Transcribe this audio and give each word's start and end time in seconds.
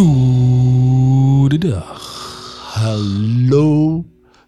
Goedendag. 0.00 1.98
Hallo, 2.72 4.04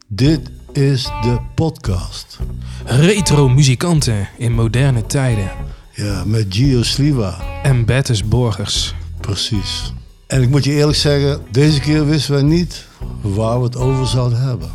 dit 0.09 0.41
is 0.73 1.05
de 1.05 1.39
podcast. 1.55 2.39
Retro 2.85 3.49
muzikanten 3.49 4.29
in 4.39 4.53
moderne 4.53 5.07
tijden. 5.07 5.51
Ja, 5.95 6.25
met 6.27 6.47
Gio 6.49 6.83
Sliwa. 6.83 7.39
En 7.63 7.85
Bertus 7.85 8.29
Borgers. 8.29 8.95
Precies. 9.21 9.93
En 10.27 10.43
ik 10.43 10.49
moet 10.49 10.65
je 10.65 10.73
eerlijk 10.73 10.99
zeggen, 10.99 11.41
deze 11.51 11.81
keer 11.81 12.07
wisten 12.07 12.35
wij 12.35 12.43
niet 12.43 12.87
waar 13.21 13.59
we 13.59 13.65
het 13.65 13.77
over 13.77 14.07
zouden 14.07 14.41
hebben. 14.41 14.71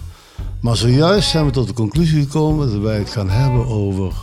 Maar 0.60 0.76
zojuist 0.76 1.30
zijn 1.30 1.46
we 1.46 1.52
tot 1.52 1.68
de 1.68 1.74
conclusie 1.74 2.22
gekomen 2.22 2.72
dat 2.72 2.82
wij 2.82 2.98
het 2.98 3.10
gaan 3.10 3.30
hebben 3.30 3.68
over 3.68 4.14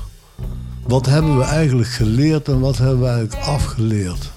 wat 0.87 1.07
hebben 1.07 1.39
we 1.39 1.45
eigenlijk 1.45 1.89
geleerd 1.89 2.49
en 2.49 2.61
wat 2.61 2.79
hebben 2.79 3.01
we 3.01 3.07
eigenlijk 3.07 3.47
afgeleerd. 3.47 4.31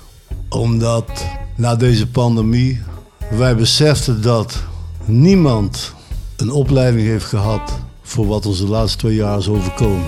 Omdat 0.49 1.25
na 1.57 1.75
deze 1.75 2.07
pandemie 2.07 2.81
wij 3.29 3.55
beseften 3.55 4.21
dat 4.21 4.63
niemand 5.05 5.93
een 6.35 6.51
opleiding 6.51 7.07
heeft 7.07 7.25
gehad 7.25 7.79
voor 8.01 8.27
wat 8.27 8.45
ons 8.45 8.59
de 8.59 8.67
laatste 8.67 8.97
twee 8.97 9.15
jaar 9.15 9.37
is 9.37 9.47
overkomen. 9.47 10.05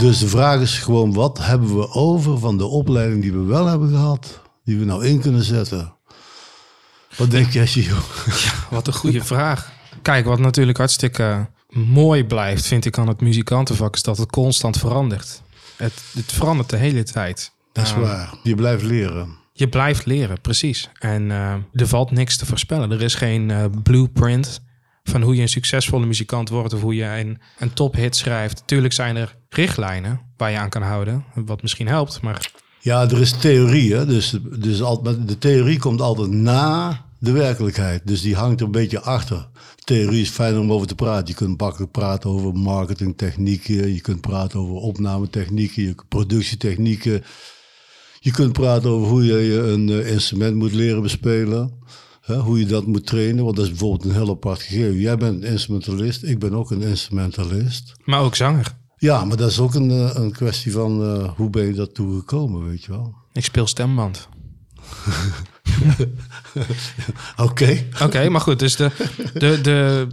Dus 0.00 0.18
de 0.18 0.28
vraag 0.28 0.60
is 0.60 0.78
gewoon, 0.78 1.12
wat 1.12 1.38
hebben 1.38 1.76
we 1.78 1.90
over 1.90 2.38
van 2.38 2.58
de 2.58 2.66
opleiding 2.66 3.22
die 3.22 3.32
we 3.32 3.42
wel 3.42 3.66
hebben 3.66 3.88
gehad, 3.88 4.40
die 4.64 4.78
we 4.78 4.84
nou 4.84 5.06
in 5.06 5.20
kunnen 5.20 5.42
zetten? 5.42 5.92
Wat 7.16 7.30
denk 7.30 7.50
jij, 7.50 7.66
Gio? 7.66 7.96
Wat 8.70 8.86
een 8.86 8.92
goede 8.92 9.24
vraag. 9.24 9.72
Kijk, 10.02 10.24
wat 10.24 10.38
natuurlijk 10.38 10.78
hartstikke 10.78 11.48
mooi 11.72 12.24
blijft, 12.24 12.66
vind 12.66 12.84
ik 12.84 12.98
aan 12.98 13.08
het 13.08 13.20
muzikantenvak, 13.20 13.94
is 13.94 14.02
dat 14.02 14.18
het 14.18 14.30
constant 14.30 14.78
verandert. 14.78 15.42
Het, 15.76 16.02
het 16.14 16.32
verandert 16.32 16.70
de 16.70 16.76
hele 16.76 17.02
tijd. 17.02 17.52
Dat 17.72 17.84
is 17.84 17.94
waar. 17.94 18.34
Je 18.42 18.54
blijft 18.54 18.82
leren. 18.82 19.36
Je 19.52 19.68
blijft 19.68 20.06
leren, 20.06 20.40
precies. 20.40 20.88
En 20.98 21.30
eh, 21.30 21.54
er 21.72 21.88
valt 21.88 22.10
niks 22.10 22.36
te 22.36 22.46
voorspellen. 22.46 22.90
Er 22.90 23.02
is 23.02 23.14
geen 23.14 23.50
eh, 23.50 23.64
blueprint 23.82 24.62
van 25.02 25.22
hoe 25.22 25.34
je 25.34 25.42
een 25.42 25.48
succesvolle 25.48 26.06
muzikant 26.06 26.48
wordt 26.48 26.72
of 26.72 26.80
hoe 26.80 26.94
je 26.94 27.04
een, 27.04 27.40
een 27.58 27.72
tophit 27.72 28.16
schrijft. 28.16 28.62
Tuurlijk 28.66 28.92
zijn 28.92 29.16
er 29.16 29.38
richtlijnen 29.54 30.20
waar 30.36 30.50
je 30.50 30.58
aan 30.58 30.68
kan 30.68 30.82
houden, 30.82 31.24
wat 31.34 31.62
misschien 31.62 31.88
helpt, 31.88 32.20
maar 32.20 32.50
Ja, 32.80 33.02
er 33.02 33.20
is 33.20 33.32
theorie, 33.32 33.94
hè? 33.94 34.06
Dus, 34.06 34.36
dus 34.58 34.82
al- 34.82 35.00
maar 35.02 35.24
de 35.24 35.38
theorie 35.38 35.78
komt 35.78 36.00
altijd 36.00 36.30
na 36.30 37.04
de 37.18 37.30
werkelijkheid. 37.32 38.06
Dus 38.06 38.22
die 38.22 38.34
hangt 38.36 38.60
er 38.60 38.66
een 38.66 38.72
beetje 38.72 39.00
achter. 39.00 39.48
Theorie 39.84 40.20
is 40.20 40.28
fijn 40.30 40.58
om 40.58 40.72
over 40.72 40.86
te 40.86 40.94
praten. 40.94 41.26
Je 41.28 41.34
kunt 41.34 41.60
makkelijk 41.60 41.92
praten 41.92 42.30
over 42.30 42.52
marketingtechnieken. 42.54 43.94
Je 43.94 44.00
kunt 44.00 44.20
praten 44.20 44.60
over 44.60 44.74
opnametechnieken, 44.74 45.82
je 45.82 45.94
productietechnieken. 46.08 47.22
Je 48.20 48.30
kunt 48.30 48.52
praten 48.52 48.90
over 48.90 49.08
hoe 49.08 49.24
je 49.24 49.58
een 49.58 49.88
eh, 49.88 50.12
instrument 50.12 50.56
moet 50.56 50.72
leren 50.72 51.02
bespelen. 51.02 51.72
Hè, 52.20 52.36
hoe 52.36 52.58
je 52.58 52.66
dat 52.66 52.86
moet 52.86 53.06
trainen. 53.06 53.44
Want 53.44 53.56
dat 53.56 53.64
is 53.64 53.70
bijvoorbeeld 53.70 54.04
een 54.04 54.12
heel 54.20 54.30
apart 54.30 54.62
gegeven. 54.62 54.98
Jij 54.98 55.16
bent 55.16 55.42
een 55.42 55.50
instrumentalist, 55.50 56.22
ik 56.22 56.38
ben 56.38 56.54
ook 56.54 56.70
een 56.70 56.82
instrumentalist. 56.82 57.92
maar 58.04 58.20
ook 58.20 58.36
zanger. 58.36 58.78
Ja, 59.00 59.24
maar 59.24 59.36
dat 59.36 59.50
is 59.50 59.58
ook 59.60 59.74
een, 59.74 59.90
eh, 59.90 60.10
een 60.14 60.32
kwestie 60.32 60.72
van 60.72 61.02
eh, 61.02 61.30
hoe 61.36 61.50
ben 61.50 61.66
je 61.66 61.72
daartoe 61.72 62.18
gekomen, 62.18 62.68
weet 62.68 62.84
je 62.84 62.90
wel. 62.90 63.14
Ik 63.32 63.44
speel 63.44 63.66
stemband. 63.66 64.28
Oké. 67.36 67.84
Oké, 68.02 68.28
maar 68.28 68.40
goed, 68.40 68.58
dus 68.58 68.76
de, 68.76 68.90
de, 69.34 69.60
de, 69.60 70.06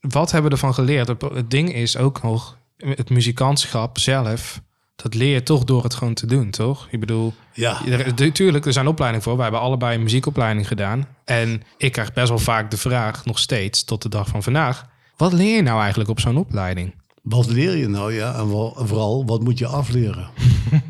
wat 0.00 0.30
hebben 0.30 0.50
we 0.50 0.56
ervan 0.56 0.74
geleerd? 0.74 1.08
Het, 1.08 1.50
ding 1.50 1.74
is 1.74 1.96
ook 1.96 2.22
nog, 2.22 2.58
het 2.76 3.10
muzikantschap 3.10 3.98
zelf, 3.98 4.60
dat 4.96 5.14
leer 5.14 5.32
je 5.32 5.42
toch 5.42 5.64
door 5.64 5.82
het 5.82 5.94
gewoon 5.94 6.14
te 6.14 6.26
doen, 6.26 6.50
toch? 6.50 6.88
Ik 6.90 7.00
bedoel, 7.00 7.34
Ja. 7.52 7.86
er, 7.86 8.32
tuurlijk, 8.32 8.66
er 8.66 8.72
zijn 8.72 8.86
opleidingen 8.86 9.24
voor. 9.24 9.34
Wij 9.34 9.42
hebben 9.42 9.62
allebei 9.62 9.94
een 9.96 10.02
muziekopleiding 10.02 10.68
gedaan. 10.68 11.06
En 11.24 11.62
ik 11.76 11.92
krijg 11.92 12.12
best 12.12 12.28
wel 12.28 12.38
vaak 12.38 12.70
de 12.70 12.76
vraag, 12.76 13.24
nog 13.24 13.38
steeds, 13.38 13.84
tot 13.84 14.02
de 14.02 14.08
dag 14.08 14.28
van 14.28 14.42
vandaag, 14.42 14.86
wat 15.16 15.32
leer 15.32 15.56
je 15.56 15.62
nou 15.62 15.80
eigenlijk 15.80 16.10
op 16.10 16.20
zo'n 16.20 16.36
opleiding? 16.36 16.94
Wat 17.30 17.50
leer 17.50 17.76
je 17.76 17.88
nou, 17.88 18.12
ja? 18.12 18.34
En 18.34 18.48
vooral, 18.86 19.26
wat 19.26 19.42
moet 19.42 19.58
je 19.58 19.66
afleren? 19.66 20.30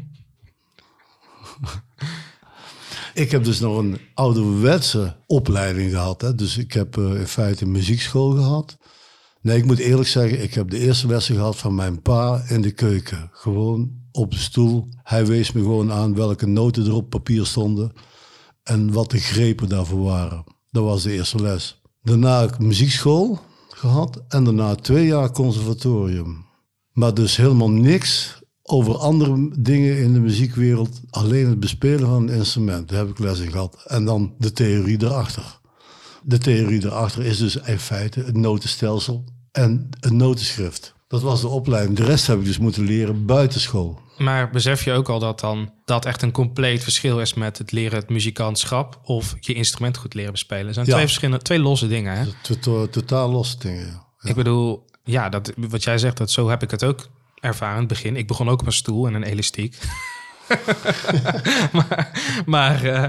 ik 3.14 3.30
heb 3.30 3.44
dus 3.44 3.60
nog 3.60 3.78
een 3.78 3.98
ouderwetse 4.14 5.16
opleiding 5.26 5.90
gehad. 5.90 6.20
Hè? 6.20 6.34
Dus 6.34 6.58
ik 6.58 6.72
heb 6.72 6.96
eh, 6.96 7.14
in 7.14 7.26
feite 7.26 7.64
een 7.64 7.70
muziekschool 7.70 8.30
gehad. 8.30 8.76
Nee, 9.40 9.56
ik 9.56 9.64
moet 9.64 9.78
eerlijk 9.78 10.08
zeggen, 10.08 10.42
ik 10.42 10.54
heb 10.54 10.70
de 10.70 10.78
eerste 10.78 11.06
lessen 11.06 11.34
gehad 11.34 11.56
van 11.56 11.74
mijn 11.74 12.02
pa 12.02 12.44
in 12.48 12.62
de 12.62 12.72
keuken. 12.72 13.30
Gewoon 13.32 13.90
op 14.12 14.30
de 14.30 14.38
stoel. 14.38 14.88
Hij 15.02 15.26
wees 15.26 15.52
me 15.52 15.60
gewoon 15.60 15.92
aan 15.92 16.14
welke 16.14 16.46
noten 16.46 16.86
er 16.86 16.94
op 16.94 17.10
papier 17.10 17.46
stonden. 17.46 17.92
En 18.62 18.92
wat 18.92 19.10
de 19.10 19.18
grepen 19.18 19.68
daarvoor 19.68 20.02
waren. 20.02 20.44
Dat 20.70 20.84
was 20.84 21.02
de 21.02 21.12
eerste 21.12 21.42
les. 21.42 21.82
Daarna 22.02 22.50
muziekschool 22.58 23.40
gehad. 23.80 24.22
En 24.28 24.44
daarna 24.44 24.74
twee 24.74 25.06
jaar 25.06 25.30
conservatorium. 25.30 26.44
Maar 26.92 27.14
dus 27.14 27.36
helemaal 27.36 27.70
niks 27.70 28.38
over 28.62 28.96
andere 28.96 29.50
dingen 29.58 29.98
in 29.98 30.12
de 30.12 30.20
muziekwereld. 30.20 31.00
Alleen 31.10 31.48
het 31.48 31.60
bespelen 31.60 32.08
van 32.08 32.28
een 32.28 32.34
instrument. 32.34 32.88
Daar 32.88 32.98
heb 32.98 33.08
ik 33.08 33.18
les 33.18 33.38
in 33.38 33.50
gehad. 33.50 33.84
En 33.86 34.04
dan 34.04 34.34
de 34.38 34.52
theorie 34.52 35.02
erachter. 35.02 35.58
De 36.22 36.38
theorie 36.38 36.84
erachter 36.84 37.24
is 37.24 37.38
dus 37.38 37.56
in 37.56 37.78
feite 37.78 38.20
het 38.20 38.36
notenstelsel 38.36 39.24
en 39.52 39.88
het 40.00 40.12
notenschrift. 40.12 40.94
Dat 41.10 41.22
was 41.22 41.40
de 41.40 41.48
opleiding. 41.48 41.96
De 41.96 42.04
rest 42.04 42.26
heb 42.26 42.38
ik 42.38 42.44
dus 42.44 42.58
moeten 42.58 42.82
leren 42.84 43.26
buitenschool. 43.26 44.00
Maar 44.18 44.50
besef 44.50 44.84
je 44.84 44.92
ook 44.92 45.08
al 45.08 45.18
dat 45.18 45.40
dan 45.40 45.72
dat 45.84 46.04
echt 46.04 46.22
een 46.22 46.30
compleet 46.32 46.82
verschil 46.82 47.20
is 47.20 47.34
met 47.34 47.58
het 47.58 47.72
leren 47.72 47.98
het 47.98 48.08
muzikantschap 48.08 48.98
of 49.04 49.34
je 49.40 49.52
instrument 49.54 49.96
goed 49.96 50.14
leren 50.14 50.32
bespelen? 50.32 50.64
Het 50.66 50.74
zijn 50.74 50.86
Ja. 50.86 50.92
twee 50.92 51.04
verschillende, 51.06 51.42
twee 51.42 51.58
losse 51.58 51.88
dingen. 51.88 52.16
Hè? 52.16 52.24
To- 52.42 52.58
to- 52.58 52.88
Totaal 52.88 53.30
losse 53.30 53.58
dingen. 53.58 53.86
ja. 53.86 54.28
Ik 54.28 54.34
bedoel, 54.34 54.84
ja, 55.04 55.28
dat, 55.28 55.52
wat 55.56 55.82
jij 55.84 55.98
zegt, 55.98 56.16
dat 56.16 56.30
zo 56.30 56.48
heb 56.48 56.62
ik 56.62 56.70
het 56.70 56.84
ook 56.84 57.08
ervaren 57.40 57.74
in 57.74 57.80
het 57.80 57.88
begin. 57.88 58.16
Ik 58.16 58.26
begon 58.26 58.48
ook 58.48 58.60
op 58.60 58.66
een 58.66 58.72
stoel 58.72 59.06
en 59.06 59.14
een 59.14 59.22
elastiek. 59.22 59.78
maar, 61.72 62.10
maar, 62.46 62.84
eh, 62.84 63.04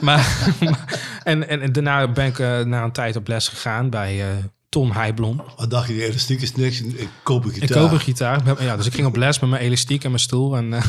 maar, 0.00 0.48
en, 1.24 1.48
en, 1.48 1.60
en 1.60 1.72
daarna 1.72 2.08
ben 2.12 2.26
ik 2.26 2.38
eh, 2.38 2.60
na 2.60 2.82
een 2.84 2.92
tijd 2.92 3.16
op 3.16 3.28
les 3.28 3.48
gegaan 3.48 3.90
bij 3.90 4.20
eh 4.22 4.28
Ton 4.74 4.92
Heijblom. 4.92 5.42
Wat 5.56 5.70
dacht 5.70 5.88
je, 5.88 6.04
elastiek 6.04 6.40
is 6.40 6.54
niks. 6.54 6.80
Ik 6.80 7.08
koop 7.22 7.44
een 7.44 7.52
gitaar. 7.52 7.68
Ik 7.68 7.74
koop 7.74 7.90
een 7.90 8.00
gitaar. 8.00 8.62
Ja, 8.62 8.76
dus 8.76 8.86
ik 8.86 8.94
ging 8.94 9.06
op 9.06 9.16
les 9.16 9.40
met 9.40 9.50
mijn 9.50 9.62
elastiek 9.62 10.04
en 10.04 10.10
mijn 10.10 10.22
stoel. 10.22 10.56
En, 10.56 10.72
eh, 10.72 10.84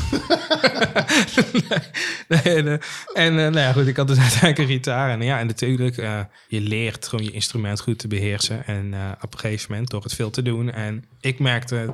nee, 2.44 2.63
nee, 2.63 2.78
en 3.13 3.31
eh, 3.31 3.51
nou 3.51 3.57
ja, 3.57 3.72
goed, 3.72 3.88
ik 3.88 3.97
had 3.97 4.07
dus 4.07 4.18
uiteindelijk 4.28 4.59
een 4.59 4.75
gitaar. 4.75 5.09
En 5.09 5.22
ja, 5.22 5.40
en 5.40 5.47
natuurlijk, 5.47 5.97
eh, 5.97 6.19
je 6.47 6.62
leert 6.62 7.07
gewoon 7.07 7.25
je 7.25 7.31
instrument 7.31 7.81
goed 7.81 8.00
te 8.00 8.07
beheersen. 8.07 8.66
En 8.66 8.94
op 9.22 9.34
een 9.34 9.40
gegeven 9.40 9.72
moment 9.72 9.90
door 9.90 10.03
het 10.03 10.13
veel 10.13 10.29
te 10.29 10.41
doen. 10.41 10.72
En 10.72 11.06
ik 11.19 11.40
merkte 11.40 11.94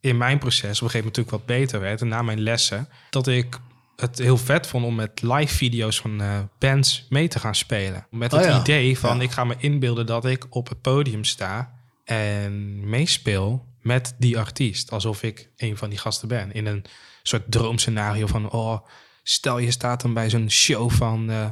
in 0.00 0.16
mijn 0.16 0.38
proces, 0.38 0.62
op 0.62 0.68
een 0.68 0.90
gegeven 0.90 0.98
moment 0.98 1.16
natuurlijk 1.16 1.46
wat 1.46 1.56
beter 1.56 1.80
werd. 1.80 2.00
En 2.00 2.08
na 2.08 2.22
mijn 2.22 2.40
lessen, 2.40 2.88
dat 3.10 3.26
ik 3.26 3.58
het 4.00 4.18
heel 4.18 4.36
vet 4.36 4.66
vond 4.66 4.84
om 4.84 4.94
met 4.94 5.22
live 5.22 5.54
video's 5.54 6.00
van 6.00 6.20
eh, 6.20 6.38
bands 6.58 7.06
mee 7.08 7.28
te 7.28 7.38
gaan 7.38 7.54
spelen. 7.54 8.06
Met 8.10 8.32
het 8.32 8.40
Oh 8.40 8.46
ja. 8.46 8.60
idee 8.60 8.98
van, 8.98 9.16
Ja. 9.16 9.22
ik 9.22 9.30
ga 9.30 9.44
me 9.44 9.54
inbeelden 9.58 10.06
dat 10.06 10.24
ik 10.24 10.46
op 10.50 10.68
het 10.68 10.80
podium 10.80 11.24
sta 11.24 11.72
en 12.04 12.88
meespeel 12.88 13.66
met 13.80 14.14
die 14.18 14.38
artiest. 14.38 14.90
Alsof 14.90 15.22
ik 15.22 15.48
een 15.56 15.76
van 15.76 15.88
die 15.88 15.98
gasten 15.98 16.28
ben. 16.28 16.52
In 16.52 16.66
een 16.66 16.84
soort 17.22 17.50
droomscenario 17.52 18.26
van, 18.26 18.50
oh, 18.50 18.86
stel 19.22 19.58
je 19.58 19.70
staat 19.70 20.00
dan 20.00 20.14
bij 20.14 20.30
zo'n 20.30 20.50
show 20.50 20.90
van 20.90 21.30
eh, 21.30 21.50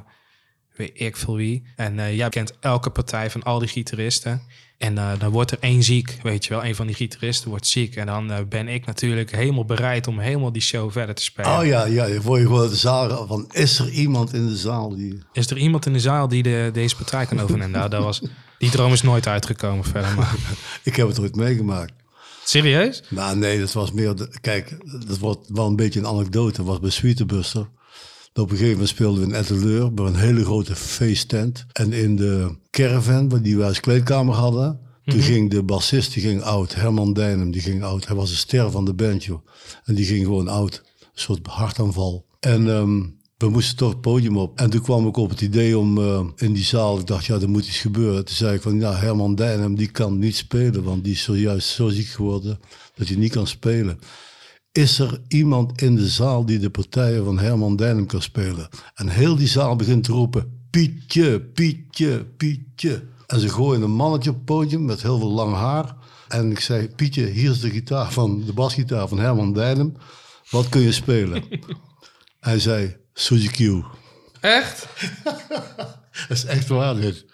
weet 0.77 1.01
ik 1.01 1.17
veel 1.17 1.37
wie. 1.37 1.67
En 1.77 1.99
eh, 1.99 2.17
jij 2.17 2.29
kent 2.29 2.59
elke 2.61 2.91
partij 2.91 3.31
van 3.31 3.43
al 3.43 3.59
die 3.59 3.69
gitaristen. 3.69 4.43
En 4.79 4.99
eh, 4.99 5.11
dan 5.19 5.31
wordt 5.31 5.51
er 5.51 5.59
één 5.61 5.83
ziek, 5.83 6.19
weet 6.23 6.45
je 6.45 6.51
wel. 6.55 6.65
Een 6.65 6.75
van 6.75 6.87
die 6.87 6.95
gitaristen 6.95 7.49
wordt 7.49 7.67
ziek. 7.67 7.97
En 7.97 8.07
dan 8.07 8.31
eh, 8.33 8.39
ben 8.49 8.69
ik 8.69 8.87
natuurlijk 8.87 9.31
helemaal 9.31 9.65
bereid 9.65 10.07
om 10.07 10.19
helemaal 10.19 10.53
die 10.53 10.63
show 10.63 10.93
verder 10.93 11.15
te 11.15 11.23
spelen. 11.23 11.59
Oh 11.59 11.67
ja, 11.67 11.85
ja, 11.85 12.05
je 12.05 12.21
word 12.23 12.41
je 12.41 12.47
gewoon 12.47 12.69
de 12.69 12.77
zaal 12.77 13.27
van, 13.27 13.47
is 13.51 13.79
er 13.79 13.89
iemand 13.91 14.35
in 14.35 14.47
de 14.47 14.57
zaal 14.57 14.97
die... 14.97 15.19
Is 15.33 15.51
er 15.51 15.57
iemand 15.57 15.87
in 15.87 15.93
de 15.93 16.01
zaal 16.01 16.29
die 16.29 16.43
de, 16.43 16.71
deze 16.73 16.97
partij 16.97 17.27
kan 17.27 17.41
overnemen? 17.41 17.71
nou, 17.71 17.89
dat 17.91 18.03
was, 18.03 18.23
die 18.59 18.71
droom 18.71 18.93
is 18.93 19.03
nooit 19.03 19.27
uitgekomen 19.27 19.85
verder. 19.85 20.15
Maar. 20.15 20.35
Ik 20.83 20.97
heb 20.97 21.09
het 21.09 21.21
ooit 21.21 21.37
meegemaakt. 21.37 21.93
Serieus? 22.45 23.03
Nou 23.09 23.37
nee, 23.37 23.59
dat 23.61 23.73
was 23.73 23.93
meer... 23.93 24.15
de- 24.17 24.31
kijk, 24.41 24.77
dat 25.07 25.19
wordt 25.19 25.49
wel 25.49 25.67
een 25.67 25.77
beetje 25.77 26.01
een 26.01 26.07
anekdote. 26.07 26.57
Dat 26.57 26.67
was 26.67 26.81
bij 26.81 26.91
Sweetebuster. 26.91 27.69
Op 28.39 28.51
een 28.51 28.57
gegeven 28.57 28.73
moment 28.73 28.89
speelden 28.89 29.21
we 29.21 29.27
in 29.27 29.35
Etteleur 29.35 29.95
bij 29.95 30.07
een 30.07 30.17
hele 30.17 30.45
grote 30.45 30.77
feesttent. 30.77 31.67
En 31.73 31.93
in 31.93 32.17
de 32.17 32.57
caravan, 32.71 33.29
waar 33.29 33.43
die 33.43 33.57
wij 33.57 33.69
als 33.69 33.81
kleedkamer 33.81 34.35
hadden, 34.35 34.81
toen 35.05 35.21
ging 35.21 35.51
de 35.51 35.63
bassist, 35.63 36.13
die 36.13 36.23
ging 36.23 36.43
oud. 36.43 36.75
Herman 36.75 37.13
Dijnem, 37.13 37.51
die 37.51 37.61
ging 37.61 37.83
oud. 37.83 38.07
Hij 38.07 38.17
was 38.17 38.31
een 38.31 38.37
ster 38.37 38.71
van 38.71 38.85
de 38.85 38.95
band, 38.95 39.25
joh. 39.25 39.47
En 39.85 39.95
die 39.95 40.05
ging 40.05 40.25
gewoon 40.25 40.49
oud. 40.49 40.83
Een 41.01 41.07
soort 41.13 41.47
hartaanval. 41.47 42.27
En 42.41 42.71
ehm, 42.71 43.01
we 43.37 43.49
moesten 43.49 43.77
toch 43.77 43.91
het 43.91 44.01
podium 44.01 44.37
op. 44.37 44.59
En 44.59 44.71
toen 44.71 44.83
kwam 44.83 45.07
ik 45.07 45.17
op 45.17 45.31
het 45.31 45.41
idee 45.41 45.79
om 45.79 45.99
eh, 45.99 46.27
in 46.37 46.53
die 46.53 46.65
zaal, 46.65 46.99
ik 46.99 47.07
dacht, 47.07 47.25
ja, 47.25 47.41
er 47.41 47.51
moet 47.51 47.67
iets 47.67 47.79
gebeuren. 47.79 48.25
Toen 48.25 48.37
zei 48.37 48.55
ik 48.55 48.63
van, 48.63 48.81
ja, 48.81 48.95
Herman 48.95 49.35
Dijnem, 49.35 49.75
die 49.75 49.91
kan 49.91 50.19
niet 50.19 50.37
spelen, 50.37 50.83
want 50.83 51.05
die 51.05 51.13
is 51.13 51.23
zojuist 51.23 51.69
zo 51.69 51.89
ziek 51.89 52.09
geworden 52.09 52.59
dat 52.95 53.09
hij 53.09 53.17
niet 53.17 53.33
kan 53.33 53.47
spelen. 53.47 53.99
Is 54.73 54.99
er 54.99 55.21
iemand 55.29 55.83
in 55.83 55.97
de 55.97 56.09
zaal 56.09 56.47
die 56.47 56.59
de 56.59 56.71
partijen 56.71 57.25
van 57.25 57.39
Herman 57.39 57.77
Dijnem 57.77 58.07
kan 58.07 58.23
spelen? 58.23 58.69
En 58.95 59.09
heel 59.09 59.37
die 59.37 59.49
zaal 59.49 59.77
begint 59.77 60.05
te 60.05 60.13
roepen, 60.13 60.67
Pietje, 60.71 61.41
Pietje, 61.41 62.25
Pietje. 62.37 63.03
En 63.27 63.41
ze 63.41 63.49
gooien 63.49 63.83
een 63.83 63.91
mannetje 63.91 64.31
op 64.31 64.37
het 64.37 64.45
podium 64.45 64.85
met 64.85 65.03
heel 65.03 65.19
veel 65.19 65.31
lang 65.31 65.55
haar. 65.55 65.97
En 66.29 66.51
ik 66.51 66.61
zei, 66.61 66.89
Pietje, 66.89 67.27
hier 67.27 67.51
is 67.51 67.61
de 67.61 67.71
gitaar 67.71 68.13
van, 68.13 68.45
de 68.45 68.53
basgitaar 68.53 69.09
van 69.09 69.19
Herman 69.19 69.53
Dijnem. 69.53 69.97
Wat 70.51 70.69
kun 70.69 70.81
je 70.81 70.93
spelen? 70.93 71.45
Hij 72.41 72.59
zei, 72.59 72.97
Suzy 73.13 73.49
Q. 73.49 73.85
Echt? 74.41 74.87
Dat 76.29 76.37
is 76.37 76.45
echt 76.45 76.69
waar 76.69 76.95
dit. 76.95 77.25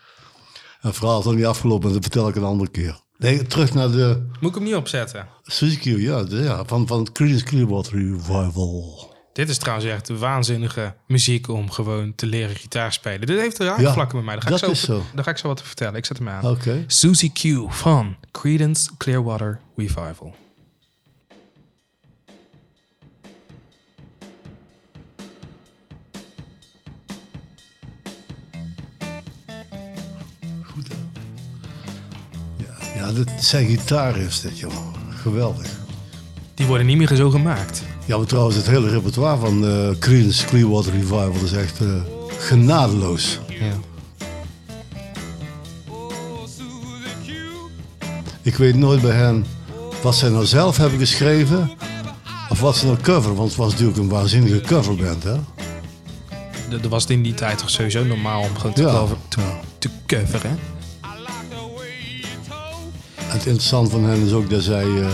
En 0.80 0.88
het 0.88 0.96
verhaal 0.96 1.18
is 1.18 1.24
nog 1.24 1.34
niet 1.34 1.44
afgelopen, 1.44 1.92
dat 1.92 2.02
vertel 2.02 2.28
ik 2.28 2.36
een 2.36 2.44
andere 2.44 2.70
keer. 2.70 3.03
Nee, 3.18 3.42
terug 3.46 3.74
naar 3.74 3.90
de 3.90 4.26
Moet 4.40 4.48
ik 4.50 4.54
hem 4.56 4.64
niet 4.64 4.74
opzetten? 4.74 5.26
Suzy 5.42 5.78
Q, 5.78 5.84
ja, 5.84 6.22
de- 6.24 6.36
ja 6.36 6.64
van, 6.64 6.86
van 6.86 7.12
Creedence 7.12 7.44
Clearwater 7.44 7.92
Revival. 7.92 9.12
Dit 9.32 9.48
is 9.48 9.58
trouwens 9.58 9.86
echt 9.88 10.08
waanzinnige 10.08 10.94
muziek 11.06 11.48
om 11.48 11.70
gewoon 11.70 12.14
te 12.14 12.26
leren 12.26 12.56
gitaar 12.56 12.92
spelen. 12.92 13.26
Dit 13.26 13.38
heeft 13.38 13.58
er 13.58 13.64
Ja, 13.64 13.76
raakvlakken 13.76 14.16
met 14.16 14.24
mij. 14.26 14.34
Daar 14.34 14.42
ga, 14.44 14.50
dat 14.50 14.58
ik 14.58 14.64
zo, 14.64 14.70
is 14.70 14.80
zo. 14.80 15.02
daar 15.14 15.24
ga 15.24 15.30
ik 15.30 15.36
zo 15.38 15.48
wat 15.48 15.56
te 15.56 15.64
vertellen. 15.64 15.94
Ik 15.94 16.04
zet 16.04 16.18
hem 16.18 16.28
aan. 16.28 16.50
Oké. 16.50 16.84
Suzy 16.86 17.32
Q 17.32 17.72
van 17.72 18.16
Creedence 18.32 18.90
Clearwater 18.98 19.60
Revival. 19.76 20.34
Ja, 33.04 33.12
dit, 33.12 33.30
zijn 33.38 33.66
gitaar 33.66 34.16
is 34.16 34.40
dit, 34.40 34.58
jongen. 34.58 34.92
Geweldig. 35.08 35.66
Die 36.54 36.66
worden 36.66 36.86
niet 36.86 36.96
meer 36.96 37.14
zo 37.14 37.30
gemaakt. 37.30 37.82
Ja, 38.04 38.16
maar 38.16 38.26
trouwens, 38.26 38.56
het 38.56 38.66
hele 38.66 38.88
repertoire 38.88 39.40
van 39.40 39.66
eh 39.66 39.88
Creedence 39.98 40.46
Clearwater 40.46 40.92
Revival 40.92 41.32
is 41.44 41.52
echt 41.52 41.80
eh, 41.80 41.86
genadeloos. 42.38 43.40
Ja. 43.48 43.72
Ik 48.42 48.56
weet 48.56 48.74
nooit 48.74 49.00
bij 49.02 49.16
hen 49.16 49.44
wat 50.02 50.16
zij 50.16 50.28
nou 50.28 50.44
zelf 50.44 50.76
hebben 50.76 50.98
geschreven 50.98 51.70
of 52.48 52.60
wat 52.60 52.76
ze 52.76 52.86
nou 52.86 52.98
cover. 53.00 53.34
Want 53.34 53.48
het 53.48 53.58
was 53.58 53.70
natuurlijk 53.70 53.98
een 53.98 54.08
waanzinnige 54.08 54.60
coverband, 54.60 55.22
hè? 55.22 55.34
Dat 56.68 56.82
dat 56.82 56.90
was 56.90 57.06
in 57.06 57.22
die 57.22 57.34
tijd 57.34 57.58
toch 57.58 57.70
sowieso 57.70 58.04
normaal 58.04 58.40
om 58.42 58.56
gewoon 58.56 58.72
te, 58.74 58.82
Ja. 58.82 58.90
cover, 58.90 59.16
te, 59.78 59.88
coveren. 60.06 60.50
En 60.50 60.58
het 63.34 63.46
interessante 63.46 63.90
van 63.90 64.04
hen 64.04 64.26
is 64.26 64.32
ook 64.32 64.50
dat 64.50 64.62
zij 64.62 64.84
eh, 64.84 65.06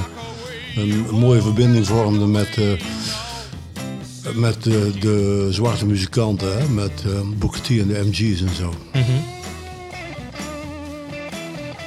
een, 0.76 1.06
mooie 1.10 1.42
verbinding 1.42 1.86
vormden 1.86 2.30
met, 2.30 2.56
eh, 2.56 4.34
met 4.34 4.62
de, 4.62 5.46
zwarte 5.50 5.86
muzikanten, 5.86 6.58
hè? 6.58 6.68
met 6.68 7.04
eh 7.06 7.20
Booker 7.38 7.60
T 7.60 7.68
en 7.68 7.86
de 7.86 8.02
MG's 8.04 8.40
en 8.40 8.54
zo. 8.54 8.74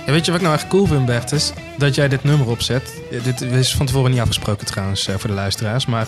Weet 0.06 0.26
je 0.26 0.32
wat 0.32 0.40
ik 0.40 0.48
nou 0.48 0.56
echt 0.60 0.68
cool 0.68 0.86
vind, 0.86 1.06
Bertus? 1.06 1.54
Dat 1.78 1.96
jij 1.96 2.08
dit 2.08 2.24
nummer 2.24 2.48
opzet. 2.48 3.02
Dit 3.24 3.42
is 3.42 3.76
van 3.76 3.86
tevoren 3.86 4.12
niet 4.12 4.20
afgesproken 4.20 4.66
trouwens 4.66 5.10
voor 5.18 5.30
de 5.30 5.36
luisteraars. 5.36 5.86
Maar 5.86 6.08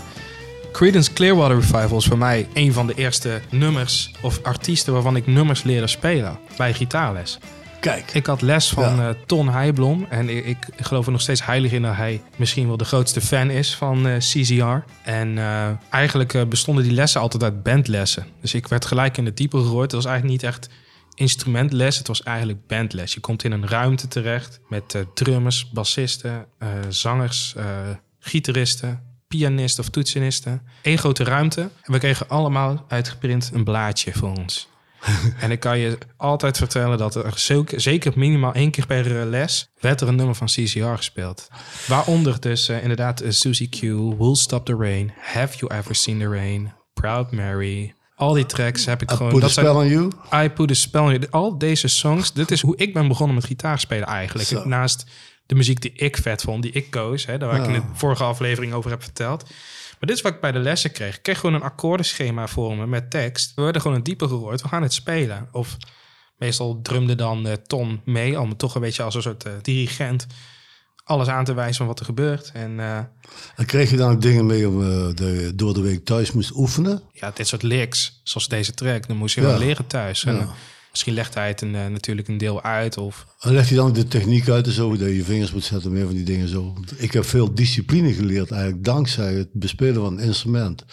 Creedence 0.72 1.14
Clearwater 1.14 1.56
Revival 1.56 1.98
is 1.98 2.06
voor 2.06 2.18
mij 2.18 2.48
een 2.54 2.74
van 2.74 2.88
de 2.88 2.94
eerste 2.94 3.42
nummers 3.50 4.12
of 4.22 4.40
artiesten 4.44 4.94
waarvan 4.94 5.16
ik 5.16 5.28
nummers 5.28 5.64
leerde 5.64 5.88
spelen 5.88 6.40
bij 6.58 6.74
gitaarles. 6.74 7.40
Kijk, 7.86 8.14
Ik 8.14 8.26
had 8.26 8.42
les 8.42 8.70
van 8.70 8.96
Ja. 8.96 9.10
eh, 9.10 9.16
Ton 9.26 9.50
Heijblom. 9.50 10.06
En 10.10 10.30
ik, 10.30 10.46
ik 10.48 10.86
geloof 10.86 11.06
er 11.06 11.12
nog 11.12 11.22
steeds 11.22 11.46
heilig 11.46 11.72
in 11.72 11.82
dat 11.82 11.96
hij 11.96 12.22
misschien 12.36 12.68
wel 12.68 12.78
de 12.78 12.86
grootste 12.86 13.22
fan 13.22 13.50
is 13.50 13.76
van 13.76 14.08
eh, 14.08 14.18
CZR. 14.18 14.78
En 15.04 15.38
eh, 15.38 15.70
eigenlijk 15.90 16.50
bestonden 16.50 16.84
die 16.84 16.94
lessen 16.94 17.22
altijd 17.22 17.44
uit 17.44 17.64
bandlessen. 17.64 18.26
Dus 18.42 18.54
ik 18.54 18.68
werd 18.68 18.86
gelijk 18.86 19.18
in 19.18 19.26
de 19.26 19.34
diepe 19.34 19.58
gegooid. 19.58 19.92
Het 19.92 20.04
was 20.04 20.06
eigenlijk 20.12 20.42
niet 20.42 20.52
echt 20.52 20.70
instrumentles. 21.14 21.98
Het 21.98 22.08
was 22.08 22.24
eigenlijk 22.24 22.68
bandles. 22.68 23.14
Je 23.14 23.20
komt 23.20 23.44
in 23.44 23.52
een 23.52 23.68
ruimte 23.68 24.08
terecht 24.08 24.60
met 24.70 25.06
drummers, 25.14 25.70
bassisten, 25.70 26.46
zangers, 26.90 27.56
gitaristen, 28.20 29.02
pianisten 29.28 29.84
of 29.84 29.90
toetsenisten. 29.90 30.62
Eén 30.82 30.98
grote 30.98 31.24
ruimte. 31.24 31.62
En 31.62 31.92
we 31.92 32.00
kregen 32.00 32.30
allemaal 32.30 32.86
uitgeprint 32.88 33.52
een 33.54 33.64
blaadje 33.64 34.14
voor 34.14 34.32
ons. 34.38 34.68
En 35.40 35.52
ik 35.52 35.60
kan 35.60 35.80
je 35.80 35.98
altijd 36.18 36.58
vertellen 36.58 36.98
dat 36.98 37.16
er 37.16 37.34
zeker, 37.36 37.82
zeker 37.82 38.12
minimaal 38.16 38.54
één 38.54 38.72
keer 38.72 38.86
per 38.86 39.20
eh, 39.20 39.30
les 39.30 39.70
werd 39.80 40.02
er 40.02 40.08
een 40.08 40.16
nummer 40.16 40.36
van 40.36 40.48
CCR 40.48 40.86
gespeeld. 40.86 41.48
Waaronder 41.88 42.40
dus 42.40 42.70
eh, 42.70 42.82
inderdaad 42.82 43.24
uh, 43.24 43.30
Susie 43.32 43.70
Q, 43.70 43.80
Will 44.20 44.36
Stop 44.36 44.66
the 44.66 44.76
Rain, 44.80 45.14
Have 45.20 45.58
You 45.58 45.74
Ever 45.76 45.96
Seen 45.96 46.20
the 46.20 46.28
Rain, 46.30 46.74
Proud 46.94 47.32
Mary. 47.32 47.94
Al 48.16 48.34
die 48.34 48.46
tracks 48.46 48.86
heb 48.86 49.02
ik 49.02 49.12
I 49.12 49.16
gewoon... 49.16 49.32
put 49.32 49.42
a 49.42 49.46
dat 49.46 49.52
zijn- 49.52 49.66
spell 49.66 49.82
on 49.82 49.88
you. 49.88 50.12
I 50.46 50.50
Put 50.50 50.72
a 50.72 50.74
Spell 50.74 51.02
on 51.02 51.12
You. 51.12 51.28
Al 51.30 51.58
deze 51.58 51.88
songs, 51.88 52.34
dit 52.34 52.52
is 52.52 52.62
hoe 52.62 52.78
ik 52.78 52.94
ben 52.94 53.08
begonnen 53.08 53.36
met 53.36 53.46
gitaarspelen 53.46 54.08
eigenlijk. 54.08 54.66
Naast 54.66 55.06
de 55.46 55.56
muziek 55.56 55.82
die 55.82 55.92
ik 55.94 56.18
vet 56.18 56.42
vond, 56.42 56.62
die 56.62 56.72
ik 56.72 56.90
koos. 56.92 57.26
Hè, 57.26 57.38
daar 57.38 57.50
waar 57.50 57.60
ik 57.60 57.68
in 57.68 57.74
de 57.74 57.82
vorige 57.94 58.24
aflevering 58.24 58.74
over 58.74 58.90
heb 58.92 59.04
verteld. 59.04 59.44
Maar 60.00 60.08
dit 60.10 60.18
is 60.18 60.22
wat 60.22 60.34
ik 60.34 60.42
bij 60.42 60.52
de 60.52 60.60
lessen 60.60 60.92
kreeg. 60.92 61.16
Ik 61.16 61.24
kreeg 61.24 61.40
gewoon 61.40 61.56
een 61.56 61.62
akkoordenschema 61.62 62.48
voor 62.48 62.78
me 62.78 62.88
met 62.88 63.12
tekst. 63.12 63.52
We 63.56 63.62
werden 63.62 63.82
gewoon 63.82 63.98
een 63.98 64.04
diepe 64.04 64.28
gegooid. 64.28 64.62
We 64.62 64.68
gaan 64.68 64.82
het 64.82 64.94
spelen. 64.94 65.48
Of 65.52 65.78
meestal 66.38 66.80
drumde 66.82 67.16
dan 67.16 67.48
eh, 67.48 67.54
Ton 67.54 68.02
mee. 68.06 68.40
Om 68.40 68.58
toch 68.58 68.76
een 68.76 68.82
beetje 68.82 69.04
als 69.04 69.16
een 69.16 69.22
soort 69.22 69.44
eh, 69.44 69.52
dirigent 69.62 70.28
alles 71.04 71.28
aan 71.28 71.46
te 71.46 71.54
wijzen 71.54 71.76
van 71.76 71.88
wat 71.88 72.00
er 72.00 72.06
gebeurt. 72.06 72.52
En 72.54 72.80
eh, 72.80 72.98
En 73.56 73.66
kreeg 73.66 73.90
je 73.90 73.98
dan 73.98 74.12
ook 74.12 74.22
dingen 74.22 74.46
mee 74.46 74.68
om 74.68 74.82
je 74.84 75.52
door 75.56 75.74
de 75.74 75.82
week 75.82 76.06
thuis 76.06 76.32
moest 76.32 76.52
oefenen? 76.56 77.02
ja, 77.12 77.32
dit 77.34 77.48
soort 77.48 77.64
licks, 77.64 78.22
zoals 78.24 78.48
deze 78.48 78.74
track, 78.74 79.08
dan 79.08 79.18
moest 79.18 79.36
je 79.36 79.42
Ja. 79.42 79.48
wel 79.48 79.58
leren 79.60 79.88
thuis. 79.88 80.24
En, 80.26 80.36
Ja. 80.36 80.50
Misschien 80.96 81.14
legt 81.14 81.34
hij 81.34 81.48
het 81.48 81.62
een, 81.62 81.76
eh, 81.76 81.88
natuurlijk 81.88 82.28
een 82.28 82.38
deel 82.38 82.62
uit. 82.62 82.98
Of 82.98 83.26
En 83.40 83.54
leg 83.54 83.70
je 83.70 83.76
dan 83.76 83.94
de 83.94 84.08
techniek 84.08 84.50
uit 84.50 84.66
en 84.66 84.72
zo, 84.72 84.90
dat 84.90 85.00
je 85.00 85.16
je 85.16 85.24
vingers 85.24 85.54
moet 85.54 85.64
zetten, 85.64 85.92
meer 85.94 86.06
van 86.06 86.16
die 86.16 86.24
dingen 86.24 86.48
zo. 86.48 86.74
Ik 86.98 87.12
heb 87.14 87.26
veel 87.26 87.54
discipline 87.56 88.14
geleerd 88.14 88.52
eigenlijk 88.52 88.84
dankzij 88.84 89.34
het 89.34 89.50
bespelen 89.54 90.02
van 90.02 90.18
een 90.18 90.24
instrument. 90.26 90.86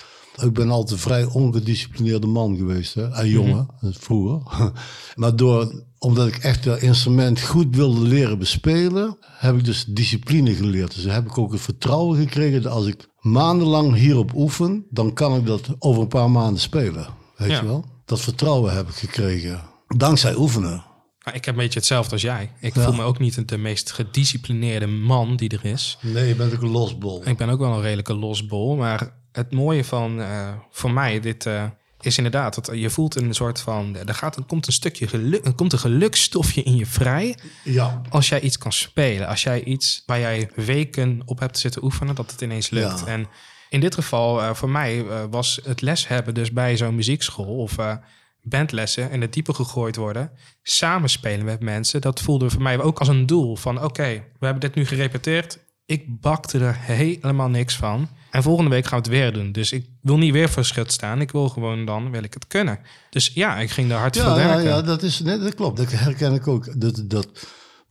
Ik 0.42 0.52
ben 0.52 0.70
altijd 0.70 0.90
een 0.90 0.98
vrij 0.98 1.24
ongedisciplineerde 1.24 2.26
man 2.26 2.56
geweest, 2.56 2.94
hè? 2.94 3.08
en 3.10 3.28
jongen, 3.28 3.66
vroeger. 3.80 4.72
maar 5.14 5.36
door, 5.36 5.84
omdat 5.98 6.26
ik 6.26 6.36
echt 6.36 6.64
dat 6.64 6.80
instrument 6.82 7.40
goed 7.40 7.76
wilde 7.76 8.00
leren 8.00 8.38
bespelen, 8.38 9.16
heb 9.20 9.56
ik 9.56 9.64
dus 9.64 9.84
discipline 9.84 10.54
geleerd. 10.54 10.94
Dus 10.94 11.04
heb 11.04 11.26
ik 11.26 11.38
ook 11.38 11.52
het 11.52 11.60
vertrouwen 11.60 12.18
gekregen 12.18 12.62
dat 12.62 12.72
als 12.72 12.86
ik 12.86 13.08
maandenlang 13.20 13.94
hierop 13.94 14.34
oefen, 14.34 14.86
dan 14.90 15.12
kan 15.12 15.36
ik 15.36 15.46
dat 15.46 15.68
over 15.78 16.02
een 16.02 16.08
paar 16.08 16.30
maanden 16.30 16.60
spelen. 16.60 17.06
Weet 17.36 17.50
Ja. 17.50 17.60
je 17.60 17.66
wel? 17.66 17.84
Dat 18.04 18.20
vertrouwen 18.20 18.74
heb 18.74 18.88
ik 18.88 18.94
gekregen. 18.94 19.60
Dankzij 19.96 20.34
oefenen. 20.34 20.84
Nou, 21.24 21.36
ik 21.36 21.44
heb 21.44 21.54
een 21.54 21.60
beetje 21.60 21.78
hetzelfde 21.78 22.12
als 22.12 22.22
jij. 22.22 22.50
Ik 22.60 22.74
Ja. 22.74 22.82
voel 22.82 22.92
me 22.92 23.02
ook 23.02 23.18
niet 23.18 23.48
de 23.48 23.58
meest 23.58 23.92
gedisciplineerde 23.92 24.86
man 24.86 25.36
die 25.36 25.48
er 25.48 25.64
is. 25.64 25.98
Nee, 26.00 26.28
je 26.28 26.34
bent 26.34 26.54
ook 26.54 26.62
een 26.62 26.68
losbol. 26.70 27.26
Ik 27.28 27.36
ben 27.36 27.48
ook 27.48 27.58
wel 27.58 27.72
een 27.72 27.80
redelijke 27.82 28.14
losbol. 28.14 28.76
Maar 28.76 29.12
het 29.32 29.52
mooie 29.52 29.84
van 29.84 30.20
eh, 30.20 30.48
voor 30.70 30.90
mij 30.90 31.20
dit 31.20 31.46
eh, 31.46 31.64
is 32.00 32.16
inderdaad 32.16 32.54
dat 32.54 32.70
je 32.78 32.90
voelt 32.90 33.14
een 33.16 33.34
soort 33.34 33.60
van. 33.60 33.96
Er, 33.96 34.14
gaat, 34.14 34.36
er 34.36 34.42
komt 34.44 34.66
een 34.66 34.72
stukje 34.72 35.06
geluk, 35.08 35.44
er 35.46 35.52
komt 35.54 35.72
een 35.72 35.78
gelukstofje 35.78 36.62
in 36.62 36.76
je 36.76 36.86
vrij. 36.86 37.36
Ja. 37.64 38.02
Als 38.08 38.28
jij 38.28 38.40
iets 38.40 38.58
kan 38.58 38.72
spelen. 38.72 39.26
Als 39.28 39.42
jij 39.42 39.64
iets 39.64 40.02
waar 40.06 40.20
jij 40.20 40.50
weken 40.54 41.22
op 41.24 41.38
hebt 41.38 41.58
zitten 41.58 41.84
oefenen, 41.84 42.14
dat 42.14 42.30
het 42.30 42.40
ineens 42.40 42.70
lukt. 42.70 43.00
Ja. 43.00 43.06
En 43.06 43.26
in 43.70 43.80
dit 43.80 43.94
geval, 43.94 44.42
eh, 44.42 44.54
voor 44.54 44.70
mij, 44.70 45.06
eh, 45.06 45.22
was 45.30 45.60
het 45.64 45.80
les 45.80 46.08
hebben 46.08 46.34
dus 46.34 46.52
bij 46.52 46.76
zo'n 46.76 46.94
muziekschool 46.94 47.56
of 47.56 47.78
eh, 47.78 47.94
bandlessen 48.42 49.10
in 49.10 49.20
het 49.20 49.32
diepe 49.32 49.54
gegooid 49.54 49.96
worden. 49.96 50.30
Samenspelen 50.62 51.44
met 51.44 51.60
mensen, 51.60 52.00
dat 52.00 52.20
voelde 52.20 52.50
voor 52.50 52.62
mij 52.62 52.80
ook 52.80 52.98
als 52.98 53.08
een 53.08 53.26
doel. 53.26 53.56
Van 53.56 53.82
oké, 53.84 54.24
we 54.38 54.44
hebben 54.44 54.60
dit 54.60 54.74
nu 54.74 54.86
gerepeteerd. 54.86 55.58
Ik 55.86 56.20
bakte 56.20 56.58
er 56.58 56.76
helemaal 56.80 57.48
niks 57.48 57.76
van. 57.76 58.08
En 58.30 58.42
volgende 58.42 58.70
week 58.70 58.84
gaan 58.86 59.02
we 59.02 59.08
het 59.08 59.18
weer 59.18 59.32
doen. 59.32 59.52
Dus 59.52 59.72
ik 59.72 59.86
wil 60.02 60.18
niet 60.18 60.32
weer 60.32 60.48
voor 60.48 60.64
schut 60.64 60.92
staan. 60.92 61.20
Ik 61.20 61.30
wil 61.30 61.48
gewoon 61.48 61.84
dan, 61.84 62.10
wil 62.10 62.22
ik 62.22 62.34
het 62.34 62.46
kunnen. 62.46 62.78
Dus 63.10 63.30
ja, 63.34 63.58
ik 63.58 63.70
ging 63.70 63.88
daar 63.88 63.98
hard 63.98 64.16
voor 64.16 64.26
Ja, 64.30 64.38
ja, 64.40 64.46
werken. 64.46 64.64
ja, 64.64 64.82
dat, 64.82 65.02
is, 65.02 65.20
nee, 65.20 65.38
dat 65.38 65.54
klopt. 65.54 65.76
Dat 65.76 65.92
herken 65.92 66.32
ik 66.32 66.48
ook. 66.48 66.80
Dat, 66.80 67.02
dat, 67.04 67.28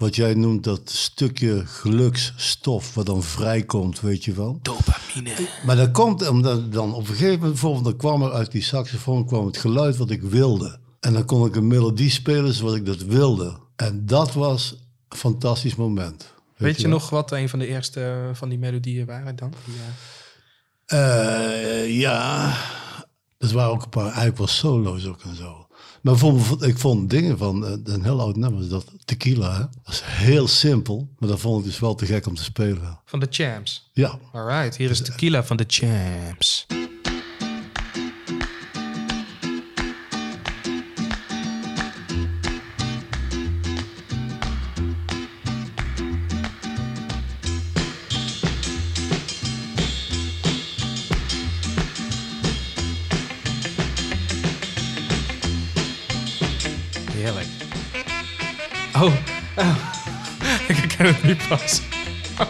wat 0.01 0.15
jij 0.15 0.33
noemt, 0.33 0.63
dat 0.63 0.89
stukje 0.89 1.65
geluksstof 1.65 2.93
wat 2.93 3.05
dan 3.05 3.23
vrijkomt, 3.23 3.99
weet 3.99 4.23
je 4.23 4.33
wel. 4.33 4.59
Dopamine. 4.61 5.47
Maar 5.65 5.75
dat 5.75 5.91
komt 5.91 6.27
omdat 6.27 6.71
dan 6.71 6.93
op 6.93 6.99
een 6.99 7.05
gegeven 7.05 7.33
moment, 7.33 7.51
bijvoorbeeld, 7.51 7.83
dan 7.83 7.97
kwam 7.97 8.23
er 8.23 8.31
uit 8.31 8.51
die 8.51 8.61
saxofoon 8.63 9.25
kwam 9.25 9.45
het 9.45 9.57
geluid 9.57 9.97
wat 9.97 10.09
ik 10.09 10.21
wilde. 10.21 10.79
En 10.99 11.13
dan 11.13 11.25
kon 11.25 11.45
ik 11.45 11.55
een 11.55 11.67
melodie 11.67 12.09
spelen 12.09 12.53
zoals 12.53 12.75
ik 12.75 12.85
dat 12.85 13.01
wilde. 13.01 13.57
En 13.75 14.05
dat 14.05 14.33
was 14.33 14.75
een 15.09 15.17
fantastisch 15.17 15.75
moment. 15.75 16.33
Weet 16.57 16.75
je 16.75 16.81
wel? 16.81 16.91
nog 16.91 17.09
wat 17.09 17.31
een 17.31 17.49
van 17.49 17.59
de 17.59 17.67
eerste 17.67 18.01
eh, 18.01 18.35
van 18.35 18.49
die 18.49 18.59
melodieën 18.59 19.05
waren 19.05 19.35
dan? 19.35 19.53
Die, 19.65 19.75
eh, 19.75 19.83
Eh, 20.91 21.99
ja, 21.99 22.53
dat 23.37 23.51
waren 23.51 23.71
ook 23.71 23.83
een 23.83 23.89
paar 23.89 24.05
eigenlijk 24.05 24.37
wel 24.37 24.47
solo's 24.47 25.05
ook 25.05 25.21
en 25.21 25.35
zo. 25.35 25.67
Maar 26.01 26.13
bijvoorbeeld, 26.13 26.63
ik 26.63 26.77
vond 26.77 27.09
dingen 27.09 27.37
van 27.37 27.65
eh, 27.65 27.71
een 27.83 28.03
heel 28.03 28.19
oud 28.19 28.35
nummer, 28.35 28.69
dat 28.69 28.85
Tequila. 29.05 29.53
Hè? 29.53 29.59
Dat 29.83 29.93
is 29.93 30.01
heel 30.03 30.47
simpel, 30.47 31.09
maar 31.17 31.29
dat 31.29 31.39
vond 31.39 31.59
ik 31.59 31.65
dus 31.65 31.79
wel 31.79 31.95
te 31.95 32.05
gek 32.05 32.25
om 32.25 32.35
te 32.35 32.43
spelen. 32.43 32.99
van 33.05 33.19
de 33.19 33.27
Champs. 33.29 33.89
Ja, 33.93 34.19
Alright, 34.33 34.77
hier 34.77 34.89
is 34.89 35.01
Tequila 35.01 35.43
van 35.43 35.57
de 35.57 35.65
Champs. 35.67 36.65
Oh, 59.01 59.13
oh. 59.55 59.75
ik 60.67 60.75
herken 60.75 61.05
het 61.05 61.23
nu 61.23 61.35
pas. 61.47 61.81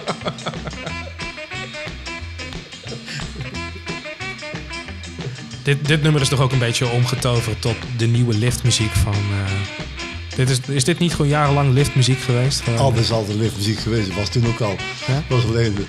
Dit, 5.63 5.87
dit 5.87 6.01
nummer 6.03 6.21
is 6.21 6.29
toch 6.29 6.39
ook 6.39 6.51
een 6.51 6.59
beetje 6.59 6.89
omgetoverd 6.89 7.61
tot 7.61 7.75
de 7.97 8.05
nieuwe 8.05 8.33
liftmuziek 8.33 8.91
van... 8.91 9.13
eh, 9.13 9.51
dit 10.35 10.49
is, 10.49 10.59
is 10.67 10.83
dit 10.83 10.99
niet 10.99 11.11
gewoon 11.11 11.27
jarenlang 11.27 11.73
liftmuziek 11.73 12.19
geweest? 12.19 12.61
Gewoon- 12.61 12.79
altijd 12.79 13.03
is 13.03 13.11
altijd 13.11 13.37
liftmuziek 13.37 13.79
geweest. 13.79 14.07
Dat 14.07 14.15
was 14.17 14.29
toen 14.29 14.47
ook 14.47 14.59
al. 14.61 14.75
Ja? 15.07 15.13
Dat 15.13 15.23
was 15.27 15.45
alleen 15.45 15.73
de... 15.75 15.85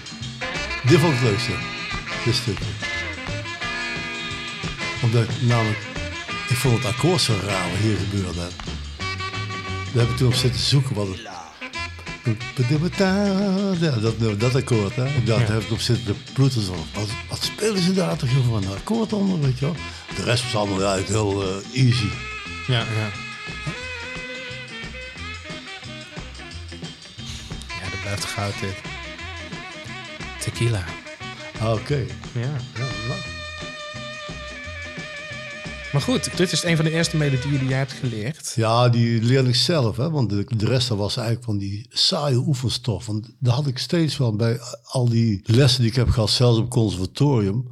Dit 0.88 0.98
vond 1.00 1.12
ik 1.12 1.18
het 1.20 1.28
leukste. 1.28 1.52
Dit 2.24 2.34
stukje. 2.34 2.64
Omdat 5.02 5.26
namelijk... 5.40 5.78
Ik 6.48 6.56
vond 6.56 6.76
het 6.82 6.86
akkoord 6.94 7.20
zo 7.20 7.32
raar 7.46 7.70
wat 7.70 7.78
hier 7.80 7.96
gebeurde. 8.10 8.48
Daar 9.92 10.02
heb 10.02 10.10
ik 10.10 10.16
toen 10.16 10.26
op 10.28 10.34
zitten 10.34 10.60
zoeken 10.60 10.94
wat 10.94 11.06
het... 11.08 11.20
Ja, 13.80 13.90
dat, 14.00 14.40
dat 14.40 14.54
akkoord, 14.54 14.96
hè. 14.96 15.24
Daar 15.24 15.40
Ja. 15.40 15.46
heb 15.52 15.62
ik 15.62 15.70
op 15.70 15.80
zitten 15.80 16.04
de 16.06 16.14
ploeters 16.32 16.64
van. 16.64 16.76
Wat, 16.94 17.08
wat 17.28 17.42
spelen 17.44 17.82
ze 17.82 17.92
daar 17.92 18.16
toch 18.16 18.28
van 18.48 18.62
een 18.62 18.70
akkoord 18.76 19.12
onder, 19.12 19.40
weet 19.40 19.58
je 19.58 19.64
wel. 19.64 19.76
De 20.16 20.22
rest 20.22 20.42
was 20.42 20.54
allemaal 20.56 20.82
eigenlijk 20.82 21.08
heel 21.08 21.42
eh, 21.42 21.84
easy. 21.86 22.06
Ja, 22.66 22.78
ja. 22.78 23.10
Ja, 27.68 27.90
dat 27.90 28.00
blijft 28.02 28.24
goud 28.24 28.54
dit. 28.60 28.74
Tequila. 30.38 30.84
Ah, 31.60 31.72
Oké. 31.72 32.04
Ja. 32.32 32.40
Ja, 32.74 32.86
nou. 33.08 33.20
Maar 35.92 36.02
goed, 36.02 36.36
dit 36.36 36.52
is 36.52 36.64
een 36.64 36.76
van 36.76 36.84
de 36.84 36.90
eerste 36.90 37.16
melodieën 37.16 37.58
die 37.58 37.68
jij 37.68 37.78
hebt 37.78 37.92
geleerd. 37.92 38.52
Ja, 38.56 38.88
die 38.88 39.22
leerde 39.22 39.48
ik 39.48 39.54
zelf, 39.54 39.96
hè, 39.96 40.10
want 40.10 40.30
de, 40.30 40.44
de 40.56 40.66
rest 40.66 40.88
was 40.88 41.16
eigenlijk 41.16 41.46
van 41.46 41.58
die 41.58 41.86
saaie 41.88 42.36
oefenstof. 42.36 43.06
Want 43.06 43.30
dat 43.38 43.54
had 43.54 43.66
ik 43.66 43.78
steeds 43.78 44.16
wel 44.16 44.36
bij 44.36 44.60
al 44.82 45.08
die 45.08 45.40
lessen 45.44 45.80
die 45.80 45.90
ik 45.90 45.96
heb 45.96 46.08
gehad, 46.08 46.30
zelfs 46.30 46.58
op 46.58 46.70
conservatorium. 46.70 47.70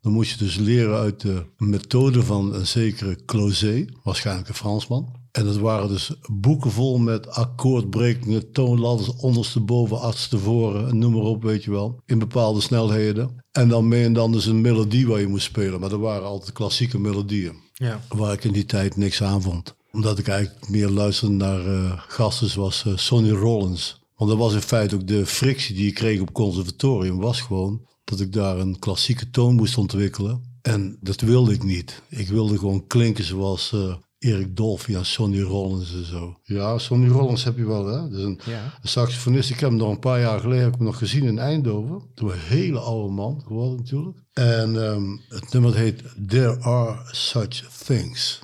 Dan 0.00 0.12
moest 0.12 0.30
je 0.30 0.44
dus 0.44 0.56
leren 0.56 0.98
uit 0.98 1.20
de 1.20 1.46
methode 1.56 2.22
van 2.22 2.54
een 2.54 2.66
zekere 2.66 3.24
Closet, 3.24 3.90
waarschijnlijk 4.02 4.48
een 4.48 4.54
Fransman. 4.54 5.23
En 5.34 5.44
dat 5.44 5.56
waren 5.56 5.88
dus 5.88 6.12
boeken 6.30 6.70
vol 6.70 6.98
met 6.98 7.28
akkoordbrekingen, 7.28 8.52
toonladders, 8.52 9.16
ondersteboven, 9.16 10.00
achterstevoren, 10.00 10.98
noem 10.98 11.12
maar 11.12 11.22
op, 11.22 11.42
weet 11.42 11.64
je 11.64 11.70
wel. 11.70 12.00
In 12.06 12.18
bepaalde 12.18 12.60
snelheden. 12.60 13.42
En 13.52 13.68
dan 13.68 13.88
mee 13.88 14.04
en 14.04 14.12
dan 14.12 14.32
dus 14.32 14.46
een 14.46 14.60
melodie 14.60 15.06
waar 15.06 15.20
je 15.20 15.26
moest 15.26 15.44
spelen. 15.44 15.80
Maar 15.80 15.88
dat 15.88 16.00
waren 16.00 16.26
altijd 16.26 16.52
klassieke 16.52 16.98
melodieën 16.98 17.54
Ja. 17.72 18.00
waar 18.08 18.32
ik 18.32 18.44
in 18.44 18.52
die 18.52 18.64
tijd 18.64 18.96
niks 18.96 19.22
aan 19.22 19.42
vond. 19.42 19.74
Omdat 19.92 20.18
ik 20.18 20.28
eigenlijk 20.28 20.68
meer 20.68 20.88
luisterde 20.88 21.34
naar 21.34 21.66
eh, 21.66 21.92
gasten 22.08 22.48
zoals 22.48 22.84
eh, 22.86 22.96
Sonny 22.96 23.30
Rollins. 23.30 24.00
Want 24.16 24.30
dat 24.30 24.38
was 24.38 24.54
in 24.54 24.60
feite 24.60 24.94
ook 24.94 25.06
de 25.06 25.26
frictie 25.26 25.74
die 25.74 25.86
ik 25.86 25.94
kreeg 25.94 26.20
op 26.20 26.32
conservatorium. 26.32 27.18
Was 27.18 27.40
gewoon 27.40 27.80
dat 28.04 28.20
ik 28.20 28.32
daar 28.32 28.58
een 28.58 28.78
klassieke 28.78 29.30
toon 29.30 29.54
moest 29.54 29.78
ontwikkelen. 29.78 30.52
En 30.62 30.98
dat 31.00 31.20
wilde 31.20 31.52
ik 31.52 31.62
niet. 31.62 32.02
Ik 32.08 32.28
wilde 32.28 32.58
gewoon 32.58 32.86
klinken 32.86 33.24
zoals 33.24 33.72
eh 33.72 33.94
Erik 34.24 34.56
Dolphy 34.56 34.94
en 34.94 35.04
Sonny 35.06 35.40
Rollins 35.40 35.94
en 35.94 36.04
zo. 36.04 36.36
Ja, 36.42 36.78
Sonny 36.78 37.08
Rollins 37.08 37.44
heb 37.44 37.56
je 37.56 37.66
wel, 37.66 37.86
hè? 37.86 38.00
Dat 38.08 38.18
is 38.18 38.24
een, 38.24 38.40
Ja. 38.46 38.62
een 38.82 38.88
saxofonist. 38.88 39.50
Ik 39.50 39.60
heb 39.60 39.68
hem 39.68 39.78
nog 39.78 39.90
een 39.90 39.98
paar 39.98 40.20
jaar 40.20 40.40
geleden 40.40 40.62
heb 40.62 40.72
ik 40.72 40.78
hem 40.78 40.86
nog 40.86 40.98
gezien 40.98 41.24
in 41.24 41.38
Eindhoven. 41.38 42.02
Toen 42.14 42.30
een 42.30 42.38
hele 42.38 42.78
oude 42.78 43.12
man 43.12 43.42
geworden 43.46 43.76
natuurlijk. 43.78 44.18
En 44.32 44.84
ehm, 44.84 45.16
het 45.28 45.52
nummer 45.52 45.74
heet 45.74 46.02
There 46.28 46.60
Are 46.60 46.98
Such 47.10 47.62
Things. 47.86 48.42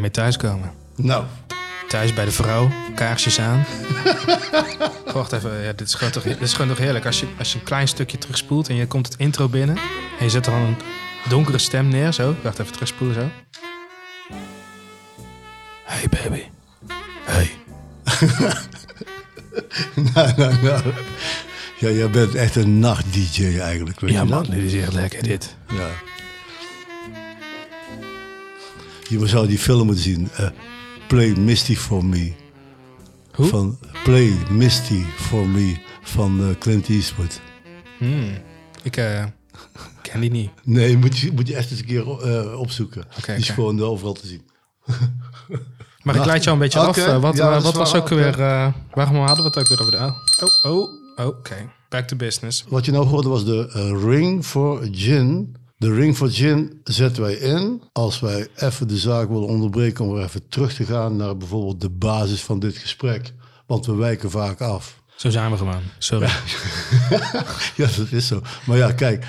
Je 0.00 0.06
mee 0.06 0.24
thuiskomen. 0.24 0.70
Nou, 0.96 1.24
Thuis 1.88 2.14
bij 2.14 2.24
de 2.24 2.30
vrouw, 2.30 2.70
kaarsjes 2.94 3.40
aan. 3.40 3.64
Wacht 5.14 5.32
even, 5.32 5.62
ja, 5.62 5.72
dit, 5.72 5.88
is 5.88 5.94
gewoon 5.94 6.12
toch, 6.12 6.22
dit 6.22 6.40
is 6.40 6.52
gewoon 6.52 6.68
toch 6.68 6.78
heerlijk. 6.78 7.06
Als 7.06 7.20
je, 7.20 7.26
als 7.38 7.52
je 7.52 7.58
een 7.58 7.64
klein 7.64 7.88
stukje 7.88 8.18
terugspoelt 8.18 8.68
en 8.68 8.74
je 8.74 8.86
komt 8.86 9.06
het 9.06 9.16
intro 9.16 9.48
binnen... 9.48 9.76
en 10.18 10.24
je 10.24 10.30
zet 10.30 10.46
er 10.46 10.52
dan 10.52 10.60
een 10.60 10.76
donkere 11.28 11.58
stem 11.58 11.88
neer, 11.88 12.12
zo. 12.12 12.34
Wacht 12.42 12.58
even, 12.58 12.72
terugspoelen, 12.72 13.14
zo. 13.14 13.28
Hey 15.84 16.08
baby. 16.08 16.42
Hey. 17.24 17.50
nou, 20.14 20.32
nou, 20.36 20.62
nou. 20.62 20.82
Ja, 21.78 21.90
jij 21.90 22.10
bent 22.10 22.34
echt 22.34 22.56
een 22.56 22.78
nacht-dj 22.78 23.58
eigenlijk. 23.60 24.00
Weet 24.00 24.10
Ja 24.10 24.22
je 24.22 24.28
man, 24.28 24.42
dit 24.42 24.62
is 24.62 24.74
echt 24.74 24.92
lekker, 24.92 25.22
dit. 25.22 25.56
Je 29.10 29.26
zou 29.26 29.46
die 29.46 29.58
film 29.58 29.86
moeten 29.86 30.04
zien. 30.04 30.28
eh, 30.36 30.48
Play 31.08 31.30
Misty 31.30 31.76
for 31.76 32.04
Me. 32.04 32.32
Hoe? 33.32 33.46
Van 33.46 33.78
Play 34.04 34.32
Misty 34.50 35.02
for 35.16 35.48
Me 35.48 35.76
van 36.02 36.40
eh, 36.40 36.58
Clint 36.58 36.88
Eastwood. 36.88 37.40
Hmm. 37.98 38.38
Ik 38.82 38.96
eh, 38.96 39.24
ken 40.02 40.20
die 40.20 40.30
niet. 40.30 40.50
Nee, 40.64 40.96
moet 40.96 41.18
je, 41.18 41.32
moet 41.32 41.48
je 41.48 41.56
echt 41.56 41.70
eens 41.70 41.80
een 41.80 41.86
keer 41.86 42.06
opzoeken. 42.56 43.04
Die 43.26 43.34
is 43.34 43.48
gewoon 43.48 43.82
overal 43.82 44.12
te 44.12 44.26
zien. 44.26 44.42
Maar 46.02 46.14
ik 46.16 46.24
leid 46.24 46.44
jou 46.44 46.56
een 46.56 46.62
beetje 46.62 46.78
af. 46.78 47.20
Wat 47.20 47.36
ja, 47.36 47.60
wat 47.60 47.74
was 47.74 47.94
ook 47.94 48.08
weer... 48.08 48.36
waarom 48.90 49.16
hadden 49.16 49.36
we 49.36 49.42
het 49.42 49.58
ook 49.58 49.68
weer 49.68 49.80
over 49.80 49.92
de... 49.92 49.98
Oh, 49.98 50.72
oh, 50.72 50.88
oh 51.16 51.26
oké. 51.26 51.70
Back 51.88 52.06
to 52.06 52.16
business. 52.16 52.64
Wat 52.68 52.84
je 52.84 52.92
nou 52.92 53.06
hoorde 53.06 53.28
was 53.28 53.44
de 53.44 53.66
Ring 54.04 54.44
for 54.44 54.88
Gin. 54.92 55.56
De 55.80 55.94
Ring 55.94 56.16
for 56.16 56.30
Gin 56.30 56.80
zetten 56.84 57.22
wij 57.22 57.34
in 57.34 57.82
als 57.92 58.20
wij 58.20 58.48
even 58.56 58.88
de 58.88 58.98
zaak 58.98 59.28
willen 59.28 59.48
onderbreken 59.48 60.04
om 60.04 60.12
weer 60.12 60.22
even 60.22 60.48
terug 60.48 60.74
te 60.74 60.84
gaan 60.84 61.16
naar 61.16 61.36
bijvoorbeeld 61.36 61.80
de 61.80 61.90
basis 61.90 62.42
van 62.42 62.58
dit 62.58 62.76
gesprek. 62.76 63.32
Want 63.66 63.86
we 63.86 63.94
wijken 63.94 64.30
vaak 64.30 64.60
af. 64.60 65.02
Zo 65.16 65.30
zijn 65.30 65.50
we 65.50 65.56
gewoon. 65.56 65.82
Sorry. 65.98 66.28
Ja, 67.76 67.88
dat 67.96 68.10
is 68.10 68.26
zo. 68.26 68.42
Maar 68.66 68.76
ja, 68.76 68.92
kijk, 68.92 69.26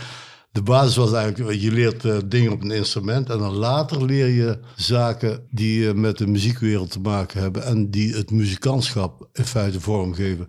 de 0.51 0.62
basis 0.62 0.96
was 0.96 1.13
eigenlijk, 1.13 1.60
je 1.60 1.72
leert 1.72 2.05
eh, 2.05 2.17
dingen 2.25 2.51
op 2.51 2.62
een 2.62 2.72
instrument 2.72 3.29
en 3.29 3.38
dan 3.38 3.53
later 3.53 4.05
leer 4.05 4.27
je 4.27 4.60
zaken 4.75 5.48
die 5.51 5.88
eh, 5.88 5.93
met 5.93 6.17
de 6.17 6.27
muziekwereld 6.27 6.91
te 6.91 7.00
maken 7.00 7.41
hebben 7.41 7.65
en 7.65 7.89
die 7.89 8.13
het 8.13 8.31
muzikantschap 8.31 9.27
in 9.34 9.46
feite 9.46 9.79
vormgeven. 9.79 10.48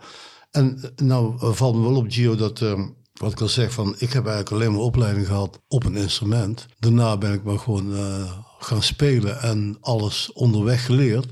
En 0.53 0.79
eh, 0.83 1.05
nou 1.07 1.55
valt 1.55 1.75
me 1.75 1.83
wel 1.83 1.97
op, 1.97 2.07
Gio, 2.09 2.35
dat 2.37 2.61
eh, 2.61 2.81
wat 3.13 3.33
ik 3.33 3.41
al 3.41 3.49
zeg, 3.49 3.73
van 3.73 3.95
ik 3.99 4.13
heb 4.13 4.27
eigenlijk 4.27 4.51
alleen 4.51 4.73
maar 4.73 4.81
opleiding 4.81 5.27
gehad 5.27 5.61
op 5.69 5.85
een 5.85 5.97
instrument. 5.97 6.67
Daarna 6.79 7.17
ben 7.17 7.33
ik 7.33 7.43
maar 7.43 7.59
gewoon 7.59 7.97
eh, 7.97 8.33
gaan 8.59 8.83
spelen 8.83 9.41
en 9.41 9.77
alles 9.81 10.33
onderweg 10.33 10.85
geleerd. 10.87 11.27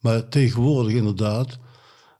Maar 0.00 0.28
tegenwoordig 0.28 0.92
inderdaad 0.94 1.58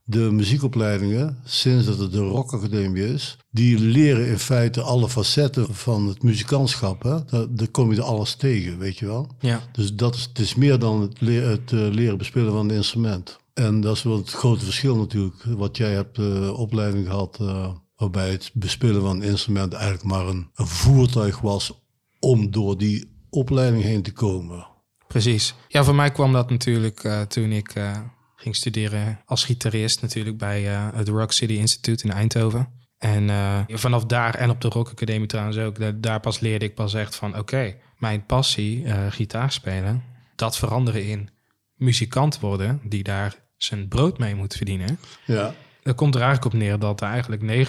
de 0.04 0.19
muziekopleidingen, 0.19 1.38
sinds 1.45 1.87
dat 1.87 1.99
het 1.99 2.12
de 2.12 2.19
Rock 2.19 2.52
Academie 2.52 3.12
is, 3.12 3.37
die 3.50 3.78
leren 3.78 4.26
in 4.26 4.38
feite 4.38 4.80
alle 4.83 5.09
facetten 5.09 5.75
van 5.75 6.07
het 6.09 6.23
muzikantschap. 6.23 7.02
Hè? 7.02 7.25
Daar, 7.25 7.47
daar 7.54 7.69
kom 7.69 7.90
je 7.92 7.97
er 7.97 8.02
alles 8.02 8.35
tegen, 8.35 8.78
weet 8.78 8.99
je 8.99 9.07
wel. 9.07 9.26
Ja. 9.40 9.61
Dus 9.73 9.95
dat 9.95 10.14
is, 10.14 10.23
het 10.23 10.38
is 10.38 10.54
meer 10.54 10.78
dan 10.78 11.00
het, 11.00 11.21
leer- 11.21 11.49
het 11.49 11.73
eh, 11.73 11.78
leren 11.78 12.19
bespelen 12.19 12.52
van 12.52 12.69
een 12.69 12.76
instrument. 12.76 13.38
En 13.54 13.80
dat 13.80 13.97
is 13.97 14.02
wel 14.02 14.16
het 14.16 14.30
grote 14.30 14.64
verschil 14.64 14.97
natuurlijk. 14.97 15.42
Wat 15.45 15.76
jij 15.76 15.92
hebt 15.92 16.19
eh, 16.19 16.59
opleiding 16.59 17.07
gehad, 17.07 17.37
eh, 17.40 17.71
waarbij 18.00 18.30
het 18.30 18.50
bespelen 18.54 19.00
van 19.02 19.16
een 19.21 19.28
instrument 19.28 19.73
eigenlijk 19.73 20.04
maar 20.04 20.26
een, 20.26 20.50
een 20.54 20.66
voertuig 20.66 21.40
was 21.40 21.73
om 22.21 22.50
door 22.50 22.78
die 22.78 23.25
opleiding 23.30 23.83
heen 23.83 24.02
te 24.02 24.12
komen. 24.12 24.66
Precies. 25.07 25.54
Ja, 25.69 25.85
voor 25.85 25.95
mij 25.95 26.11
kwam 26.11 26.33
dat 26.33 26.50
natuurlijk 26.50 27.04
eh, 27.04 27.21
toen 27.21 27.52
ik 27.52 27.69
eh, 27.75 27.99
ging 28.37 28.57
studeren 28.57 29.21
als 29.26 29.45
gitarist 29.45 30.02
natuurlijk 30.02 30.38
bij 30.38 30.69
eh, 30.75 30.88
het 30.95 31.09
Rock 31.09 31.33
City 31.33 31.52
Institute 31.52 32.04
in 32.04 32.12
Eindhoven. 32.12 32.69
En 32.99 33.30
vanaf 33.69 34.04
daar 34.04 34.35
en 34.35 34.50
op 34.50 34.61
de 34.61 34.69
Rock 34.69 34.88
Academie 34.88 35.26
trouwens 35.26 35.57
ook, 35.59 35.78
da- 35.78 35.92
daar 35.92 36.21
pas 36.21 36.40
leerde 36.40 36.64
ik 36.64 36.75
pas 36.75 36.95
echt 36.95 37.14
van 37.16 37.38
oké, 37.38 37.76
mijn 37.99 38.26
passie, 38.26 38.85
gitaar 39.11 39.52
spelen, 39.52 40.02
dat 40.37 40.57
veranderen 40.59 41.04
in 41.07 41.28
muzikant 41.75 42.40
worden 42.40 42.80
die 42.85 43.02
daar 43.02 43.35
zijn 43.57 43.88
brood 43.88 44.19
mee 44.19 44.35
moet 44.35 44.54
verdienen. 44.54 44.99
Ja. 45.26 45.54
Het 45.90 45.99
komt 45.99 46.14
er 46.14 46.20
eigenlijk 46.20 46.54
op 46.54 46.61
neer 46.61 46.78
dat 46.78 47.00
er 47.00 47.09
eigenlijk 47.09 47.68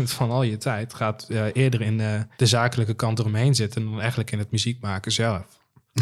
90% 0.00 0.02
van 0.02 0.30
al 0.30 0.42
je 0.42 0.56
tijd 0.56 0.94
gaat 0.94 1.26
eh, 1.28 1.44
eerder 1.52 1.80
in 1.80 2.00
eh, 2.00 2.20
de 2.36 2.46
zakelijke 2.46 2.94
kant 2.94 3.18
eromheen 3.18 3.54
zitten 3.54 3.84
dan 3.84 4.00
eigenlijk 4.00 4.30
in 4.30 4.38
het 4.38 4.50
muziek 4.50 4.80
maken 4.80 5.12
zelf. 5.12 5.44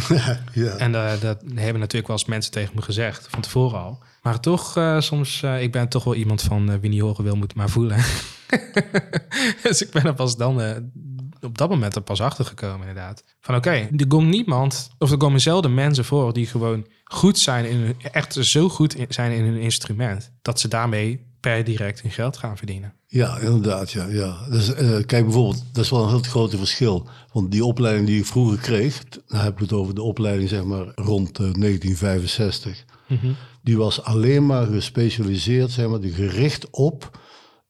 ja. 0.52 0.76
En 0.76 0.94
eh, 0.94 1.20
dat 1.20 1.42
hebben 1.54 1.80
natuurlijk 1.80 2.06
wel 2.06 2.16
eens 2.16 2.24
mensen 2.24 2.52
tegen 2.52 2.74
me 2.74 2.82
gezegd, 2.82 3.26
van 3.30 3.40
tevoren 3.40 3.78
al. 3.78 4.02
Maar 4.22 4.40
toch, 4.40 4.96
soms, 4.98 5.42
ik 5.42 5.72
ben 5.72 5.88
toch 5.88 6.04
wel 6.04 6.14
iemand 6.14 6.42
van 6.42 6.80
wie 6.80 6.90
niet 6.90 7.00
horen 7.00 7.24
wil, 7.24 7.36
moet 7.36 7.54
maar 7.54 7.68
voelen. 7.68 7.96
dus 9.62 9.82
ik 9.82 9.90
ben 9.90 10.04
er 10.04 10.14
pas 10.14 10.36
dan, 10.36 10.60
op 11.40 11.58
dat 11.58 11.68
moment 11.68 11.96
er 11.96 12.02
pas 12.02 12.20
achter 12.20 12.44
gekomen 12.44 12.88
inderdaad. 12.88 13.24
Van 13.40 13.54
oké, 13.54 13.88
er 13.96 14.06
komt 14.08 14.28
niemand, 14.28 14.90
of 14.98 15.10
er 15.10 15.16
komen 15.16 15.40
zelden 15.40 15.74
mensen 15.74 16.04
voor 16.04 16.32
die 16.32 16.46
gewoon 16.46 16.86
goed 17.04 17.38
zijn, 17.38 17.64
in 17.64 17.76
hun, 17.76 17.96
echt 18.12 18.34
zo 18.40 18.68
goed 18.68 18.94
in- 18.94 19.06
zijn 19.08 19.32
in 19.32 19.44
hun 19.44 19.60
instrument, 19.60 20.32
dat 20.42 20.60
ze 20.60 20.68
daarmee 20.68 21.25
per 21.46 21.64
direct 21.64 22.02
hun 22.02 22.10
geld 22.10 22.36
gaan 22.36 22.56
verdienen. 22.56 22.92
Ja, 23.06 23.38
inderdaad. 23.38 23.90
Ja, 23.90 24.06
ja. 24.06 24.36
Dus, 24.50 24.74
kijk, 25.06 25.24
bijvoorbeeld, 25.24 25.64
dat 25.72 25.84
is 25.84 25.90
wel 25.90 26.02
een 26.02 26.08
heel 26.08 26.20
grote 26.20 26.56
verschil. 26.56 27.08
Want 27.32 27.50
die 27.50 27.64
opleiding 27.64 28.06
die 28.06 28.18
ik 28.18 28.26
vroeger 28.26 28.58
kreeg, 28.58 29.04
dan 29.04 29.40
heb 29.40 29.52
ik 29.52 29.58
het 29.58 29.72
over 29.72 29.94
de 29.94 30.02
opleiding 30.02 30.48
zeg 30.48 30.64
maar 30.64 30.92
rond 30.94 31.28
eh, 31.28 31.52
1965. 31.52 32.84
Die 33.62 33.76
was 33.76 34.02
alleen 34.02 34.46
maar 34.46 34.66
gespecialiseerd, 34.66 35.70
zeg 35.70 35.88
maar, 35.88 36.00
die 36.00 36.12
gericht 36.12 36.70
op 36.70 37.18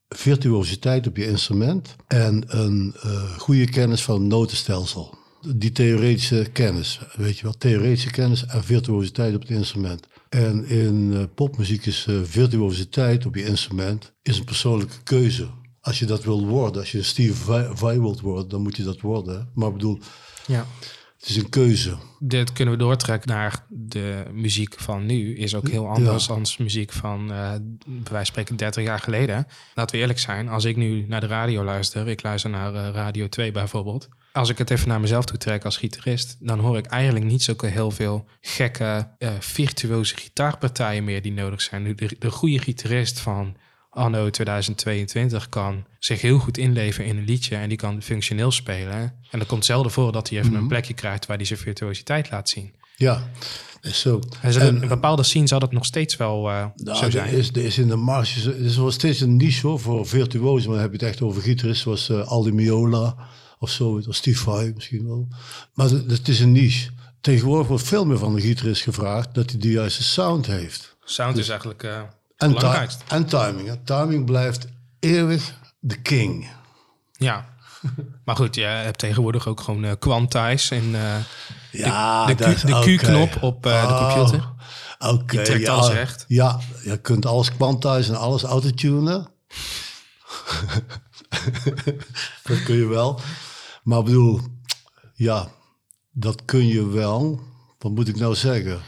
virtuositeit 0.09 1.07
op 1.07 1.17
je 1.17 1.27
instrument 1.27 1.95
en 2.07 2.43
een 2.47 2.95
eh, 3.01 3.37
goede 3.37 3.69
kennis 3.69 4.03
van 4.03 4.19
het 4.19 4.29
notenstelsel. 4.29 5.17
Die 5.55 5.71
theoretische 5.71 6.49
kennis, 6.53 6.99
weet 7.15 7.37
je 7.37 7.43
wel, 7.43 7.57
theoretische 7.57 8.11
kennis 8.11 8.45
en 8.45 8.63
virtuositeit 8.63 9.35
op 9.35 9.41
het 9.41 9.49
instrument. 9.49 10.07
En 10.29 10.65
in 10.65 11.13
eh, 11.13 11.23
popmuziek 11.35 11.85
is 11.85 12.05
eh, 12.09 12.15
virtuositeit 12.23 13.25
op 13.25 13.35
je 13.35 13.45
instrument 13.45 14.13
is 14.21 14.37
een 14.37 14.43
persoonlijke 14.43 15.03
keuze. 15.03 15.47
Als 15.81 15.99
je 15.99 16.05
dat 16.05 16.23
wil 16.23 16.45
worden, 16.47 16.81
als 16.81 16.91
je 16.91 17.03
Steve 17.03 17.33
Vai 17.33 17.67
Vai 17.73 17.99
wilt 17.99 18.19
worden, 18.19 18.49
dan 18.49 18.61
moet 18.61 18.77
je 18.77 18.83
dat 18.83 19.01
worden. 19.01 19.35
hè. 19.39 19.43
Maar 19.53 19.67
ik 19.67 19.73
bedoel, 19.73 19.99
Ja. 20.47 20.65
het 21.17 21.29
is 21.29 21.35
een 21.35 21.49
keuze. 21.49 21.97
Dit 22.19 22.53
kunnen 22.53 22.73
we 22.73 22.79
doortrekken 22.79 23.29
naar 23.29 23.65
de 23.69 24.23
muziek 24.33 24.75
van 24.79 25.05
nu. 25.05 25.35
Is 25.37 25.55
ook 25.55 25.69
heel 25.69 25.87
anders 25.87 26.27
dan 26.27 26.45
muziek 26.57 26.91
van, 26.91 27.31
eh 27.31 27.51
bij 27.85 27.87
wijze 27.87 28.03
van 28.11 28.25
spreken, 28.25 28.55
30 28.55 28.83
jaar 28.83 28.99
geleden. 28.99 29.47
Laten 29.75 29.95
we 29.95 30.01
eerlijk 30.01 30.19
zijn, 30.19 30.49
als 30.49 30.65
ik 30.65 30.75
nu 30.75 31.05
naar 31.07 31.21
de 31.21 31.27
radio 31.27 31.63
luister, 31.63 32.07
ik 32.07 32.23
luister 32.23 32.49
naar 32.49 32.73
eh, 32.75 32.89
Radio 32.93 33.27
2 33.29 33.51
bijvoorbeeld. 33.51 34.09
Als 34.37 34.49
ik 34.49 34.57
het 34.57 34.69
even 34.69 34.87
naar 34.87 34.99
mezelf 34.99 35.25
toe 35.25 35.37
trek 35.37 35.65
als 35.65 35.77
gitarist, 35.77 36.37
dan 36.39 36.59
hoor 36.59 36.77
ik 36.77 36.85
eigenlijk 36.85 37.25
niet 37.25 37.43
zo 37.43 37.53
heel 37.57 37.91
veel 37.91 38.25
gekke, 38.41 39.07
eh, 39.17 39.29
virtuoze 39.39 40.15
gitaarpartijen 40.17 41.03
meer 41.03 41.21
die 41.21 41.31
nodig 41.31 41.61
zijn. 41.61 41.95
De, 41.95 42.15
de 42.19 42.31
goede 42.31 42.59
gitarist 42.59 43.19
van 43.19 43.55
anno 43.89 44.29
2022 44.29 45.49
kan 45.49 45.85
zich 45.99 46.21
heel 46.21 46.39
goed 46.39 46.57
inleven 46.57 47.05
in 47.05 47.17
een 47.17 47.25
liedje 47.25 47.55
en 47.55 47.69
die 47.69 47.77
kan 47.77 48.01
functioneel 48.01 48.51
spelen. 48.51 48.99
En 49.31 49.39
dan 49.39 49.45
komt 49.45 49.65
zelden 49.65 49.91
voor 49.91 50.11
dat 50.11 50.29
hij 50.29 50.39
even 50.39 50.53
een 50.53 50.67
plekje 50.67 50.93
krijgt 50.93 51.25
waar 51.25 51.37
hij 51.37 51.45
zijn 51.45 51.59
virtuositeit 51.59 52.31
laat 52.31 52.49
zien. 52.49 52.73
Ja, 52.95 53.29
is 53.81 53.99
zo. 53.99 54.19
En 54.41 54.81
in 54.81 54.87
bepaalde 54.87 55.23
scene 55.23 55.47
zal 55.47 55.59
dat 55.59 55.71
nog 55.71 55.85
steeds 55.85 56.17
wel 56.17 56.49
eh, 56.49 56.65
Nou, 56.75 56.97
zo 56.97 57.05
er 57.05 57.11
zijn. 57.11 57.33
is, 57.33 57.49
er 57.49 57.65
is 57.65 57.77
in 57.77 57.87
de 57.87 57.95
marges, 57.95 58.45
er 58.45 58.61
is 58.61 58.77
wel 58.77 58.91
steeds 58.91 59.19
een 59.19 59.37
niche 59.37 59.67
hoor, 59.67 59.79
voor 59.79 60.07
virtuozen. 60.07 60.69
Maar 60.69 60.79
dan 60.79 60.89
heb 60.89 60.99
je 60.99 61.05
het 61.05 61.15
echt 61.15 61.21
over 61.21 61.41
gitaristen 61.41 61.97
zoals 61.97 62.09
eh, 62.09 62.31
Aldi 62.31 62.51
Miola 62.51 63.15
of 63.59 63.69
zo, 63.69 64.01
of 64.07 64.15
Steve 64.15 64.39
Vai 64.43 64.71
misschien 64.75 65.07
wel. 65.07 65.27
Maar 65.73 65.89
het, 65.89 66.27
is 66.27 66.39
een 66.39 66.51
niche. 66.51 66.89
Tegenwoordig 67.21 67.67
wordt 67.67 67.83
veel 67.83 68.05
meer 68.05 68.17
van 68.17 68.35
de 68.35 68.41
gitarist 68.41 68.81
gevraagd 68.81 69.33
dat 69.33 69.49
hij 69.51 69.59
de 69.59 69.71
juiste 69.71 70.03
sound 70.03 70.45
heeft. 70.45 70.95
Sound 71.03 71.37
is 71.37 71.49
eigenlijk 71.49 71.83
eh 71.83 72.01
het 72.37 72.53
En, 72.63 72.87
ti- 72.87 72.95
en 73.07 73.25
timing. 73.25 73.67
Hè. 73.67 73.75
Timing 73.77 74.25
blijft 74.25 74.67
eeuwig 74.99 75.53
de 75.79 75.95
king. 76.01 76.47
Ja. 77.11 77.45
Maar 78.25 78.35
goed, 78.35 78.55
je 78.55 78.61
hebt 78.61 78.97
tegenwoordig 78.99 79.47
ook 79.47 79.59
gewoon 79.61 79.83
eh 79.83 79.91
quantize 79.99 80.75
en 80.75 80.95
eh, 80.95 81.15
Ja, 81.71 82.25
de, 82.25 82.35
de. 82.35 82.95
Q-knop 82.97 83.43
op 83.43 83.65
eh, 83.65 83.87
de 83.87 83.93
Oh, 83.93 84.13
computer. 84.15 84.55
Die 85.27 85.41
trekt 85.41 85.61
ja, 85.61 85.73
alles 85.73 85.89
recht. 85.93 86.25
Ja, 86.27 86.59
je 86.83 86.97
kunt 86.97 87.25
alles 87.25 87.51
quantizen 87.55 88.13
en 88.15 88.19
alles 88.19 88.43
autotunen. 88.43 89.27
dat 92.43 92.63
kun 92.63 92.75
je 92.75 92.85
wel. 92.85 93.19
Maar 93.87 93.99
ik 93.99 94.05
bedoel, 94.05 94.39
ja, 95.13 95.47
dat 96.11 96.45
kun 96.45 96.67
je 96.67 96.87
wel. 96.87 97.41
Wat 97.79 97.91
moet 97.91 98.07
ik 98.07 98.15
nou 98.15 98.35
zeggen? 98.35 98.79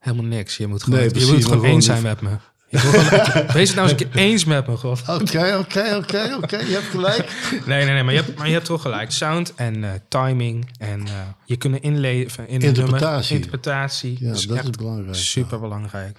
Helemaal 0.00 0.24
niks. 0.24 0.56
Je 0.56 0.66
moet 0.66 0.82
gewoon, 0.82 0.98
Nee, 0.98 1.08
je 1.08 1.14
precies, 1.14 1.30
moet 1.30 1.40
maar 1.40 1.48
gewoon 1.48 1.60
gewoon 1.60 1.74
eens 1.74 1.86
zijn 1.86 2.02
met 2.02 2.20
me. 2.20 2.30
Je 2.68 2.78
Wees 3.52 3.68
het 3.68 3.76
nou 3.76 3.88
eens 3.88 4.00
een 4.00 4.10
keer 4.10 4.16
eens 4.16 4.44
met 4.44 4.66
me, 4.66 4.76
god. 4.76 5.00
Oké, 5.08 5.56
oké, 5.58 5.96
oké, 5.96 6.38
oké, 6.42 6.56
je 6.56 6.72
hebt 6.72 6.86
gelijk. 6.86 7.46
Nee, 7.66 7.84
nee, 7.84 7.94
nee, 7.94 8.02
maar 8.02 8.14
je 8.14 8.20
hebt, 8.20 8.38
maar 8.38 8.46
je 8.46 8.52
hebt 8.52 8.64
toch 8.64 8.82
gelijk. 8.82 9.10
Sound 9.10 9.54
en 9.54 9.84
eh, 9.84 9.90
timing 10.08 10.70
en 10.78 11.06
eh, 11.06 11.12
je 11.44 11.56
kunnen 11.56 11.82
inleven 11.82 12.48
in 12.48 12.60
Interpretatie. 12.60 13.34
Interpretatie. 13.34 14.16
Ja, 14.20 14.28
dat 14.28 14.64
is 14.64 14.70
belangrijk. 14.70 15.14
Super 15.14 15.60
belangrijk. 15.60 16.18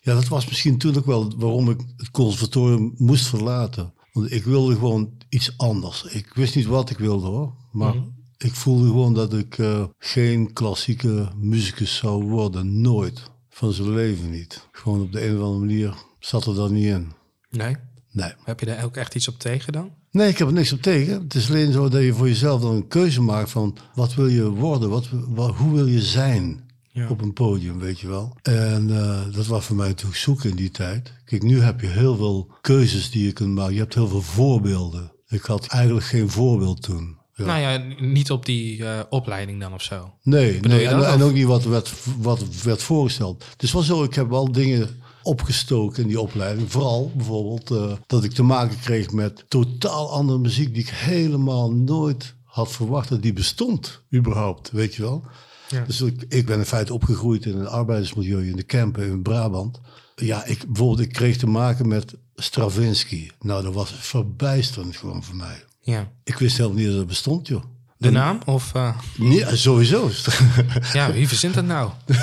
Ja, 0.00 0.14
dat 0.14 0.28
was 0.28 0.46
misschien 0.46 0.78
toen 0.78 0.96
ook 0.96 1.06
wel 1.06 1.32
waarom 1.36 1.70
ik 1.70 1.80
het 1.96 2.10
conservatorium 2.10 2.94
moest 2.96 3.26
verlaten. 3.26 3.94
Want 4.12 4.32
ik 4.32 4.44
wilde 4.44 4.74
gewoon 4.74 5.10
iets 5.28 5.54
anders. 5.56 6.02
Ik 6.02 6.34
wist 6.34 6.54
niet 6.54 6.66
wat 6.66 6.90
ik 6.90 6.98
wilde 6.98 7.26
hoor. 7.26 7.54
Maar 7.76 7.94
ik 8.36 8.54
voelde 8.54 8.86
gewoon 8.86 9.14
dat 9.14 9.34
ik 9.34 9.58
eh, 9.58 9.84
geen 9.98 10.52
klassieke 10.52 11.28
muzikus 11.36 11.96
zou 11.96 12.24
worden. 12.24 12.80
Nooit. 12.80 13.22
Van 13.48 13.72
zijn 13.72 13.94
leven 13.94 14.30
niet. 14.30 14.68
Gewoon 14.72 15.00
op 15.00 15.12
de 15.12 15.26
een 15.26 15.36
of 15.36 15.42
andere 15.42 15.58
manier 15.58 15.94
zat 16.18 16.46
er 16.46 16.54
dan 16.54 16.72
niet 16.72 16.84
in. 16.84 17.12
Nee? 17.50 17.76
Nee. 18.10 18.32
Heb 18.44 18.60
je 18.60 18.66
daar 18.66 18.84
ook 18.84 18.96
echt 18.96 19.14
iets 19.14 19.28
op 19.28 19.38
tegen 19.38 19.72
dan? 19.72 19.90
Nee, 20.10 20.28
ik 20.28 20.38
heb 20.38 20.48
er 20.48 20.54
niks 20.54 20.72
op 20.72 20.82
tegen. 20.82 21.22
Het 21.22 21.34
is 21.34 21.48
alleen 21.48 21.72
zo 21.72 21.88
dat 21.88 22.02
je 22.02 22.14
voor 22.14 22.28
jezelf 22.28 22.60
dan 22.60 22.74
een 22.74 22.88
keuze 22.88 23.22
maakt 23.22 23.50
van 23.50 23.76
wat 23.94 24.14
wil 24.14 24.26
je 24.26 24.50
worden? 24.50 24.90
Wat, 24.90 25.08
wat, 25.28 25.54
hoe 25.54 25.74
wil 25.74 25.86
je 25.86 26.02
zijn? 26.02 26.64
Ja. 26.92 27.08
op 27.08 27.22
een 27.22 27.32
podium, 27.32 27.78
weet 27.78 28.00
je 28.00 28.08
wel. 28.08 28.36
En 28.42 28.90
eh, 28.90 29.34
dat 29.34 29.46
was 29.46 29.64
voor 29.64 29.76
mij 29.76 29.88
natuurlijk 29.88 30.18
zoeken 30.18 30.50
in 30.50 30.56
die 30.56 30.70
tijd. 30.70 31.12
Kijk, 31.24 31.42
nu 31.42 31.60
heb 31.60 31.80
je 31.80 31.86
heel 31.86 32.16
veel 32.16 32.50
keuzes 32.60 33.10
die 33.10 33.24
je 33.24 33.32
kunt 33.32 33.54
maken. 33.54 33.74
Je 33.74 33.80
hebt 33.80 33.94
heel 33.94 34.08
veel 34.08 34.22
voorbeelden. 34.22 35.12
Ik 35.28 35.42
had 35.42 35.66
eigenlijk 35.66 36.06
geen 36.06 36.30
voorbeeld 36.30 36.82
toen. 36.82 37.16
Ja. 37.36 37.44
Nou 37.44 37.60
ja, 37.60 37.82
niet 38.00 38.30
op 38.30 38.46
die 38.46 38.84
eh, 38.84 39.00
opleiding 39.08 39.60
dan 39.60 39.74
of 39.74 39.82
zo. 39.82 40.14
nee, 40.22 40.60
nee 40.60 40.88
en, 40.88 41.22
ook 41.22 41.32
niet 41.32 41.44
wat 41.44 41.64
werd, 41.64 41.92
wat 42.18 42.62
werd 42.62 42.82
voorgesteld. 42.82 43.44
Is 43.58 43.72
wel 43.72 43.82
zo, 43.82 44.04
ik 44.04 44.14
heb 44.14 44.28
wel 44.28 44.52
dingen 44.52 45.00
opgestoken 45.22 46.02
in 46.02 46.08
die 46.08 46.20
opleiding. 46.20 46.72
Vooral 46.72 47.12
bijvoorbeeld 47.14 47.70
eh, 47.70 47.92
dat 48.06 48.24
ik 48.24 48.32
te 48.32 48.42
maken 48.42 48.80
kreeg 48.80 49.10
met 49.10 49.44
totaal 49.48 50.12
andere 50.12 50.38
muziek... 50.38 50.74
die 50.74 50.82
ik 50.82 50.88
helemaal 50.88 51.72
nooit 51.72 52.34
had 52.44 52.72
verwacht 52.72 53.08
dat 53.08 53.22
die 53.22 53.32
bestond, 53.32 54.02
überhaupt, 54.14 54.70
weet 54.70 54.94
je 54.94 55.02
wel. 55.02 55.24
Ja. 55.68 55.84
Dus 55.84 56.00
ik, 56.00 56.24
ik 56.28 56.46
ben 56.46 56.58
in 56.58 56.64
feite 56.64 56.94
opgegroeid 56.94 57.44
in 57.44 57.56
een 57.56 57.68
arbeidersmilieu 57.68 58.48
in 58.48 58.56
de 58.56 58.62
Kempen 58.62 59.06
in 59.06 59.22
Brabant. 59.22 59.80
Ja, 60.14 60.44
ik, 60.44 60.66
bijvoorbeeld, 60.66 61.08
ik 61.08 61.12
kreeg 61.12 61.36
te 61.36 61.46
maken 61.46 61.88
met 61.88 62.14
Stravinsky. 62.34 63.30
Nou, 63.40 63.62
dat 63.62 63.74
was 63.74 63.92
verbijsterend 63.92 64.96
gewoon 64.96 65.24
voor 65.24 65.36
mij. 65.36 65.64
Ja. 65.86 66.12
Ik 66.24 66.38
wist 66.38 66.56
helemaal 66.56 66.78
niet 66.78 66.86
dat 66.88 66.96
het 66.96 67.06
bestond, 67.06 67.48
joh. 67.48 67.62
De 67.98 68.10
naam? 68.10 68.38
Of 68.44 68.72
Nee, 69.16 69.56
sowieso. 69.56 70.10
ja, 70.92 71.12
wie 71.12 71.28
verzint 71.28 71.54
dat 71.54 71.64
nou? 71.64 71.90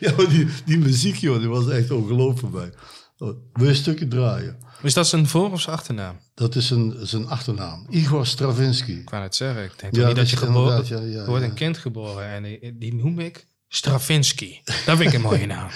ja, 0.00 0.12
maar 0.16 0.28
die, 0.28 0.46
die 0.64 0.78
muziek, 0.78 1.16
joh, 1.16 1.38
die 1.38 1.48
was 1.48 1.68
echt 1.68 1.90
ongelooflijk 1.90 2.54
mij. 2.54 2.72
Oh, 3.18 3.28
wil 3.52 3.64
je 3.64 3.68
een 3.68 3.74
stukje 3.76 4.08
draaien? 4.08 4.58
Is 4.82 4.94
dat 4.94 5.08
zijn 5.08 5.26
voor- 5.26 5.52
of 5.52 5.60
zijn 5.60 5.76
achternaam? 5.76 6.16
Dat 6.34 6.54
is 6.54 6.70
een, 6.70 6.96
zijn 7.02 7.28
achternaam. 7.28 7.86
Igor 7.90 8.26
Stravinsky. 8.26 8.92
Ik 8.92 9.10
wou 9.10 9.22
het 9.22 9.36
zeggen. 9.36 9.64
Ik 9.64 9.72
denk 9.76 9.94
Ja, 9.94 9.98
niet 9.98 10.06
dat 10.06 10.16
dat 10.16 10.30
je 10.30 10.36
geboren 10.36 10.84
ja, 10.86 11.00
ja, 11.00 11.20
er 11.20 11.26
wordt 11.26 11.44
een 11.44 11.54
kind 11.54 11.78
geboren 11.78 12.26
en 12.28 12.42
die, 12.42 12.76
die 12.78 12.94
noem 12.94 13.18
ik 13.18 13.46
Stravinsky. 13.68 14.60
Dat 14.64 14.74
vind 14.96 15.00
ik 15.00 15.12
een 15.12 15.20
mooie 15.20 15.46
naam. 15.46 15.68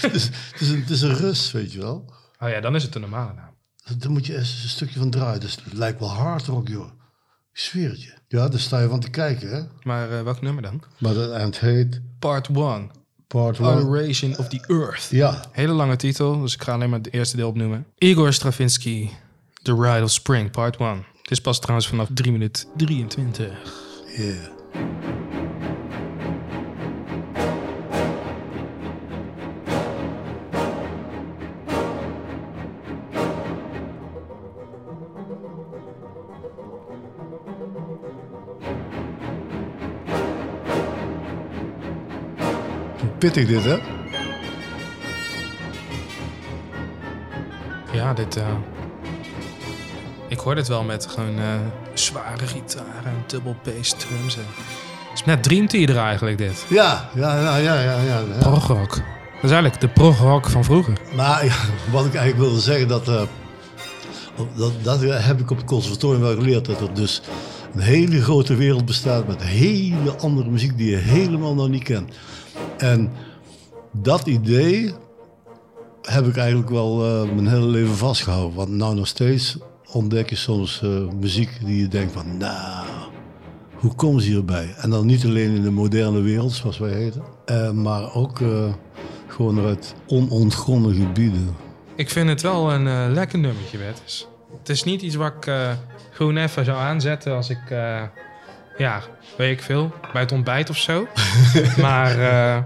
het, 0.00 0.14
is, 0.14 0.24
het, 0.24 0.60
is 0.60 0.68
een, 0.68 0.80
het 0.80 0.90
is 0.90 1.00
een 1.00 1.16
Rus, 1.16 1.52
weet 1.52 1.72
je 1.72 1.78
wel. 1.78 2.12
Oh 2.38 2.48
ja, 2.48 2.60
dan 2.60 2.74
is 2.74 2.82
het 2.82 2.94
een 2.94 3.00
normale 3.00 3.32
naam. 3.32 3.56
Daar 3.98 4.10
moet 4.10 4.26
je 4.26 4.36
eens 4.36 4.62
een 4.62 4.68
stukje 4.68 4.98
van 4.98 5.10
draaien. 5.10 5.40
Dus 5.40 5.58
het 5.64 5.72
lijkt 5.72 5.98
wel 6.00 6.08
hard 6.08 6.46
rock, 6.46 6.68
joh. 6.68 6.86
Ik 7.52 7.58
zweer 7.58 7.90
het 7.90 8.02
je. 8.02 8.12
Ja, 8.28 8.48
daar 8.48 8.60
sta 8.60 8.80
je 8.80 8.88
van 8.88 9.00
te 9.00 9.10
kijken, 9.10 9.50
hè. 9.50 9.62
Maar 9.82 10.10
eh, 10.12 10.22
welk 10.22 10.40
nummer 10.40 10.62
dan? 10.62 10.82
Maar 10.98 11.14
dat 11.14 11.32
eind 11.32 11.60
heet 11.60 12.00
Part 12.18 12.48
1. 12.48 12.90
Part 13.26 13.58
1. 13.58 13.68
Adoration 13.68 14.38
of 14.38 14.48
the 14.48 14.64
Earth. 14.66 15.06
Ja, 15.10 15.44
Hele 15.52 15.72
lange 15.72 15.96
titel, 15.96 16.40
dus 16.40 16.54
ik 16.54 16.62
ga 16.62 16.72
alleen 16.72 16.90
maar 16.90 16.98
het 16.98 17.12
eerste 17.12 17.36
deel 17.36 17.48
opnoemen. 17.48 17.86
Igor 17.98 18.32
Stravinsky, 18.32 19.10
The 19.62 19.74
Ride 19.74 20.02
of 20.02 20.10
Spring, 20.10 20.50
Part 20.50 20.76
1. 20.76 21.04
Het 21.22 21.30
is 21.30 21.40
pas 21.40 21.58
trouwens 21.60 21.88
vanaf 21.88 22.08
3 22.14 22.32
minuten 22.32 22.66
23. 22.76 23.52
yeah. 24.16 25.27
Pittig 43.32 43.46
dit, 43.48 43.64
hè? 43.64 43.76
Ja, 47.92 48.14
dit... 48.14 48.36
eh, 48.36 48.46
ik 50.28 50.38
hoor 50.38 50.54
dit 50.54 50.68
wel 50.68 50.82
met 50.82 51.06
gewoon 51.06 51.38
eh, 51.38 51.44
zware 51.94 52.46
gitaren 52.46 53.04
en 53.04 53.24
double 53.26 53.54
bass 53.64 53.90
drums. 53.96 54.36
en- 54.36 54.42
Het 55.10 55.18
is 55.18 55.24
net 55.24 55.42
Dream 55.42 55.66
Theater 55.68 55.96
eigenlijk, 55.96 56.38
dit. 56.38 56.64
Ja, 56.68 57.08
ja, 57.14 57.40
ja, 57.40 57.56
ja, 57.56 57.80
ja. 57.80 58.00
ja, 58.00 58.18
ja. 58.18 58.38
Progrock. 58.38 58.88
Dat 58.88 59.44
is 59.44 59.50
eigenlijk 59.50 59.80
de 59.80 59.88
progrock 59.88 60.48
van 60.50 60.64
vroeger. 60.64 60.92
Maar 61.16 61.44
ja, 61.44 61.54
wat 61.92 62.04
ik 62.06 62.14
eigenlijk 62.14 62.38
wilde 62.48 62.60
zeggen, 62.60 62.88
dat, 62.88 63.08
eh, 63.08 63.22
dat, 64.56 64.72
dat 64.82 65.00
heb 65.02 65.40
ik 65.40 65.50
op 65.50 65.56
het 65.56 65.66
conservatorium 65.66 66.20
wel 66.20 66.34
geleerd. 66.34 66.64
Dat 66.64 66.80
er 66.80 66.94
dus 66.94 67.22
een 67.74 67.80
hele 67.80 68.22
grote 68.22 68.54
wereld 68.54 68.84
bestaat 68.84 69.26
met 69.26 69.42
hele 69.42 70.16
andere 70.20 70.50
muziek 70.50 70.76
die 70.78 70.90
je 70.90 70.96
helemaal 70.96 71.54
nog 71.54 71.68
niet 71.68 71.82
kent. 71.84 72.14
En 72.78 73.10
dat 73.92 74.26
idee 74.26 74.94
heb 76.02 76.26
ik 76.26 76.36
eigenlijk 76.36 76.70
wel 76.70 77.04
eh, 77.04 77.30
mijn 77.32 77.46
hele 77.46 77.66
leven 77.66 77.96
vastgehouden. 77.96 78.56
Want 78.56 78.68
nou 78.68 78.94
nog 78.94 79.06
steeds 79.06 79.58
ontdek 79.92 80.30
je 80.30 80.36
soms 80.36 80.82
eh, 80.82 80.90
muziek 81.20 81.50
die 81.64 81.80
je 81.80 81.88
denkt 81.88 82.12
van, 82.12 82.36
nou, 82.36 82.86
hoe 83.74 83.94
komen 83.94 84.22
ze 84.22 84.28
hierbij? 84.28 84.74
En 84.76 84.90
dan 84.90 85.06
niet 85.06 85.24
alleen 85.24 85.54
in 85.54 85.62
de 85.62 85.70
moderne 85.70 86.20
wereld, 86.20 86.52
zoals 86.52 86.78
wij 86.78 86.92
heten, 86.92 87.22
eh, 87.44 87.70
maar 87.70 88.14
ook 88.14 88.40
gewoon 89.26 89.64
uit 89.64 89.94
onontgonnen 90.06 90.94
gebieden. 90.94 91.56
Ik 91.96 92.10
vind 92.10 92.28
het 92.28 92.42
wel 92.42 92.72
een 92.72 93.12
lekker 93.12 93.38
nummertje, 93.38 93.78
Bertus. 93.78 94.28
Het 94.58 94.68
is 94.68 94.84
niet 94.84 95.02
iets 95.02 95.14
wat 95.14 95.32
ik 95.40 95.52
gewoon 96.10 96.36
even 96.36 96.64
zou 96.64 96.78
aanzetten 96.78 97.34
als 97.34 97.50
ik, 97.50 97.70
ja, 98.78 99.02
weet 99.36 99.52
ik 99.52 99.62
veel, 99.62 99.92
bij 100.12 100.22
het 100.22 100.32
ontbijt 100.32 100.70
of 100.70 100.76
zo. 100.76 101.06
maar 101.80 102.18
eh, 102.18 102.64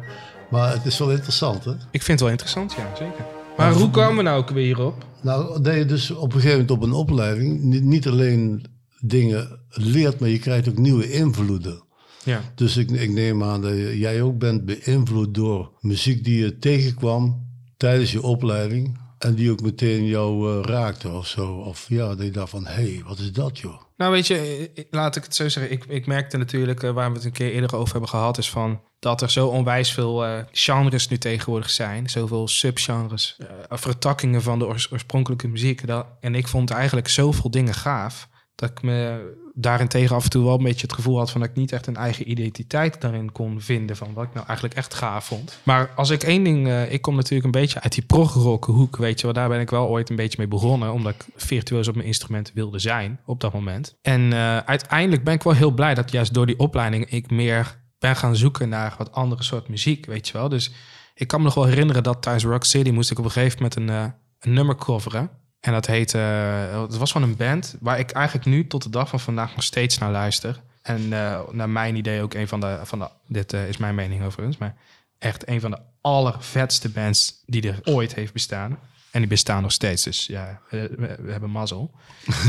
Maar 0.51 0.73
het 0.73 0.85
is 0.85 0.99
wel 0.99 1.11
interessant, 1.11 1.65
hè? 1.65 1.71
ik 1.71 2.03
vind 2.03 2.07
het 2.07 2.21
wel 2.21 2.29
interessant, 2.31 2.73
ja, 2.73 2.91
zeker. 2.99 3.25
Maar 3.57 3.73
hoe 3.73 3.91
komen 3.91 4.17
we 4.17 4.23
nou 4.23 4.39
ook 4.39 4.51
weer 4.51 4.65
hierop? 4.65 5.05
Nou, 5.23 5.63
dat 5.63 5.75
je 5.75 5.85
dus 5.85 6.11
op 6.11 6.25
een 6.35 6.41
gegeven 6.41 6.51
moment 6.51 6.71
op 6.71 6.83
een 6.83 6.93
opleiding 6.93 7.61
niet, 7.63 7.83
niet 7.83 8.07
alleen 8.09 8.65
dingen 9.01 9.61
leert, 9.69 10.21
maar 10.21 10.29
je 10.29 10.39
krijgt 10.39 10.69
ook 10.69 10.79
nieuwe 10.79 11.13
invloeden. 11.13 11.83
Ja, 12.25 12.41
Dus 12.55 12.77
ik, 12.77 12.91
ik 12.91 13.11
neem 13.11 13.43
aan 13.43 13.63
dat 13.63 13.73
jij 13.95 14.23
ook 14.23 14.39
bent 14.39 14.65
beïnvloed 14.65 15.35
door 15.35 15.71
muziek 15.81 16.25
die 16.25 16.39
je 16.45 16.59
tegenkwam 16.59 17.47
tijdens 17.77 18.13
je 18.13 18.23
opleiding. 18.23 19.01
En 19.19 19.35
die 19.35 19.51
ook 19.51 19.63
meteen 19.63 20.05
jou 20.07 20.59
eh, 20.59 20.65
raakte 20.65 21.09
of 21.09 21.27
zo. 21.27 21.53
Of 21.53 21.87
ja, 21.89 22.09
dat 22.15 22.25
je 22.25 22.31
dacht 22.31 22.51
van, 22.51 22.67
hé, 22.67 22.73
hey, 22.73 23.03
wat 23.07 23.19
is 23.19 23.33
dat 23.33 23.59
joh? 23.59 23.81
Nou, 23.97 24.13
weet 24.13 24.27
je, 24.27 24.71
eh, 24.75 24.85
laat 24.91 25.17
ik 25.17 25.25
het 25.25 25.35
zo 25.35 25.49
zeggen. 25.49 25.73
Ik, 25.73 25.85
ik 25.85 26.07
merkte 26.07 26.37
natuurlijk, 26.37 26.83
eh, 26.83 26.91
waar 26.91 27.09
we 27.11 27.17
het 27.17 27.25
een 27.25 27.33
keer 27.33 27.53
eerder 27.53 27.77
over 27.77 27.93
hebben 27.93 28.11
gehad, 28.11 28.39
is 28.39 28.51
van 28.51 28.81
dat 28.99 29.23
er 29.23 29.31
zo 29.31 29.49
onwijs 29.49 29.93
veel 29.93 30.25
eh, 30.25 30.45
genres 30.53 31.09
nu 31.09 31.19
tegenwoordig 31.19 31.71
zijn. 31.71 32.11
Zoveel 32.11 32.49
subgenres, 32.49 33.37
eh, 33.39 33.79
vertakkingen 33.79 34.43
van 34.43 34.59
de 34.59 34.67
oors- 34.67 34.93
oorspronkelijke 34.93 35.49
muziek. 35.49 35.83
En 36.21 36.35
ik 36.35 36.49
vond 36.49 36.71
eigenlijk 36.71 37.09
zoveel 37.09 37.51
dingen 37.51 37.75
gaaf, 37.75 38.29
dat 38.55 38.71
ik 38.71 38.83
me 38.83 39.31
daarentegen 39.55 40.17
af 40.17 40.25
en 40.25 40.31
toe 40.31 40.45
wel 40.45 40.57
een 40.57 40.65
beetje 40.65 40.87
het 40.87 40.93
gevoel 40.93 41.19
had 41.19 41.31
van 41.31 41.41
dat 41.41 41.51
ik 41.51 41.57
niet 41.57 41.73
echt 41.73 41.87
een 41.87 41.97
eigen 41.97 42.31
identiteit 42.31 43.01
daarin 43.01 43.33
kon 43.33 43.61
vinden 43.61 43.97
van 43.97 44.13
wat 44.13 44.25
ik 44.25 44.35
nou 44.35 44.47
eigenlijk 44.47 44.77
echt 44.77 44.95
gaaf 44.95 45.25
vond. 45.25 45.59
Maar 45.63 45.91
als 45.97 46.11
ik 46.11 46.23
één 46.23 46.45
ding, 46.45 46.69
eh, 46.69 46.93
ik 46.93 47.03
kom 47.03 47.15
natuurlijk 47.15 47.45
een 47.45 47.61
beetje 47.61 47.81
uit 47.81 47.95
die 47.95 48.05
progrock 48.05 48.65
hoek, 48.65 48.97
weet 48.97 49.19
je 49.21 49.27
wel, 49.27 49.35
daar 49.35 49.49
ben 49.49 49.61
ik 49.61 49.71
wel 49.71 49.89
ooit 49.89 50.11
een 50.11 50.17
beetje 50.17 50.39
mee 50.39 50.49
begonnen, 50.49 50.93
omdat 50.93 51.15
ik 51.15 51.25
virtuoos 51.37 51.89
op 51.89 51.95
mijn 51.95 52.07
instrument 52.07 52.51
wilde 52.55 52.79
zijn 52.79 53.21
op 53.27 53.41
dat 53.41 53.53
moment. 53.53 53.97
En 54.03 54.33
eh, 54.33 54.59
uiteindelijk 54.59 55.25
ben 55.25 55.35
ik 55.35 55.43
wel 55.43 55.55
heel 55.55 55.71
blij 55.71 55.95
dat 55.95 56.11
juist 56.11 56.35
door 56.35 56.47
die 56.47 56.59
opleiding 56.59 57.11
ik 57.11 57.31
meer 57.31 57.81
ben 57.99 58.17
gaan 58.17 58.37
zoeken 58.37 58.69
naar 58.69 58.95
wat 58.99 59.13
andere 59.13 59.43
soort 59.43 59.69
muziek, 59.69 60.07
weet 60.07 60.27
je 60.27 60.33
wel. 60.33 60.49
Dus 60.49 60.73
ik 61.15 61.27
kan 61.27 61.39
me 61.39 61.45
nog 61.45 61.55
wel 61.55 61.65
herinneren 61.65 62.03
dat 62.03 62.23
tijdens 62.23 62.45
Rock 62.45 62.65
City 62.65 62.91
moest 62.91 63.11
ik 63.11 63.19
op 63.19 63.25
een 63.25 63.31
gegeven 63.31 63.57
moment 63.57 63.77
een, 63.77 63.89
eh, 63.89 64.05
een 64.39 64.53
nummer 64.53 64.77
coveren. 64.77 65.31
En 65.63 65.73
dat 65.73 65.87
heette, 65.87 66.19
eh, 66.19 66.83
het 66.83 66.97
was 66.97 67.13
van 67.13 67.23
een 67.23 67.37
band 67.37 67.77
waar 67.81 67.99
ik 67.99 68.11
eigenlijk 68.11 68.47
nu 68.47 68.67
tot 68.67 68.83
de 68.83 68.91
dag 68.91 69.09
van 69.09 69.21
vandaag 69.21 69.55
nog 69.55 69.65
steeds 69.65 69.99
naar 69.99 70.11
luister. 70.11 70.63
En 70.83 71.13
eh, 71.13 71.41
naar 71.51 71.69
mijn 71.71 71.97
idee 71.97 72.23
ook 72.23 72.35
een 72.35 72.49
van 72.49 72.61
de, 72.61 72.81
van 72.83 72.99
de 72.99 73.09
dit 73.29 73.53
eh, 73.53 73.69
is 73.69 73.77
mijn 73.77 73.95
mening 73.95 74.25
overigens, 74.25 74.57
maar 74.59 74.77
echt 75.19 75.49
een 75.49 75.61
van 75.61 75.71
de 75.71 75.79
allervetste 76.01 76.89
bands 76.89 77.43
die 77.47 77.69
er 77.69 77.81
ooit 77.83 78.15
heeft 78.15 78.33
bestaan. 78.33 78.79
En 79.11 79.21
die 79.21 79.29
bestaan 79.29 79.63
nog 79.63 79.73
steeds, 79.73 80.03
dus 80.03 80.27
ja, 80.27 80.61
we, 80.71 80.91
we- 80.97 81.31
hebben 81.33 81.51
mazzel. 81.51 81.91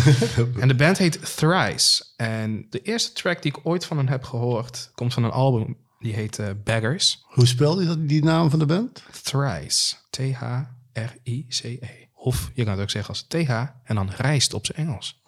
en 0.59 0.67
de 0.67 0.75
band 0.75 0.97
heet 0.97 1.35
Thrice. 1.37 2.03
En 2.15 2.65
de 2.69 2.81
eerste 2.81 3.13
track 3.13 3.41
die 3.41 3.51
ik 3.51 3.59
ooit 3.63 3.85
van 3.85 3.97
hen 3.97 4.09
heb 4.09 4.23
gehoord, 4.23 4.91
komt 4.95 5.13
van 5.13 5.23
een 5.23 5.31
album 5.31 5.77
die 5.99 6.13
heet 6.13 6.39
Beggars. 6.63 7.23
Hoe 7.27 7.47
spel 7.47 7.79
je 7.81 7.87
dat, 7.87 8.07
die 8.07 8.23
naam 8.23 8.49
van 8.49 8.59
de 8.59 8.65
band? 8.65 9.03
Thrice. 9.23 9.95
T-H-R-I-C-E. 10.09 12.02
Of 12.23 12.51
je 12.53 12.63
kan 12.63 12.73
het 12.73 12.81
ook 12.81 12.89
zeggen 12.89 13.13
als 13.13 13.25
TH 13.27 13.49
en 13.83 13.95
dan 13.95 14.09
rijst 14.17 14.53
op 14.53 14.65
zijn 14.65 14.77
Engels. 14.77 15.21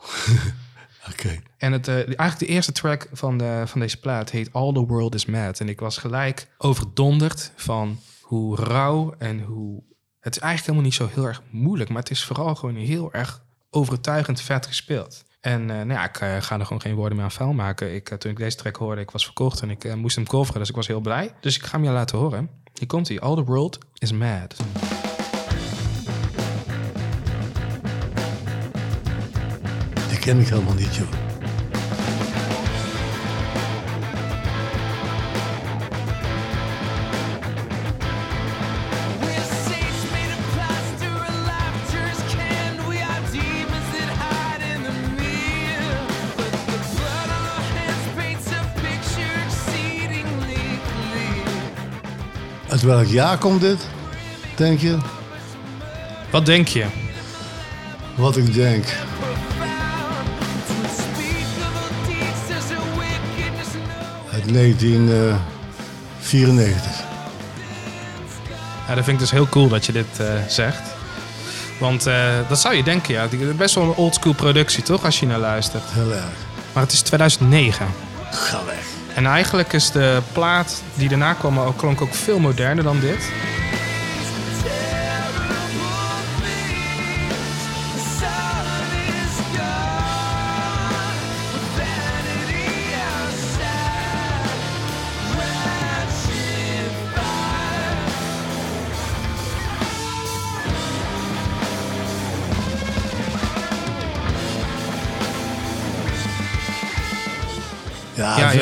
Oké. 1.12 1.41
En 1.58 1.71
het, 1.71 1.88
eh, 1.88 1.95
eigenlijk 1.95 2.39
de 2.39 2.45
eerste 2.45 2.71
track 2.71 3.08
van, 3.12 3.38
de, 3.38 3.63
van 3.65 3.79
deze 3.79 3.99
plaat 3.99 4.29
heet 4.29 4.53
All 4.53 4.73
the 4.73 4.86
World 4.86 5.15
is 5.15 5.25
Mad. 5.25 5.60
En 5.60 5.69
ik 5.69 5.79
was 5.79 5.97
gelijk 5.97 6.47
overdonderd 6.58 7.51
van 7.55 7.99
hoe 8.21 8.55
rauw 8.55 9.15
en 9.17 9.39
hoe... 9.39 9.84
Het 10.19 10.36
is 10.36 10.41
eigenlijk 10.41 10.62
helemaal 10.62 10.84
niet 10.84 10.93
zo 10.93 11.21
heel 11.21 11.27
erg 11.27 11.41
moeilijk, 11.49 11.89
maar 11.89 12.01
het 12.01 12.12
is 12.12 12.23
vooral 12.23 12.55
gewoon 12.55 12.75
heel 12.75 13.13
erg 13.13 13.43
overtuigend 13.69 14.41
vet 14.41 14.65
gespeeld. 14.65 15.23
En 15.41 15.62
eh, 15.62 15.75
nou 15.75 15.89
ja, 15.89 16.03
ik 16.03 16.19
eh, 16.19 16.41
ga 16.41 16.60
er 16.60 16.65
gewoon 16.65 16.81
geen 16.81 16.95
woorden 16.95 17.15
meer 17.15 17.25
aan 17.25 17.31
vuil 17.31 17.53
maken. 17.53 17.95
Ik, 17.95 18.08
toen 18.10 18.31
ik 18.31 18.38
deze 18.38 18.58
track 18.58 18.75
hoorde, 18.75 19.01
ik 19.01 19.12
was 19.12 19.23
verkocht 19.23 19.62
en 19.62 19.69
ik 19.69 19.95
moest 19.95 20.15
hem 20.15 20.27
coveren, 20.27 20.60
dus 20.60 20.69
ik 20.69 20.75
was 20.75 20.88
heel 20.88 21.01
blij. 21.01 21.34
Dus 21.41 21.55
ik 21.55 21.63
ga 21.63 21.77
hem 21.77 21.86
je 21.86 21.91
laten 21.91 22.17
horen. 22.17 22.49
Hier 22.73 22.88
komt 22.88 23.08
hij. 23.08 23.19
All 23.19 23.36
the 23.36 23.43
World 23.43 23.77
is 23.93 24.12
Mad. 24.12 24.55
Paints 48.15 48.51
a 48.51 48.63
picture 48.81 49.39
exceedingly 49.45 50.79
clear. 50.88 51.45
Uit 52.69 52.81
welk 52.81 53.05
jaar 53.05 53.38
komt 53.38 53.61
dit, 53.61 53.88
denk 54.55 54.79
je? 54.79 54.97
Wat 56.31 56.45
denk 56.45 56.67
je? 56.67 56.85
Wat 58.15 58.38
ik 58.38 58.53
denk. 58.53 58.85
1994. 64.53 67.03
Ja, 68.88 68.95
dat 68.95 69.03
vind 69.03 69.08
ik 69.08 69.19
dus 69.19 69.31
heel 69.31 69.49
cool 69.49 69.67
dat 69.67 69.86
je 69.86 69.91
dit 69.91 70.19
eh, 70.19 70.25
zegt. 70.47 70.81
Want 71.79 72.05
eh, 72.05 72.29
dat 72.47 72.60
zou 72.60 72.75
je 72.75 72.84
denken, 72.84 73.13
ja. 73.13 73.27
Best 73.58 73.75
wel 73.75 73.84
een 73.84 73.95
oldschool 73.95 74.34
productie, 74.34 74.84
toch? 74.84 75.05
Als 75.05 75.19
je 75.19 75.25
naar 75.25 75.39
luistert. 75.39 75.84
Heel 75.88 76.12
erg. 76.12 76.23
Maar 76.73 76.84
het 76.84 76.91
is 76.91 77.01
2009. 77.01 77.88
Ga 78.31 78.65
weg. 78.65 78.86
En 79.13 79.25
eigenlijk 79.25 79.73
is 79.73 79.91
de 79.91 80.21
plaat 80.31 80.81
die 80.93 81.10
daarna 81.10 81.34
kwam 81.34 81.60
ook, 81.60 81.77
klonk 81.77 82.01
ook 82.01 82.13
veel 82.13 82.39
moderner 82.39 82.84
dan 82.84 82.99
dit. 82.99 83.29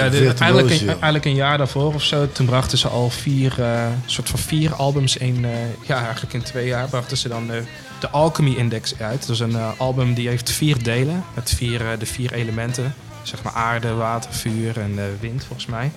Ja, 0.03 0.09
de- 0.09 0.33
eigenlijk, 0.39 0.81
een, 0.81 0.87
eigenlijk 0.87 1.25
een 1.25 1.35
jaar 1.35 1.57
daarvoor 1.57 1.93
of 1.93 2.03
zo. 2.03 2.31
Toen 2.31 2.45
brachten 2.45 2.77
ze 2.77 2.87
al 2.87 3.09
vier, 3.09 3.61
eh 3.61 3.87
soort 4.05 4.29
van 4.29 4.39
vier 4.39 4.73
albums 4.73 5.17
in, 5.17 5.45
eh, 5.45 5.51
ja, 5.87 6.03
eigenlijk 6.03 6.33
in 6.33 6.41
twee 6.43 6.67
jaar 6.67 6.87
brachten 6.87 7.17
ze 7.17 7.27
dan 7.29 7.47
de, 7.47 7.63
de 7.99 8.09
Alchemy 8.09 8.53
Index 8.55 8.99
uit. 8.99 9.19
Dat 9.21 9.29
is 9.29 9.39
een 9.39 9.55
eh, 9.55 9.69
album 9.77 10.13
die 10.13 10.27
heeft 10.27 10.51
vier 10.51 10.83
delen, 10.83 11.23
met 11.35 11.53
vier, 11.55 11.91
eh, 11.91 11.99
de 11.99 12.05
vier 12.05 12.33
elementen. 12.33 12.93
Zeg 13.23 13.43
maar 13.43 13.53
aarde, 13.53 13.93
water, 13.93 14.33
vuur 14.33 14.79
en 14.79 14.93
eh, 14.99 15.03
wind, 15.19 15.43
volgens 15.45 15.65
mij. 15.67 15.91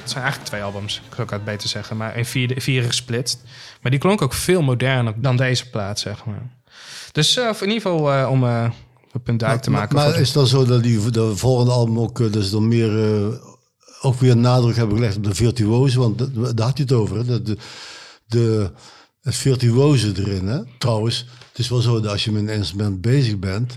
Het 0.00 0.10
zijn 0.10 0.22
eigenlijk 0.22 0.52
twee 0.52 0.62
albums, 0.62 0.96
ik 1.08 1.14
zou 1.14 1.28
het 1.30 1.44
beter 1.44 1.68
zeggen. 1.68 1.96
Maar 1.96 2.16
in 2.16 2.24
vier, 2.26 2.54
vier 2.56 2.82
gesplitst. 2.82 3.42
Maar 3.80 3.90
die 3.90 4.00
klonk 4.00 4.22
ook 4.22 4.34
veel 4.34 4.62
moderner 4.62 5.12
dan 5.16 5.36
deze 5.36 5.70
plaat, 5.70 5.98
zeg 6.00 6.24
maar. 6.24 6.42
Dus 7.12 7.36
eh, 7.36 7.44
in 7.60 7.68
ieder 7.68 7.82
geval 7.82 8.12
eh, 8.12 8.30
om 8.30 8.44
eh 9.12 9.18
een 9.18 9.22
punt 9.22 9.38
duidelijk 9.40 9.62
te 9.68 9.70
Maar- 9.70 9.80
maken. 9.80 9.96
Maar, 9.96 10.12
de- 10.12 10.20
is 10.20 10.26
het 10.26 10.34
dan 10.36 10.46
zo 10.46 10.64
dat 10.64 10.82
die 10.82 11.10
de 11.10 11.36
volgende 11.36 11.70
album 11.72 11.98
ook, 11.98 12.20
eh, 12.20 12.32
dus 12.32 12.50
dan 12.50 12.68
meer, 12.68 13.04
eh, 13.14 13.26
ook 14.02 14.20
weer 14.20 14.36
nadruk 14.36 14.76
hebben 14.76 14.96
gelegd 14.96 15.16
op 15.16 15.24
de 15.24 15.34
virtuozen? 15.34 16.00
Want 16.00 16.18
daar 16.56 16.66
had 16.66 16.76
je 16.76 16.82
het 16.82 16.92
over, 16.92 17.16
hè? 17.16 17.24
Dat 17.24 17.46
de, 17.46 17.56
de, 18.26 18.70
het 19.20 19.34
virtuoze 19.34 20.12
erin. 20.16 20.46
Hè? 20.46 20.58
Trouwens, 20.78 21.26
het 21.48 21.58
is 21.58 21.68
wel 21.68 21.80
zo 21.80 22.00
dat 22.00 22.12
als 22.12 22.24
je 22.24 22.32
met 22.32 22.42
een 22.42 22.48
instrument 22.54 23.00
bezig 23.00 23.38
bent, 23.38 23.76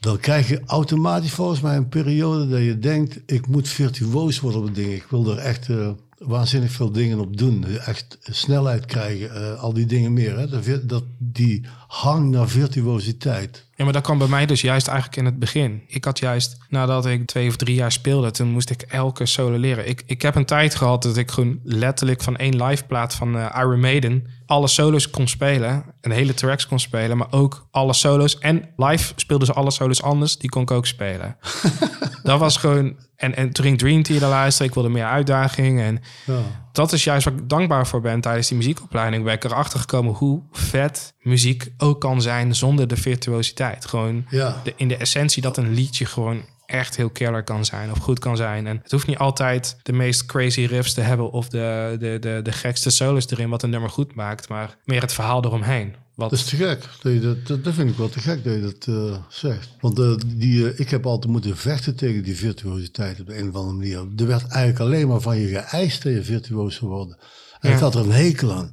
dan 0.00 0.18
krijg 0.18 0.48
je 0.48 0.60
automatisch 0.66 1.30
volgens 1.32 1.60
mij 1.60 1.76
een 1.76 1.88
periode 1.88 2.48
dat 2.48 2.60
je 2.60 2.78
denkt, 2.78 3.18
ik 3.26 3.46
moet 3.46 3.68
virtuoos 3.68 4.40
worden 4.40 4.60
op 4.60 4.66
het 4.66 4.74
ding. 4.74 4.92
Ik 4.92 5.06
wil 5.10 5.30
er 5.30 5.38
echt 5.38 5.68
eh, 5.68 5.88
waanzinnig 6.18 6.70
veel 6.70 6.92
dingen 6.92 7.18
op 7.18 7.36
doen. 7.36 7.64
Echt 7.64 8.18
snelheid 8.22 8.84
krijgen, 8.84 9.34
eh, 9.34 9.62
al 9.62 9.72
die 9.72 9.86
dingen 9.86 10.12
meer. 10.12 10.38
Hè? 10.38 10.48
Dat, 10.48 10.88
dat, 10.88 11.04
die 11.18 11.66
hang 11.86 12.30
naar 12.30 12.48
virtuositeit. 12.48 13.64
Ja, 13.76 13.84
maar 13.84 13.92
dat 13.92 14.02
kwam 14.02 14.18
bij 14.18 14.28
mij 14.28 14.46
dus 14.46 14.60
juist 14.60 14.86
eigenlijk 14.86 15.18
in 15.18 15.24
het 15.24 15.38
begin. 15.38 15.82
Ik 15.86 16.04
had 16.04 16.18
juist, 16.18 16.58
nadat 16.68 17.06
ik 17.06 17.26
twee 17.26 17.48
of 17.48 17.56
drie 17.56 17.74
jaar 17.74 17.92
speelde, 17.92 18.30
toen 18.30 18.48
moest 18.48 18.70
ik 18.70 18.82
elke 18.82 19.26
solo 19.26 19.56
leren. 19.56 19.88
Ik, 19.88 20.02
ik 20.06 20.22
heb 20.22 20.34
een 20.34 20.44
tijd 20.44 20.74
gehad 20.74 21.02
dat 21.02 21.16
ik 21.16 21.30
gewoon 21.30 21.60
letterlijk 21.62 22.22
van 22.22 22.36
één 22.36 22.64
live 22.64 22.84
plaat 22.84 23.14
van 23.14 23.36
eh, 23.36 23.56
Iron 23.56 23.80
Maiden 23.80 24.26
alle 24.46 24.68
solo's 24.68 25.10
kon 25.10 25.28
spelen. 25.28 25.84
En 26.00 26.10
hele 26.10 26.34
tracks 26.34 26.66
kon 26.66 26.78
spelen, 26.78 27.16
maar 27.16 27.26
ook 27.32 27.66
alle 27.70 27.92
solo's. 27.92 28.38
En 28.38 28.68
live 28.76 29.12
speelden 29.16 29.46
ze 29.46 29.52
alle 29.52 29.70
solo's 29.70 30.02
anders, 30.02 30.38
die 30.38 30.50
kon 30.50 30.62
ik 30.62 30.70
ook 30.70 30.86
spelen. 30.86 31.36
dat 32.22 32.38
was 32.38 32.56
gewoon... 32.56 32.96
En, 33.16 33.36
en 33.36 33.50
toen 33.52 33.64
ging 33.64 33.78
Dream 33.78 34.02
Theater 34.02 34.28
luisteren, 34.28 34.68
ik 34.68 34.74
wilde 34.74 34.88
meer 34.88 35.04
uitdaging. 35.04 35.80
En 35.80 36.00
Ja. 36.26 36.38
dat 36.72 36.92
is 36.92 37.04
juist 37.04 37.24
waar 37.24 37.34
ik 37.34 37.48
dankbaar 37.48 37.86
voor 37.86 38.00
ben 38.00 38.20
tijdens 38.20 38.48
die 38.48 38.56
muziekopleiding. 38.56 39.24
Ben 39.24 39.32
ik 39.34 39.44
erachter 39.44 39.80
gekomen 39.80 40.14
hoe 40.14 40.42
vet 40.52 41.14
muziek 41.20 41.68
ook 41.78 42.00
kan 42.00 42.22
zijn 42.22 42.54
zonder 42.54 42.88
de 42.88 42.96
virtuositeit. 42.96 43.84
Gewoon 43.86 44.24
Ja. 44.30 44.60
de, 44.64 44.72
in 44.76 44.88
de 44.88 44.96
essentie 44.96 45.42
dat 45.42 45.56
een 45.56 45.72
liedje 45.74 46.04
gewoon 46.06 46.42
echt 46.66 46.96
heel 46.96 47.10
killer 47.10 47.42
kan 47.42 47.64
zijn 47.64 47.90
of 47.90 47.98
goed 47.98 48.18
kan 48.18 48.36
zijn. 48.36 48.66
En 48.66 48.78
het 48.82 48.90
hoeft 48.90 49.06
niet 49.06 49.18
altijd 49.18 49.76
de 49.82 49.92
meest 49.92 50.26
crazy 50.26 50.64
riffs 50.64 50.94
te 50.94 51.00
hebben 51.00 51.30
of 51.30 51.48
de, 51.48 51.96
de, 51.98 52.16
de, 52.20 52.40
de 52.42 52.52
gekste 52.52 52.90
solos 52.90 53.30
erin 53.30 53.48
wat 53.48 53.62
een 53.62 53.70
nummer 53.70 53.90
goed 53.90 54.14
maakt, 54.14 54.48
maar 54.48 54.76
meer 54.84 55.00
het 55.00 55.12
verhaal 55.12 55.44
eromheen. 55.44 55.94
Wat, 56.14 56.30
Dat 56.30 56.38
is 56.38 56.44
te 56.44 56.56
gek. 56.56 56.88
Dat, 57.02 57.46
dat, 57.46 57.64
dat, 57.64 57.74
vind 57.74 57.90
ik 57.90 57.96
wel 57.96 58.08
te 58.08 58.20
gek 58.20 58.44
dat 58.44 58.54
je 58.54 58.60
dat 58.60 58.86
eh, 58.88 59.16
zegt. 59.28 59.68
Want 59.80 59.98
eh, 59.98 60.14
die, 60.26 60.70
eh, 60.70 60.78
ik 60.80 60.90
heb 60.90 61.06
altijd 61.06 61.32
moeten 61.32 61.56
vechten 61.56 61.96
tegen 61.96 62.22
die 62.22 62.36
virtuositeit 62.36 63.20
op 63.20 63.26
de 63.26 63.38
een 63.38 63.48
of 63.48 63.54
andere 63.54 63.76
manier. 63.76 63.98
Er 64.16 64.26
werd 64.26 64.46
eigenlijk 64.46 64.80
alleen 64.80 65.08
maar 65.08 65.20
van 65.20 65.36
je 65.38 65.46
geëist 65.62 66.02
dat 66.02 66.12
je 66.12 66.22
virtuoos 66.22 66.74
zou 66.74 66.90
worden. 66.90 67.16
En 67.60 67.68
Ja. 67.70 67.74
ik 67.74 67.80
had 67.80 67.94
er 67.94 68.00
een 68.00 68.10
hekel 68.12 68.52
aan. 68.52 68.70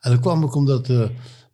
En 0.00 0.10
dat 0.10 0.20
kwam 0.20 0.42
ook 0.44 0.54
omdat 0.54 0.88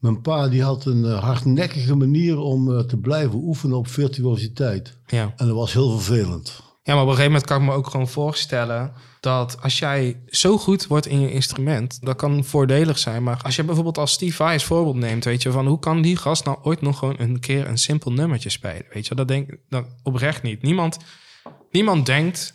mijn 0.00 0.20
pa 0.20 0.48
die 0.48 0.62
had 0.62 0.84
een 0.84 1.04
eh, 1.04 1.22
hardnekkige 1.22 1.94
manier 1.94 2.38
om 2.38 2.72
eh, 2.72 2.80
te 2.84 2.96
blijven 2.96 3.38
oefenen 3.38 3.76
op 3.76 3.88
virtuositeit. 3.88 4.98
ja. 5.06 5.32
En 5.36 5.46
dat 5.46 5.56
was 5.56 5.72
heel 5.72 5.90
vervelend. 5.98 6.62
Ja, 6.82 6.94
maar 6.94 7.04
op 7.04 7.08
een 7.08 7.16
gegeven 7.16 7.32
moment 7.32 7.50
kan 7.50 7.62
ik 7.62 7.68
me 7.68 7.74
ook 7.74 7.90
gewoon 7.90 8.08
voorstellen 8.08 8.92
dat 9.20 9.62
als 9.62 9.78
jij 9.78 10.20
zo 10.26 10.58
goed 10.58 10.86
wordt 10.86 11.06
in 11.06 11.20
je 11.20 11.32
instrument, 11.32 11.98
dat 12.02 12.16
kan 12.16 12.44
voordelig 12.44 12.98
zijn. 12.98 13.22
Maar 13.22 13.40
als 13.42 13.56
je 13.56 13.64
bijvoorbeeld 13.64 13.98
als 13.98 14.12
Steve 14.12 14.36
Vai 14.36 14.52
als 14.52 14.64
voorbeeld 14.64 14.96
neemt, 14.96 15.24
weet 15.24 15.42
je, 15.42 15.50
van 15.50 15.66
hoe 15.66 15.78
kan 15.78 16.02
die 16.02 16.16
gast 16.16 16.44
nou 16.44 16.58
ooit 16.62 16.80
nog 16.80 16.98
gewoon 16.98 17.14
een 17.18 17.40
keer 17.40 17.68
een 17.68 17.78
simpel 17.78 18.12
nummertje 18.12 18.50
spelen? 18.50 18.86
Weet 18.92 19.06
je, 19.06 19.14
dat 19.14 19.28
denk 19.28 19.50
ik 19.50 19.58
dat 19.68 19.84
oprecht 20.02 20.42
niet. 20.42 20.62
Niemand, 20.62 20.96
niemand 21.70 22.06
denkt 22.06 22.54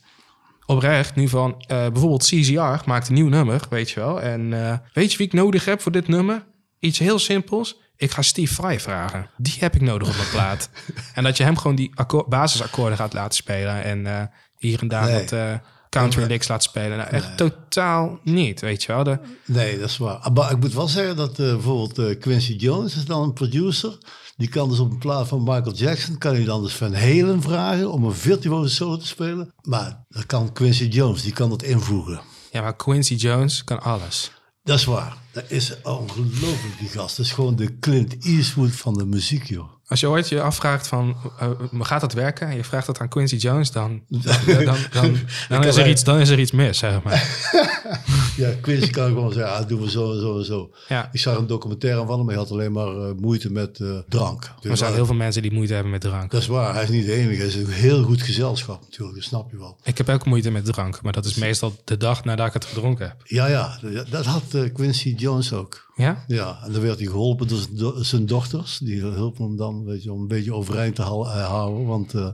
oprecht 0.65 1.15
nu 1.15 1.27
van, 1.27 1.55
eh, 1.59 1.67
bijvoorbeeld 1.67 2.23
CZR 2.23 2.89
maakt 2.89 3.07
een 3.07 3.13
nieuw 3.13 3.29
nummer, 3.29 3.61
weet 3.69 3.89
je 3.89 3.99
wel. 3.99 4.21
En 4.21 4.49
weet 4.93 5.11
je 5.11 5.17
wie 5.17 5.27
ik 5.27 5.33
nodig 5.33 5.65
heb 5.65 5.81
voor 5.81 5.91
dit 5.91 6.07
nummer? 6.07 6.45
Iets 6.85 6.99
heel 6.99 7.19
simpels. 7.19 7.75
Ik 7.97 8.11
ga 8.11 8.21
Steve 8.21 8.53
Vai 8.53 8.79
vragen. 8.79 9.29
Die 9.37 9.55
heb 9.59 9.75
ik 9.75 9.81
nodig 9.81 10.07
op 10.09 10.15
mijn 10.15 10.29
plaat. 10.29 10.69
en 11.15 11.23
dat 11.23 11.37
je 11.37 11.43
hem 11.43 11.57
gewoon 11.57 11.75
die 11.75 11.91
akkoord, 11.93 12.27
basisakkoorden 12.27 12.97
gaat 12.97 13.13
laten 13.13 13.35
spelen. 13.35 13.83
En 13.83 14.07
eh, 14.07 14.21
hier 14.57 14.81
en 14.81 14.87
daar 14.87 15.05
Nee. 15.05 15.19
wat 15.19 15.31
eh, 15.31 15.53
country 15.89 16.23
licks 16.23 16.47
laat 16.47 16.63
spelen. 16.63 16.97
Nou, 16.97 17.09
echt 17.09 17.37
totaal 17.37 18.19
niet, 18.23 18.61
weet 18.61 18.83
je 18.83 18.91
wel. 18.93 19.03
De, 19.03 19.19
Nee, 19.45 19.79
dat 19.79 19.89
is 19.89 19.97
waar. 19.97 20.31
Maar 20.33 20.51
ik 20.51 20.59
moet 20.59 20.73
wel 20.73 20.87
zeggen 20.87 21.15
dat 21.15 21.39
eh, 21.39 21.51
bijvoorbeeld 21.53 22.17
Quincy 22.19 22.53
Jones 22.53 22.95
is 22.95 23.05
dan 23.05 23.23
een 23.23 23.33
producer. 23.33 23.97
Die 24.37 24.47
kan 24.49 24.69
dus 24.69 24.79
op 24.79 24.91
een 24.91 24.97
plaat 24.97 25.27
van 25.27 25.39
Michael 25.43 25.73
Jackson, 25.73 26.17
kan 26.17 26.33
hij 26.35 26.43
dan 26.43 26.61
dus 26.63 26.73
Van 26.73 26.93
Halen 26.93 27.41
vragen 27.41 27.91
om 27.91 28.03
een 28.03 28.13
virtuoze 28.13 28.75
solo 28.75 28.97
te 28.97 29.07
spelen. 29.07 29.53
Maar 29.61 30.03
dat 30.09 30.25
kan 30.25 30.53
Quincy 30.53 30.83
Jones, 30.85 31.21
die 31.21 31.33
kan 31.33 31.49
dat 31.49 31.63
invoegen. 31.63 32.21
ja, 32.51 32.61
maar 32.61 32.75
Quincy 32.75 33.13
Jones 33.13 33.63
kan 33.63 33.81
alles. 33.81 34.31
Dat 34.65 34.77
is 34.79 34.85
waar. 34.85 35.17
Dat 35.31 35.51
is 35.51 35.81
ongelooflijk, 35.81 36.79
die 36.79 36.89
gast. 36.89 37.17
Dat 37.17 37.25
is 37.25 37.31
gewoon 37.31 37.55
de 37.55 37.79
Clint 37.79 38.25
Eastwood 38.25 38.71
van 38.71 38.93
de 38.93 39.05
muziek, 39.05 39.43
joh. 39.43 39.69
Als 39.87 39.99
je 39.99 40.09
ooit 40.09 40.29
je 40.29 40.41
afvraagt 40.41 40.87
van, 40.87 41.15
eh, 41.39 41.49
gaat 41.79 42.01
dat 42.01 42.13
werken? 42.13 42.47
En 42.47 42.55
je 42.55 42.63
vraagt 42.63 42.85
dat 42.85 42.99
aan 42.99 43.07
Quincy 43.09 43.35
Jones, 43.35 43.71
dan, 43.71 44.01
dan, 44.07 44.35
dan, 44.65 45.15
dan, 45.49 45.63
is, 45.67 45.75
er 45.77 45.87
iets, 45.89 46.03
dan 46.03 46.19
is 46.19 46.29
er 46.29 46.39
iets 46.39 46.51
mis, 46.51 46.77
zeg 46.77 47.03
maar. 47.03 47.23
Ja, 48.37 48.51
Quincy 48.61 48.89
kan 48.89 49.07
gewoon 49.07 49.33
zeggen, 49.33 49.53
ah, 49.53 49.67
doen 49.67 49.81
we 49.81 49.89
zo 49.89 50.13
en 50.13 50.19
zo 50.19 50.37
en 50.39 50.45
zo. 50.45 50.71
Ja. 50.87 51.09
Ik 51.11 51.19
zag 51.19 51.37
een 51.37 51.47
documentaire 51.47 52.05
van 52.05 52.17
hem, 52.19 52.27
hij 52.27 52.37
had 52.37 52.51
alleen 52.51 52.71
maar 52.71 52.87
eh, 52.87 53.11
moeite 53.19 53.51
met 53.51 53.79
drank. 54.09 54.51
Dus 54.61 54.71
Er 54.71 54.77
zijn 54.77 54.93
heel 54.93 55.05
veel 55.05 55.15
mensen 55.15 55.41
die 55.41 55.51
moeite 55.53 55.73
hebben 55.73 55.91
met 55.91 56.01
drank. 56.01 56.31
Dat 56.31 56.41
is 56.41 56.47
waar, 56.47 56.73
hij 56.73 56.83
is 56.83 56.89
niet 56.89 57.05
de 57.05 57.13
enige. 57.13 57.37
Hij 57.37 57.45
is 57.47 57.55
een 57.55 57.67
heel 57.69 58.03
goed 58.03 58.21
gezelschap 58.21 58.81
natuurlijk, 58.81 59.15
dat 59.15 59.23
snap 59.27 59.51
je 59.51 59.57
wel. 59.57 59.77
Ik 59.83 59.97
heb 59.97 60.09
ook 60.09 60.25
moeite 60.25 60.51
met 60.51 60.65
drank, 60.65 61.01
maar 61.01 61.13
dat 61.13 61.25
is 61.25 61.35
meestal 61.35 61.75
de 61.83 61.97
dag 61.97 62.23
nadat 62.23 62.47
ik 62.47 62.53
het 62.53 62.65
gedronken 62.65 63.07
heb. 63.07 63.15
Ja, 63.23 63.47
ja, 63.47 63.79
dat- 64.09 64.25
had 64.25 64.43
Quincy 64.73 65.13
Jones 65.17 65.53
ook. 65.53 65.83
Ja? 65.95 66.23
Ja, 66.27 66.59
en 66.65 66.71
dan 66.71 66.81
werd 66.81 66.97
hij 66.99 67.07
geholpen 67.07 67.47
door 67.47 67.57
zijn 67.57 67.75
do- 67.77 68.03
zijn 68.03 68.25
dochters. 68.25 68.77
Die 68.77 69.01
hielpen 69.01 69.45
hem 69.45 69.57
dan 69.57 69.74
weet 69.83 70.03
je, 70.03 70.13
om 70.13 70.21
een 70.21 70.27
beetje 70.27 70.53
overeind 70.53 70.95
te 70.95 71.01
eh, 71.01 71.47
houden. 71.47 71.85
Want 71.85 72.13
eh, 72.13 72.29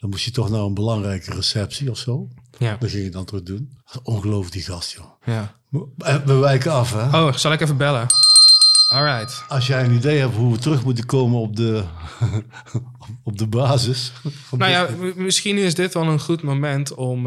dan 0.00 0.10
moest 0.10 0.24
je 0.24 0.30
toch 0.30 0.50
naar 0.50 0.60
een 0.60 0.74
belangrijke 0.74 1.34
receptie 1.34 1.90
of 1.90 1.98
zo. 1.98 2.28
Ja. 2.58 2.76
Dat 2.76 2.90
ging 2.90 3.04
je 3.04 3.10
dan 3.10 3.24
terug 3.24 3.42
doen. 3.42 3.78
Ongelooflijk 4.02 4.52
die 4.52 4.62
gast, 4.62 4.92
joh. 4.92 5.06
ja. 5.24 5.56
Eh, 5.98 6.24
We 6.24 6.34
wijken 6.34 6.72
af, 6.72 6.92
hè. 6.92 7.24
Oh, 7.24 7.32
zal 7.32 7.52
ik 7.52 7.60
even 7.60 7.76
bellen? 7.76 8.06
Alright. 8.88 9.44
Als 9.48 9.66
jij 9.66 9.84
een 9.84 9.94
idee 9.94 10.18
hebt 10.18 10.34
hoe 10.34 10.52
we 10.52 10.58
terug 10.58 10.84
moeten 10.84 11.06
komen 11.06 11.40
op 11.40 11.56
de, 11.56 11.84
op 13.24 13.38
de 13.38 13.46
basis. 13.46 14.12
Nou 14.50 14.70
ja, 14.70 14.88
misschien 15.16 15.56
is 15.56 15.74
dit 15.74 15.94
wel 15.94 16.02
een 16.06 16.20
goed 16.20 16.42
moment 16.42 16.94
om 16.94 17.24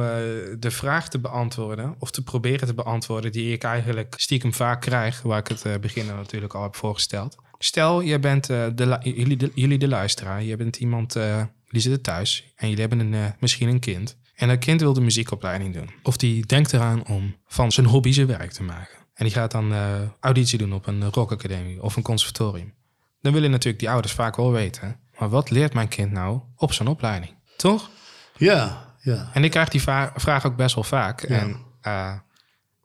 de 0.60 0.72
vraag 0.72 1.10
te 1.10 1.20
beantwoorden. 1.20 1.96
Of 2.00 2.12
te 2.12 2.24
proberen 2.24 2.68
te 2.68 2.74
beantwoorden 2.74 3.32
die 3.32 3.54
ik 3.54 3.64
eigenlijk 3.64 4.14
stiekem 4.18 4.54
vaak 4.54 4.82
krijg. 4.82 5.22
Waar 5.22 5.40
ik 5.40 5.48
het 5.48 5.66
eh 5.66 5.78
begin 5.78 6.06
natuurlijk 6.06 6.54
al 6.54 6.64
heb 6.64 6.76
voorgesteld. 6.76 7.36
Stel, 7.60 8.02
je 8.02 8.20
bent 8.20 8.50
eh, 8.50 8.66
de, 8.76 8.98
jullie, 9.02 9.38
de, 9.38 9.52
jullie 9.56 9.78
de 9.78 9.88
luisteraar. 9.88 10.44
Je 10.44 10.56
bent 10.56 10.78
iemand, 10.78 11.16
eh, 11.16 11.44
die 11.70 11.82
zit 11.82 12.04
thuis. 12.04 12.54
En 12.56 12.70
jullie 12.70 12.88
hebben 12.88 13.00
een, 13.00 13.14
eh, 13.14 13.32
misschien 13.40 13.68
een 13.68 13.80
kind. 13.80 14.18
En 14.36 14.48
dat 14.48 14.60
kind 14.60 14.82
wil 14.82 14.94
de 14.94 15.02
muziekopleiding 15.02 15.74
doen. 15.74 15.90
Of 16.04 16.18
die 16.18 16.46
denkt 16.46 16.74
eraan 16.74 17.06
om 17.06 17.36
van 17.48 17.72
zijn 17.72 17.86
hobby 17.86 18.12
zijn 18.12 18.28
werk 18.28 18.52
te 18.52 18.64
maken. 18.64 18.98
En 19.14 19.26
die 19.26 19.34
gaat 19.34 19.52
dan 19.52 19.74
auditie 20.20 20.58
doen 20.58 20.74
op 20.74 20.88
een 20.88 21.12
rockacademie 21.12 21.84
of 21.84 21.96
een 21.96 22.04
conservatorium. 22.04 22.74
Dan 23.22 23.34
willen 23.34 23.52
natuurlijk 23.52 23.80
die 23.80 23.90
ouders 23.90 24.14
vaak 24.14 24.36
wel 24.36 24.52
weten. 24.52 25.00
Maar 25.20 25.30
wat 25.30 25.50
leert 25.50 25.74
mijn 25.74 25.88
kind 25.88 26.12
nou 26.12 26.42
op 26.56 26.74
zo'n 26.74 26.88
opleiding? 26.88 27.32
Toch? 27.56 27.90
Ja, 28.38 28.94
ja. 29.02 29.30
En 29.34 29.44
ik 29.44 29.52
krijg 29.52 29.70
die 29.70 29.82
vraag 30.16 30.46
ook 30.46 30.56
best 30.56 30.76
wel 30.76 30.84
vaak. 30.84 31.22
En 31.22 31.66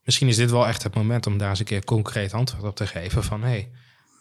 misschien 0.04 0.28
is 0.28 0.37
dit 0.37 0.50
wel 0.50 0.66
echt 0.66 0.82
het 0.82 0.94
moment 0.94 1.26
om 1.26 1.38
daar 1.38 1.50
eens 1.50 1.58
een 1.58 1.64
keer 1.64 1.85
concreet 1.85 2.35
antwoord 2.35 2.64
op 2.64 2.76
te 2.76 2.87
geven. 2.87 3.24
Van 3.24 3.42
hey, 3.42 3.70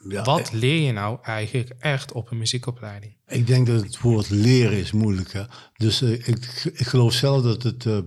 ja 0.10 0.24
wat 0.24 0.52
leer 0.52 0.86
je 0.86 0.92
nou 0.92 1.18
eigenlijk 1.24 1.72
echt 1.80 2.12
op 2.12 2.32
een 2.32 2.38
muziekopleiding? 2.38 3.14
Ik 3.28 3.48
denk 3.48 3.68
dat 3.68 3.84
het 3.84 4.00
woord 4.00 4.30
leren 4.30 4.78
is 4.78 4.92
moeilijk. 4.92 5.34
Hè? 5.34 5.44
Dus 5.78 6.02
eh, 6.02 6.12
ik, 6.12 6.72
ik 6.74 6.88
geloof 6.88 7.14
zelf 7.14 7.44
dat 7.44 7.64
het, 7.64 7.86
eh, 7.86 7.98
eh, 7.98 8.04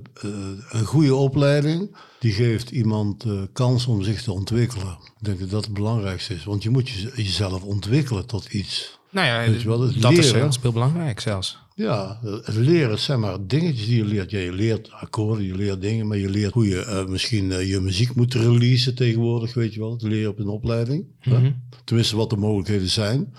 een 0.69 0.85
goede 0.85 1.15
opleiding, 1.15 1.97
die 2.19 2.33
geeft 2.33 2.71
iemand 2.71 3.27
kans 3.53 3.87
om 3.87 4.03
zich 4.03 4.23
te 4.23 4.33
ontwikkelen. 4.33 4.99
Ik 5.19 5.25
denk 5.25 5.41
dat 5.41 5.51
dat 5.51 5.65
het 5.65 5.75
belangrijkste 5.75 6.35
is. 6.35 6.45
Want 6.45 6.63
je 6.63 6.71
moet 6.71 6.89
je, 6.89 7.13
jezelf 7.15 7.63
ontwikkelen 7.63 8.27
tot 8.27 8.53
iets. 8.53 8.99
Nou 9.11 9.27
ja, 9.27 9.65
wel, 9.65 9.79
dat 9.79 9.89
is 9.89 9.95
leren. 9.95 10.41
heel 10.41 10.51
heel 10.63 10.73
belangrijk 10.73 11.21
zelfs. 11.21 11.59
Ja, 11.77 12.19
het 12.23 12.55
leren, 12.55 12.99
zijn 12.99 13.21
maar 13.21 13.47
dingetjes 13.47 13.87
die 13.87 13.97
je 13.97 14.05
leert. 14.05 14.31
Ja, 14.31 14.39
je 14.39 14.53
leert 14.53 14.91
akkoorden, 14.93 15.47
je 15.47 15.55
leert 15.55 15.81
dingen, 15.81 16.07
maar 16.07 16.17
je 16.17 16.29
leert 16.29 16.53
hoe 16.53 16.69
je 16.69 16.85
eh, 16.85 17.07
misschien 17.07 17.53
eh, 17.53 17.69
je 17.69 17.81
muziek 17.81 18.15
moet 18.15 18.35
releasen 18.35 18.95
tegenwoordig, 18.95 19.55
weet 19.55 19.75
je 19.75 19.81
wel. 19.81 19.93
Het 19.93 20.03
leren 20.03 20.31
op 20.31 20.39
een 20.39 20.49
opleiding. 20.49 21.07
Mhm. 21.25 21.51
Tenminste, 21.85 22.17
wat 22.17 22.31
de 22.31 22.37
mogelijkheden 22.37 22.89
zijn. 22.89 23.35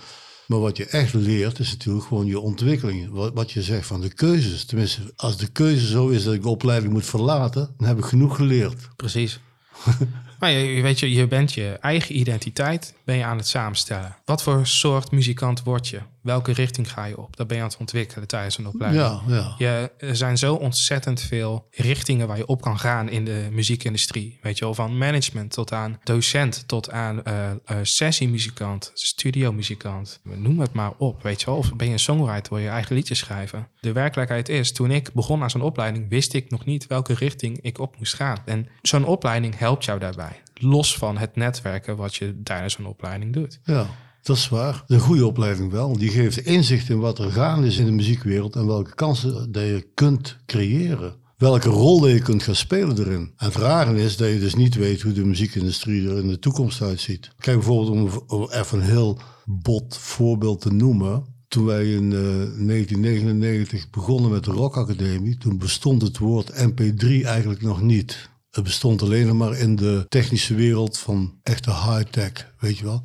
Maar 0.47 0.59
wat 0.59 0.77
je 0.77 0.85
echt 0.85 1.13
leert 1.13 1.59
is 1.59 1.71
natuurlijk 1.71 2.05
gewoon 2.05 2.25
je 2.25 2.39
ontwikkeling. 2.39 3.09
Wat, 3.09 3.33
wat 3.33 3.51
je 3.51 3.61
zegt 3.61 3.87
van 3.87 4.01
de 4.01 4.13
keuzes. 4.13 4.65
Tenminste, 4.65 5.01
als 5.15 5.37
de 5.37 5.47
keuze 5.47 5.87
zo 5.87 6.07
is 6.07 6.23
dat 6.23 6.33
ik 6.33 6.41
de 6.41 6.49
opleiding 6.49 6.93
moet 6.93 7.05
verlaten, 7.05 7.73
dan 7.77 7.87
heb 7.87 7.97
ik 7.97 8.05
genoeg 8.05 8.35
geleerd. 8.35 8.89
Precies. 8.95 9.39
maar 10.39 10.51
je 10.51 10.81
weet 10.81 10.99
je, 10.99 11.11
je 11.11 11.27
bent 11.27 11.53
je 11.53 11.77
eigen 11.81 12.17
identiteit 12.17 12.93
ben 13.05 13.15
je 13.15 13.23
aan 13.23 13.37
het 13.37 13.47
samenstellen. 13.47 14.15
Wat 14.25 14.43
voor 14.43 14.67
soort 14.67 15.11
muzikant 15.11 15.63
word 15.63 15.87
je? 15.87 15.99
Welke 16.21 16.51
richting 16.51 16.91
ga 16.91 17.05
je 17.05 17.17
op? 17.17 17.35
Dat 17.35 17.47
ben 17.47 17.57
je 17.57 17.63
aan 17.63 17.69
het 17.69 17.77
ontwikkelen 17.79 18.27
tijdens 18.27 18.57
een 18.57 18.67
opleiding. 18.67 19.03
Ja, 19.03 19.21
ja. 19.27 19.55
Je, 19.57 19.91
er 19.97 20.15
zijn 20.15 20.37
zo 20.37 20.55
ontzettend 20.55 21.21
veel 21.21 21.67
richtingen 21.71 22.27
waar 22.27 22.37
je 22.37 22.45
op 22.45 22.61
kan 22.61 22.79
gaan 22.79 23.09
in 23.09 23.25
de 23.25 23.47
muziekindustrie. 23.51 24.39
Weet 24.41 24.57
je 24.57 24.65
wel, 24.65 24.73
van 24.73 24.97
management 24.97 25.51
tot 25.51 25.71
aan 25.71 25.99
docent, 26.03 26.67
tot 26.67 26.91
aan 26.91 27.23
eh 27.23 27.45
eh, 27.65 27.77
sessiemuzikant, 27.81 28.91
studiomuzikant. 28.93 30.19
Noem 30.23 30.59
het 30.59 30.73
maar 30.73 30.91
op, 30.97 31.23
weet 31.23 31.39
je 31.39 31.45
wel. 31.45 31.57
Of 31.57 31.75
ben 31.75 31.87
je 31.87 31.93
een 31.93 31.99
songwriter, 31.99 32.53
wil 32.53 32.63
je 32.63 32.69
eigen 32.69 32.95
liedjes 32.95 33.19
schrijven. 33.19 33.67
De 33.79 33.91
werkelijkheid 33.91 34.49
is, 34.49 34.71
toen 34.71 34.91
ik 34.91 35.13
begon 35.13 35.41
aan 35.41 35.49
zo'n 35.49 35.61
opleiding, 35.61 36.09
wist 36.09 36.33
ik 36.33 36.49
nog 36.49 36.65
niet 36.65 36.87
welke 36.87 37.13
richting 37.13 37.59
ik 37.61 37.79
op 37.79 37.97
moest 37.97 38.13
gaan. 38.13 38.37
En 38.45 38.67
zo'n 38.81 39.05
opleiding 39.05 39.57
helpt 39.57 39.85
jou 39.85 39.99
daarbij. 39.99 40.41
Los 40.61 40.97
van 40.97 41.17
het 41.17 41.35
netwerken 41.35 41.95
wat 41.95 42.15
je 42.15 42.41
tijdens 42.43 42.73
zo'n 42.73 42.85
opleiding 42.85 43.33
doet. 43.33 43.59
Ja, 43.63 43.87
dat 44.21 44.35
is 44.37 44.49
waar. 44.49 44.83
Een 44.87 44.99
goede 44.99 45.25
opleiding 45.25 45.71
wel. 45.71 45.97
Die 45.97 46.09
geeft 46.09 46.37
inzicht 46.37 46.89
in 46.89 46.99
wat 46.99 47.19
er 47.19 47.31
gaande 47.31 47.67
is 47.67 47.77
in 47.77 47.85
de 47.85 47.91
muziekwereld 47.91 48.55
en 48.55 48.67
welke 48.67 48.95
kansen 48.95 49.51
dat 49.51 49.63
je 49.63 49.87
kunt 49.93 50.37
creëren. 50.45 51.15
Welke 51.37 51.69
rol 51.69 51.99
dat 51.99 52.11
je 52.11 52.21
kunt 52.21 52.43
gaan 52.43 52.55
spelen 52.55 52.99
erin. 52.99 53.33
En 53.37 53.45
het 53.45 53.55
rare 53.55 54.01
is 54.01 54.17
dat 54.17 54.29
je 54.29 54.39
dus 54.39 54.55
niet 54.55 54.75
weet 54.75 55.01
hoe 55.01 55.11
de 55.11 55.25
muziekindustrie 55.25 56.09
er 56.09 56.17
in 56.17 56.27
de 56.27 56.39
toekomst 56.39 56.81
uitziet. 56.81 57.31
Kijk 57.37 57.57
bijvoorbeeld 57.57 57.89
om, 58.29 58.49
even 58.51 58.77
een 58.77 58.85
heel 58.85 59.19
bot 59.45 59.97
voorbeeld 59.97 60.61
te 60.61 60.73
noemen. 60.73 61.25
Toen 61.47 61.65
wij 61.65 61.91
in 61.91 62.13
eh, 62.13 62.19
1999 62.19 63.89
begonnen 63.89 64.31
met 64.31 64.43
de 64.43 64.51
Rock 64.51 64.77
Academie, 64.77 65.37
toen 65.37 65.57
bestond 65.57 66.01
het 66.01 66.17
woord 66.17 66.51
MP3 66.51 67.07
eigenlijk 67.23 67.61
nog 67.61 67.81
niet. 67.81 68.29
Het 68.55 68.63
bestond 68.63 69.01
alleen 69.01 69.27
nog 69.27 69.37
maar 69.37 69.57
in 69.57 69.75
de 69.75 70.05
technische 70.09 70.55
wereld 70.55 70.97
van 70.97 71.39
echte 71.43 71.71
high-tech, 71.71 72.53
weet 72.59 72.77
je 72.77 72.83
wel. 72.83 73.01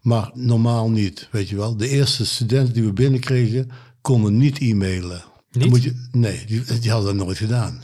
Maar 0.00 0.30
normaal 0.34 0.90
niet, 0.90 1.28
weet 1.30 1.48
je 1.48 1.56
wel. 1.56 1.76
De 1.76 1.88
eerste 1.88 2.26
studenten 2.26 2.74
die 2.74 2.84
we 2.84 2.92
binnenkregen, 2.92 3.70
konden 4.00 4.36
niet 4.36 4.58
e-mailen. 4.58 5.24
Niet? 5.50 5.68
Moet 5.68 5.82
je, 5.82 6.08
nee, 6.10 6.44
die, 6.46 6.78
die 6.80 6.90
hadden 6.90 7.16
dat 7.16 7.26
nooit 7.26 7.38
gedaan. 7.38 7.80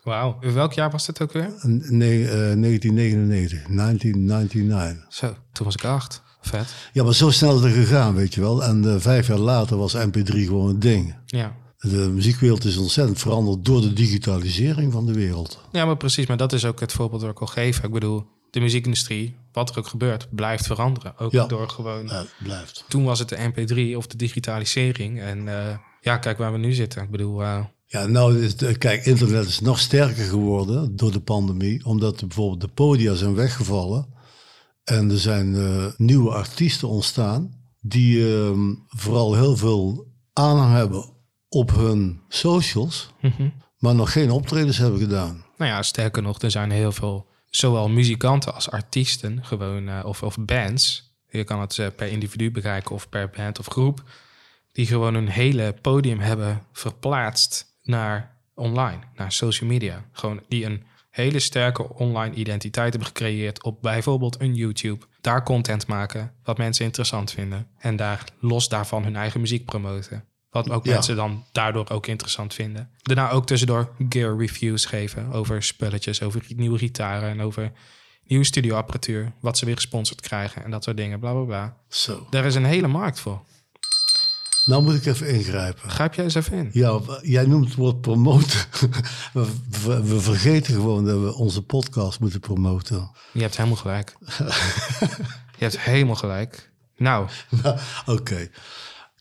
Wauw. 0.04 0.40
Welk 0.40 0.74
jaar 0.74 0.92
was 0.92 1.06
dit 1.06 1.22
ook 1.22 1.32
weer? 1.32 1.54
Nee, 1.90 2.24
eh, 2.24 2.32
1999, 2.32 3.64
1999. 3.68 5.06
Zo, 5.14 5.36
toen 5.52 5.66
was 5.66 5.76
ik 5.76 5.84
acht. 5.84 6.22
Vet. 6.42 6.74
Ja, 6.94 7.04
maar 7.04 7.14
zo 7.14 7.30
snel 7.30 7.58
is 7.58 7.64
het 7.64 7.74
gegaan, 7.74 8.16
weet 8.16 8.34
je 8.34 8.42
wel. 8.42 8.64
En 8.64 8.94
eh, 8.94 8.96
vijf 9.00 9.28
jaar 9.28 9.38
later 9.38 9.78
was 9.78 9.96
MP3 9.96 10.24
gewoon 10.24 10.70
een 10.70 10.80
ding. 10.80 11.16
Ja. 11.26 11.56
De 11.90 12.10
muziekwereld 12.14 12.64
is 12.66 12.78
ontzettend 12.78 13.20
veranderd 13.20 13.66
door 13.66 13.82
de 13.82 13.94
digitalisering 13.94 14.92
van 14.92 15.06
de 15.06 15.14
wereld. 15.14 15.60
Ja, 15.72 15.86
maar 15.86 15.98
precies. 15.98 16.26
Maar 16.28 16.38
dat 16.38 16.54
is 16.54 16.66
ook 16.66 16.80
het 16.80 16.92
voorbeeld 16.92 17.22
dat 17.22 17.30
ik 17.30 17.40
al 17.40 17.48
geef. 17.48 17.84
Ik 17.84 17.92
bedoel, 17.92 18.24
de 18.52 18.60
muziekindustrie, 18.60 19.36
wat 19.52 19.70
er 19.70 19.78
ook 19.78 19.88
gebeurt, 19.88 20.28
blijft 20.32 20.66
veranderen. 20.66 21.18
Ook 21.20 21.32
Ja. 21.32 21.46
door 21.46 21.70
gewoon... 21.70 22.06
Ja, 22.08 22.26
blijft. 22.44 22.86
Toen 22.88 23.04
was 23.04 23.20
het 23.20 23.30
de 23.30 23.38
MP3 23.54 23.98
of 23.98 24.08
de 24.08 24.18
digitalisering. 24.18 25.20
En 25.22 25.48
eh, 25.48 25.78
ja, 26.02 26.18
kijk 26.18 26.38
waar 26.38 26.52
we 26.52 26.58
nu 26.58 26.74
zitten. 26.74 27.04
Ik 27.04 27.10
bedoel, 27.12 27.42
eh, 27.44 27.60
Ja, 27.88 28.06
nou, 28.06 28.42
is 28.44 28.56
de- 28.58 28.78
kijk, 28.78 29.06
internet 29.06 29.48
is 29.48 29.60
nog 29.60 29.80
sterker 29.80 30.24
geworden 30.26 30.96
door 30.96 31.12
de 31.12 31.20
pandemie, 31.22 31.86
omdat 31.86 32.20
bijvoorbeeld 32.20 32.62
de 32.62 32.68
podia 32.68 33.14
zijn 33.16 33.34
weggevallen. 33.36 34.14
En 34.84 35.10
er 35.12 35.20
zijn 35.20 35.56
eh, 35.56 35.86
nieuwe 35.98 36.32
artiesten 36.32 36.88
ontstaan 36.88 37.64
die 37.82 38.36
ehm, 38.36 38.74
vooral 38.88 39.34
heel 39.36 39.58
veel 39.58 40.08
aanhang 40.34 40.74
hebben 40.74 41.14
op 41.56 41.72
hun 41.72 42.22
socials, 42.28 43.10
mhm. 43.22 43.50
maar 43.78 43.96
nog 43.96 44.12
geen 44.12 44.32
optredens 44.32 44.78
hebben 44.78 45.00
gedaan. 45.00 45.46
nou 45.58 45.72
ja, 45.72 45.82
sterker 45.82 46.22
nog, 46.22 46.42
er 46.42 46.52
zijn 46.52 46.72
heel 46.72 46.92
veel, 46.92 47.28
zowel 47.50 47.90
muzikanten 47.90 48.54
als 48.54 48.72
artiesten, 48.72 49.46
gewoon, 49.46 49.90
eh, 49.90 50.06
of, 50.06 50.24
of 50.24 50.38
bands. 50.40 51.14
Je 51.30 51.44
kan 51.44 51.62
het 51.62 51.80
eh, 51.80 51.88
per 51.96 52.08
individu 52.08 52.52
bekijken 52.52 52.96
of 52.96 53.10
per 53.10 53.30
band 53.30 53.60
of 53.60 53.66
groep. 53.66 54.04
Die 54.72 54.86
gewoon 54.86 55.14
hun 55.14 55.28
hele 55.28 55.76
podium 55.82 56.20
hebben 56.20 56.62
verplaatst 56.72 57.66
naar 57.84 58.38
online, 58.54 59.00
naar 59.16 59.32
social 59.32 59.70
media. 59.70 60.06
Gewoon 60.12 60.42
die 60.48 60.66
een 60.66 60.84
hele 61.10 61.40
sterke 61.40 61.94
online 61.94 62.36
identiteit 62.36 62.90
hebben 62.90 63.08
gecreëerd 63.08 63.64
op 63.64 63.82
bijvoorbeeld 63.82 64.42
een 64.42 64.56
YouTube. 64.56 65.06
Daar 65.22 65.44
content 65.44 65.88
maken, 65.88 66.34
wat 66.44 66.58
mensen 66.58 66.86
interessant 66.86 67.32
vinden. 67.32 67.68
En 67.78 67.96
daar 67.96 68.24
los 68.40 68.70
daarvan 68.70 69.04
hun 69.04 69.16
eigen 69.16 69.42
muziek 69.42 69.66
promoten. 69.66 70.24
Wat 70.56 70.70
ook 70.70 70.86
Ja. 70.86 70.94
mensen 70.94 71.16
dan 71.16 71.44
daardoor 71.52 71.90
ook 71.90 72.08
interessant 72.08 72.54
vinden. 72.54 72.90
Daarna 73.02 73.30
ook 73.32 73.46
tussendoor 73.46 73.90
gear 74.10 74.38
reviews 74.38 74.86
geven 74.86 75.32
over 75.32 75.64
spulletjes, 75.64 76.22
over 76.22 76.42
nieuwe 76.56 76.78
gitaren 76.78 77.30
en 77.30 77.42
over 77.42 77.72
nieuwe 78.24 78.46
studioapparatuur. 78.46 79.32
Wat 79.40 79.58
ze 79.58 79.66
weer 79.66 79.76
gesponsord 79.76 80.22
krijgen 80.22 80.64
en 80.64 80.72
dat 80.72 80.84
soort 80.84 80.98
dingen, 80.98 81.20
bla 81.20 81.32
bla 81.32 81.42
bla. 81.44 81.78
Zo. 81.90 82.28
Daar 82.30 82.46
is 82.46 82.56
een 82.56 82.66
hele 82.66 82.88
markt 82.88 83.20
voor. 83.20 83.42
Nou 84.66 84.84
moet 84.84 84.94
ik 84.96 85.06
even 85.06 85.28
ingrijpen. 85.28 85.90
Grijp 85.90 86.14
jij 86.14 86.24
eens 86.24 86.36
even 86.36 86.58
in. 86.58 86.70
Ja, 86.74 87.00
jij 87.22 87.46
noemt 87.46 87.66
het 87.66 87.76
woord 87.76 88.02
promoten. 88.02 88.60
we, 89.34 89.48
we, 89.86 90.04
we 90.04 90.20
vergeten 90.22 90.74
gewoon 90.74 91.06
dat 91.06 91.20
we 91.20 91.34
onze 91.34 91.62
podcast 91.64 92.20
moeten 92.20 92.40
promoten. 92.40 93.12
Je 93.32 93.42
hebt 93.42 93.58
helemaal 93.58 93.78
gelijk. 93.78 94.16
je 95.58 95.64
hebt 95.64 95.80
helemaal 95.80 96.16
gelijk. 96.16 96.72
Nou, 96.98 97.28
Nou, 97.64 97.80
Oké. 98.06 98.50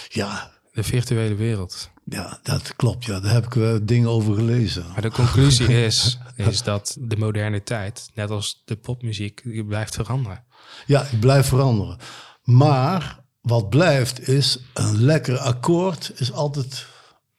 ja, 0.09 0.51
De 0.73 0.83
virtuele 0.83 1.35
wereld. 1.35 1.91
ja, 2.05 2.39
dat 2.43 2.77
klopt. 2.77 3.05
Ja. 3.05 3.21
Daar 3.21 3.33
heb 3.33 3.47
ik 3.47 3.55
wel 3.55 3.79
dingen 3.87 4.09
over 4.09 4.35
gelezen. 4.35 4.85
Maar 4.93 5.03
de 5.03 5.11
conclusie 5.11 5.83
is, 5.85 6.19
is 6.37 6.63
dat 6.63 6.97
de 7.01 7.17
moderne 7.17 7.63
tijd, 7.63 8.11
net 8.15 8.31
als 8.31 8.63
de 8.65 8.77
popmuziek, 8.77 9.67
blijft 9.69 9.95
veranderen. 9.95 10.45
Ja, 10.87 11.03
ik 11.03 11.21
blijf 11.21 11.47
veranderen. 11.47 11.99
Maar 12.43 13.21
wat 13.41 13.71
blijft 13.71 14.29
is 14.29 14.59
een 14.75 15.03
lekker 15.05 15.39
akkoord 15.39 16.13
is 16.15 16.33
altijd 16.33 16.87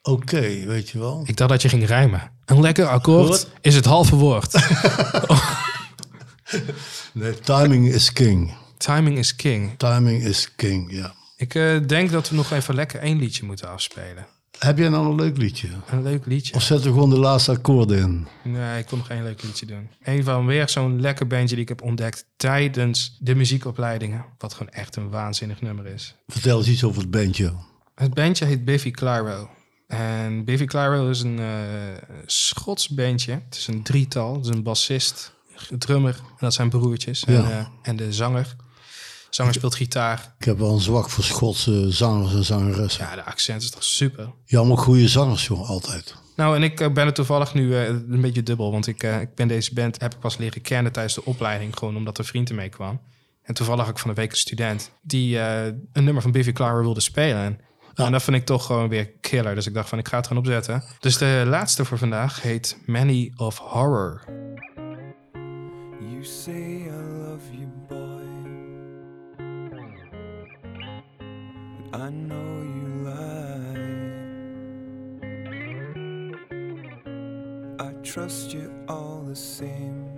oké, 0.02 0.66
weet 0.66 0.90
je 0.90 1.00
wel. 1.00 1.24
Ik 1.26 1.38
dacht 1.38 1.50
dat 1.50 1.62
je 1.62 1.70
ging 1.70 1.88
rijmen. 1.88 2.32
Een 2.46 2.62
lekker 2.62 2.88
akkoord 2.88 3.48
is 3.62 3.76
het 3.76 3.86
halve 3.86 4.16
woord. 4.16 4.54
Nee, 7.14 7.40
timing 7.40 7.88
is 7.88 8.14
king. 8.14 8.54
Timing 8.78 9.18
is 9.18 9.36
king. 9.36 9.78
Timing 9.78 10.24
is 10.24 10.56
king, 10.56 10.92
ja. 10.92 11.14
Ik 11.38 11.56
eh, 11.56 11.78
denk 11.88 12.12
dat 12.12 12.30
we 12.30 12.36
nog 12.36 12.52
even 12.52 12.76
lekker 12.76 13.00
één 13.00 13.18
liedje 13.18 13.46
moeten 13.46 13.70
afspelen. 13.70 14.26
Heb 14.64 14.78
jij 14.78 14.90
nou 14.90 15.10
een 15.10 15.16
leuk 15.16 15.38
liedje? 15.38 15.68
Een 15.90 16.04
leuk 16.04 16.26
liedje. 16.26 16.54
Of 16.54 16.62
zetten 16.62 16.88
we 16.88 16.94
gewoon 16.94 17.10
de 17.10 17.20
laatste 17.20 17.52
akkoorden 17.52 17.98
in? 17.98 18.28
Nee, 18.52 18.80
ik 18.80 18.86
kon 18.86 18.98
nog 18.98 19.08
geen 19.08 19.24
leuk 19.24 19.44
liedje 19.44 19.66
doen. 19.66 19.90
Een 20.04 20.24
van 20.24 20.46
weer 20.46 20.70
zo'n 20.70 21.02
lekker 21.02 21.28
bandje 21.28 21.56
die 21.56 21.64
ik 21.64 21.70
heb 21.70 21.82
ontdekt 21.82 22.26
tijdens 22.36 23.18
de 23.20 23.36
muziekopleidingen. 23.36 24.26
Wat 24.38 24.54
gewoon 24.54 24.72
echt 24.72 24.96
een 24.96 25.10
waanzinnig 25.10 25.62
nummer 25.62 25.86
is. 25.86 26.16
Vertel 26.28 26.58
eens 26.58 26.68
iets 26.68 26.84
over 26.84 27.02
het 27.02 27.12
bandje. 27.12 27.54
Het 27.96 28.14
bandje 28.14 28.46
heet 28.46 28.66
Biffy 28.66 28.92
Clyro. 28.92 29.50
En 29.88 30.46
Biffy 30.46 30.66
Clyro 30.66 31.10
is 31.10 31.22
een 31.22 31.40
eh, 31.40 31.46
Schots 32.26 32.90
bandje. 32.90 33.32
Het 33.32 33.56
is 33.56 33.68
een 33.68 33.84
drietal. 33.84 34.36
Het 34.36 34.46
is 34.46 34.52
een 34.52 34.64
bassist, 34.64 35.34
een 35.70 35.80
drummer. 35.80 36.16
En 36.16 36.38
dat 36.40 36.54
zijn 36.54 36.70
broertjes. 36.70 37.24
En, 37.24 37.52
eh, 37.52 37.66
en 37.82 37.96
de 37.96 38.14
zanger. 38.14 38.56
Zanger 39.34 39.54
speelt 39.54 39.76
gitaar. 39.76 40.34
Ik 40.40 40.46
heb 40.46 40.58
wel 40.58 40.74
een 40.74 40.82
zwak 40.82 41.10
voor 41.10 41.24
Schotse 41.24 41.92
zangers 41.92 42.34
en 42.34 42.44
zangeressen. 42.44 43.06
Ja, 43.06 43.16
de 43.16 43.24
accent 43.24 43.62
is 43.62 43.70
toch 43.70 43.84
super. 43.84 44.32
Jammer 44.46 44.78
goede 44.78 45.08
zangers, 45.08 45.48
joh, 45.48 45.70
altijd. 45.70 46.16
Nou, 46.36 46.56
en 46.56 46.64
ik 46.64 46.80
eh, 46.80 46.92
ben 46.92 47.06
er 47.06 47.14
toevallig 47.14 47.54
nu 47.54 47.76
eh, 47.76 47.88
een 47.88 48.22
beetje 48.22 48.44
dubbel. 48.44 48.72
Want 48.72 48.88
ik, 48.88 49.04
eh, 49.04 49.22
ik 49.22 49.36
ben 49.36 49.48
deze 49.48 49.74
band, 49.74 50.02
heb 50.02 50.14
ik 50.14 50.20
pas 50.20 50.38
leren 50.38 50.62
kennen 50.62 50.92
tijdens 50.92 51.16
de 51.16 51.26
opleiding. 51.26 51.78
Gewoon 51.78 51.96
omdat 51.96 52.18
een 52.18 52.26
vriend 52.26 52.50
ermee 52.50 52.70
kwam. 52.70 53.00
En 53.44 53.54
toevallig 53.54 53.90
ook 53.90 54.00
van 54.00 54.10
de 54.10 54.16
week 54.16 54.32
een 54.32 54.38
student. 54.38 54.92
Die 55.02 55.40
eh, 55.40 55.66
een 55.66 56.04
nummer 56.04 56.22
van 56.22 56.32
Biffy 56.32 56.52
Clyro 56.52 56.82
wilde 56.82 57.02
spelen. 57.02 57.44
En, 57.44 57.60
en 58.06 58.12
dat 58.12 58.24
vind 58.24 58.38
ik 58.38 58.46
toch 58.46 58.66
gewoon 58.66 58.90
weer 58.90 59.12
killer. 59.22 59.56
Dus 59.56 59.68
ik 59.68 59.74
dacht 59.74 59.90
van, 59.90 59.98
ik 59.98 60.08
ga 60.08 60.18
het 60.18 60.28
gewoon 60.28 60.44
opzetten. 60.44 60.84
Dus 61.00 61.18
de 61.18 61.44
laatste 61.48 61.86
voor 61.86 61.98
vandaag 61.98 62.42
heet 62.42 62.78
Many 62.86 63.32
of 63.36 63.58
Horror. 63.58 64.24
You 66.00 66.24
say 66.24 67.03
I 72.04 72.10
know 72.10 72.52
you 72.76 72.88
lie. 73.08 73.88
I 77.80 77.94
trust 78.04 78.54
you 78.54 78.70
all 78.90 79.24
the 79.26 79.36
same. 79.38 80.12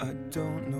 I 0.00 0.12
don't 0.30 0.70
know 0.70 0.77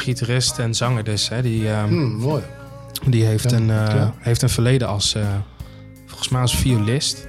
Een 0.00 0.06
gitarist 0.06 0.58
en 0.58 0.74
zanger 0.74 1.04
dus. 1.04 1.28
Hè, 1.28 1.42
die, 1.42 1.70
ehm, 1.70 1.88
Hm, 1.88 2.16
mooi. 2.16 2.42
die 3.06 3.24
heeft, 3.24 3.50
Ja, 3.50 3.56
een, 3.56 3.70
eh, 3.70 4.08
heeft 4.18 4.42
een 4.42 4.48
verleden 4.48 4.88
als, 4.88 5.14
eh, 5.14 5.22
volgens 6.06 6.28
mij 6.28 6.40
als 6.40 6.56
violist. 6.56 7.28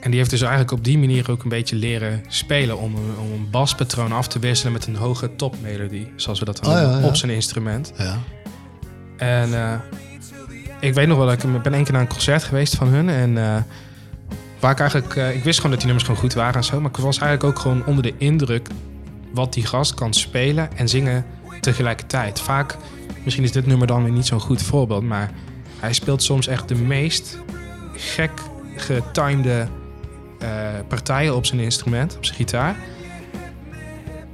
En 0.00 0.10
die 0.10 0.18
heeft 0.18 0.30
dus 0.30 0.40
eigenlijk 0.40 0.72
op 0.72 0.84
die 0.84 0.98
manier 0.98 1.30
ook 1.30 1.42
een 1.42 1.48
beetje 1.48 1.76
leren 1.76 2.22
spelen 2.28 2.78
om, 2.78 2.94
een- 2.94 3.18
om 3.20 3.32
een 3.32 3.50
baspatroon 3.50 4.12
af 4.12 4.28
te 4.28 4.38
wisselen 4.38 4.72
met 4.72 4.86
een 4.86 4.96
hoge 4.96 5.36
topmelodie, 5.36 6.12
zoals 6.16 6.38
we 6.38 6.44
dat 6.44 6.58
dan 6.62 6.72
ja, 6.74 6.80
noemen, 6.82 7.00
ja. 7.00 7.06
op 7.06 7.16
zijn 7.16 7.32
instrument. 7.32 7.92
Ja. 7.98 8.18
En 9.16 9.54
eh, 9.54 9.72
ik 10.80 10.94
weet 10.94 11.06
nog 11.06 11.16
wel, 11.18 11.26
dat 11.26 11.42
ik 11.42 11.62
ben 11.62 11.74
één 11.74 11.82
keer 11.84 11.92
naar 11.92 12.02
een 12.02 12.08
concert 12.08 12.42
geweest 12.42 12.74
van 12.74 12.88
hun. 12.88 13.08
En 13.08 13.38
eh, 13.38 13.56
waar 14.60 14.70
ik 14.72 14.80
eigenlijk, 14.80 15.16
eh, 15.16 15.34
ik 15.36 15.44
wist 15.44 15.56
gewoon 15.56 15.70
dat 15.70 15.78
die 15.80 15.86
nummers 15.88 16.04
gewoon 16.06 16.20
goed 16.20 16.34
waren 16.34 16.54
en 16.54 16.64
zo. 16.64 16.80
Maar 16.80 16.90
ik 16.90 16.96
was 16.96 17.18
eigenlijk 17.18 17.56
ook 17.56 17.62
gewoon 17.62 17.86
onder 17.86 18.02
de 18.02 18.14
indruk 18.18 18.68
wat 19.34 19.52
die 19.52 19.66
gast 19.66 19.94
kan 19.94 20.14
spelen 20.14 20.76
en 20.76 20.88
zingen 20.88 21.24
tegelijkertijd. 21.62 22.40
Vaak, 22.40 22.76
misschien 23.24 23.44
is 23.44 23.52
dit 23.52 23.66
nummer 23.66 23.86
dan 23.86 24.02
weer 24.02 24.12
niet 24.12 24.26
zo'n 24.26 24.40
goed 24.40 24.62
voorbeeld, 24.62 25.02
maar 25.02 25.30
hij 25.78 25.92
speelt 25.92 26.22
soms 26.22 26.46
echt 26.46 26.68
de 26.68 26.74
meest 26.74 27.38
gek 27.96 28.30
getimede 28.76 29.68
eh, 30.38 30.48
partijen 30.88 31.36
op 31.36 31.46
zijn 31.46 31.60
instrument, 31.60 32.16
op 32.16 32.24
zijn 32.24 32.36
gitaar. 32.36 32.76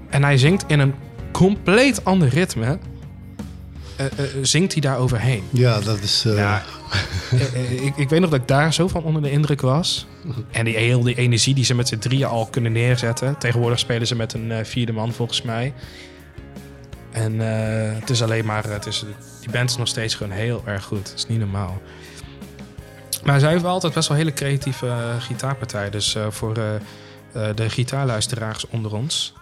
En 0.09 0.22
hij 0.22 0.39
zingt 0.39 0.64
in 0.66 0.79
een 0.81 0.95
compleet 1.33 2.05
ander 2.05 2.29
ritme. 2.29 2.79
eh, 3.97 4.07
eh, 4.07 4.11
zingt 4.43 4.72
hij 4.72 4.81
daar 4.81 4.99
overheen. 4.99 5.43
ja, 5.51 5.81
dat 5.81 6.01
is... 6.01 6.22
Ja, 6.26 6.62
ik, 7.87 7.97
ik 7.97 8.09
weet 8.09 8.20
nog 8.20 8.31
dat 8.31 8.41
ik 8.41 8.49
daar 8.49 8.74
zo 8.74 8.89
van 8.89 9.03
onder 9.03 9.22
de 9.22 9.31
indruk 9.31 9.61
was. 9.61 10.07
En 10.51 10.64
die 10.64 10.76
heel 10.76 11.03
die 11.03 11.14
energie 11.14 11.55
die 11.55 11.64
ze 11.64 11.74
met 11.74 11.89
z'n 11.89 11.99
drieën 11.99 12.26
al 12.26 12.47
kunnen 12.47 12.72
neerzetten. 12.72 13.39
Tegenwoordig 13.39 13.79
spelen 13.79 14.07
ze 14.07 14.14
met 14.16 14.33
een 14.33 14.66
vierde 14.66 14.93
man 14.93 15.12
volgens 15.12 15.43
mij. 15.43 15.74
En 17.11 17.40
eh, 17.40 18.00
het 18.00 18.11
is 18.11 18.22
alleen 18.22 18.44
maar, 18.44 18.70
het 18.70 18.86
is, 18.86 19.04
die 19.40 19.50
band 19.50 19.70
is 19.70 19.76
nog 19.76 19.88
steeds 19.88 20.14
gewoon 20.14 20.32
heel 20.32 20.62
erg 20.64 20.84
goed. 20.84 21.09
Het 21.09 21.18
is 21.18 21.26
niet 21.26 21.38
normaal. 21.38 21.80
Maar 23.24 23.40
zij 23.40 23.50
hebben 23.50 23.70
altijd 23.70 23.94
best 23.94 24.09
wel 24.09 24.16
hele 24.16 24.32
creatieve 24.32 24.86
eh, 24.86 25.20
gitaarpartijen. 25.20 25.92
Dus 25.92 26.14
eh, 26.14 26.26
voor 26.30 26.54
de 27.54 27.70
gitaarluisteraars 27.70 28.66
onder 28.68 28.94
ons, 28.94 29.34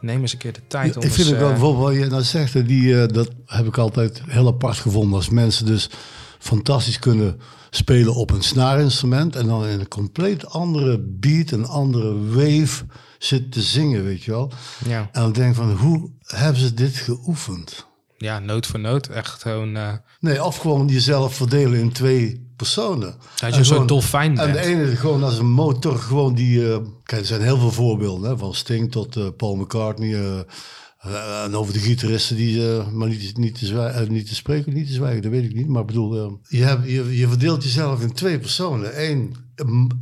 neem 0.00 0.20
eens 0.20 0.32
een 0.32 0.38
keer 0.38 0.52
de 0.52 0.66
tijd 0.66 0.96
om 0.96 1.02
ik 1.02 1.08
vind 1.08 1.18
eens, 1.18 1.28
het 1.28 1.38
wel, 1.38 1.48
bijvoorbeeld 1.48 1.84
wat 1.84 1.94
je 2.04 2.10
nou 2.10 2.22
zegt, 2.22 2.66
die, 2.66 3.06
dat 3.06 3.28
heb 3.46 3.66
ik 3.66 3.78
altijd 3.78 4.22
heel 4.26 4.46
apart 4.46 4.76
gevonden. 4.76 5.14
Als 5.14 5.28
mensen 5.28 5.66
dus 5.66 5.90
fantastisch 6.38 6.98
kunnen 6.98 7.40
spelen 7.70 8.14
op 8.14 8.30
een 8.30 8.42
snaarinstrument 8.42 9.36
en 9.36 9.46
dan 9.46 9.66
in 9.66 9.80
een 9.80 9.88
compleet 9.88 10.46
andere 10.46 10.98
beat, 10.98 11.50
een 11.50 11.66
andere 11.66 12.24
wave 12.28 12.84
zitten 13.18 13.50
te 13.50 13.62
zingen, 13.62 14.04
weet 14.04 14.22
je 14.24 14.30
wel. 14.30 14.52
ja. 14.86 15.08
En 15.12 15.20
dan 15.22 15.32
denk 15.32 15.48
ik 15.50 15.54
van, 15.56 15.70
hoe 15.76 16.10
hebben 16.26 16.60
ze 16.62 16.74
dit 16.74 16.96
geoefend? 16.96 17.86
ja, 18.16 18.38
noot 18.38 18.66
voor 18.66 18.80
noot. 18.80 19.06
Echt 19.06 19.42
gewoon... 19.42 19.76
eh, 19.76 19.92
Nee, 20.20 20.44
of 20.44 20.56
gewoon 20.56 20.88
jezelf 20.88 21.34
verdelen 21.34 21.78
in 21.80 21.92
twee 21.92 22.46
personen. 22.56 23.14
Dat 23.40 23.52
je 23.54 23.58
En 23.60 23.64
gewoon- 23.66 23.86
dolfijn 23.86 24.38
En 24.38 24.52
bent. 24.52 24.64
de 24.64 24.70
ene 24.70 24.96
gewoon 24.96 25.22
als 25.24 25.38
een 25.38 25.50
motor, 25.50 25.98
gewoon 25.98 26.34
die... 26.34 26.72
eh, 26.72 26.78
kijk, 27.02 27.20
er 27.20 27.26
zijn 27.26 27.42
heel 27.42 27.58
veel 27.58 27.72
voorbeelden, 27.72 28.30
hè, 28.30 28.36
van 28.38 28.54
Sting 28.54 28.90
tot 28.92 29.16
eh, 29.16 29.26
Paul 29.36 29.56
McCartney. 29.56 30.44
en 31.44 31.54
over 31.56 31.72
de 31.72 31.78
gitaristen 31.78 32.36
die, 32.36 32.62
maar 32.92 33.08
niet, 33.08 33.36
niet, 33.36 33.58
te 33.58 33.66
zwijgen, 33.66 34.12
niet 34.12 34.28
te 34.28 34.34
spreken, 34.34 34.74
niet 34.74 34.86
te 34.86 34.92
zwijgen, 34.92 35.22
dat 35.22 35.30
weet 35.30 35.44
ik 35.44 35.54
niet. 35.54 35.68
Maar 35.68 35.80
ik 35.80 35.86
bedoel, 35.86 36.40
je, 36.48 36.62
hebt, 36.64 36.84
je, 36.90 37.16
je 37.16 37.28
verdeelt 37.28 37.62
jezelf 37.62 38.00
in 38.02 38.12
twee 38.12 38.38
personen. 38.38 39.08
Eén, 39.10 39.34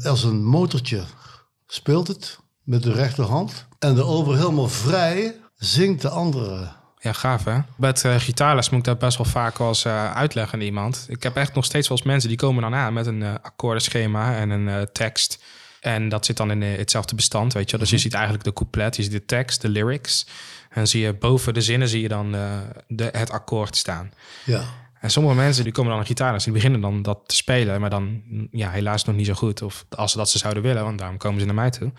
als 0.05 0.25
een 0.25 0.45
motortje 0.45 1.03
speelt 1.67 2.09
het 2.09 2.39
met 2.67 2.83
de 2.83 2.93
rechterhand. 2.93 3.67
En 3.79 3.95
de 3.95 4.05
over 4.05 4.37
helemaal 4.37 4.69
vrij 4.69 5.35
zingt 5.57 6.03
de 6.03 6.09
andere. 6.09 6.69
Ja, 6.99 7.13
gaaf 7.13 7.45
hè? 7.45 7.59
Met 7.77 8.05
gitaarles 8.07 8.71
moet 8.71 8.79
ik 8.79 8.85
dat 8.85 8.99
best 8.99 9.17
wel 9.17 9.27
vaak 9.27 9.59
wel 9.59 9.69
eens 9.69 9.85
eh, 9.85 10.13
uitleggen 10.13 10.59
aan 10.59 10.65
iemand. 10.65 11.07
Ik 11.09 11.23
heb 11.23 11.37
echt 11.37 11.55
nog 11.55 11.65
steeds 11.65 11.89
wel 11.89 11.97
eens 11.99 12.07
mensen 12.07 12.29
die 12.29 12.39
komen 12.39 12.63
dan 12.63 12.75
aan 12.75 12.93
met 12.93 13.07
een 13.07 13.23
eh, 13.23 13.35
akkoordenschema 13.43 14.37
en 14.37 14.51
een 14.51 14.89
tekst. 14.93 15.45
En 15.81 16.09
dat 16.09 16.27
zit 16.27 16.37
dan 16.37 16.51
in 16.51 16.63
hetzelfde 16.63 17.15
bestand, 17.15 17.53
weet 17.53 17.71
je. 17.71 17.79
Dus 17.79 17.91
je 17.91 17.99
ziet 17.99 18.15
eigenlijk 18.15 18.45
de 18.45 18.53
couplet, 18.53 18.97
je 18.97 19.03
ziet 19.03 19.13
de 19.13 19.25
tekst, 19.25 19.61
de 19.61 19.69
lyrics. 19.69 20.27
En 20.71 20.87
zie 20.87 21.01
je 21.01 21.15
boven 21.15 21.55
de 21.55 21.61
zinnen 21.61 21.89
zie 21.89 22.01
je 22.01 22.09
dan 22.09 22.33
de, 22.89 23.09
het 23.13 23.31
akkoord 23.31 23.77
staan. 23.77 24.13
Ja, 24.45 24.63
En 25.01 25.11
sommige 25.11 25.35
mensen 25.35 25.65
die 25.65 25.73
komen 25.73 25.91
dan 25.91 26.01
een 26.01 26.07
gitaarles, 26.07 26.45
die 26.45 26.53
beginnen 26.53 26.81
dan 26.81 27.03
dat 27.03 27.19
te 27.27 27.37
spelen, 27.37 27.81
maar 27.81 27.91
dan 27.91 28.23
ja, 28.51 28.71
helaas 28.71 29.05
nog 29.05 29.17
niet 29.17 29.27
zo 29.27 29.35
goed. 29.35 29.63
Of 29.63 29.85
als 29.89 30.13
ze 30.13 30.19
dat 30.19 30.31
ze 30.31 30.39
zouden 30.39 30.63
willen, 30.63 30.85
want 30.85 30.99
daarom 30.99 31.17
komen 31.17 31.41
ze 31.41 31.47
naar 31.47 31.55
mij 31.55 31.71
toe. 31.71 31.93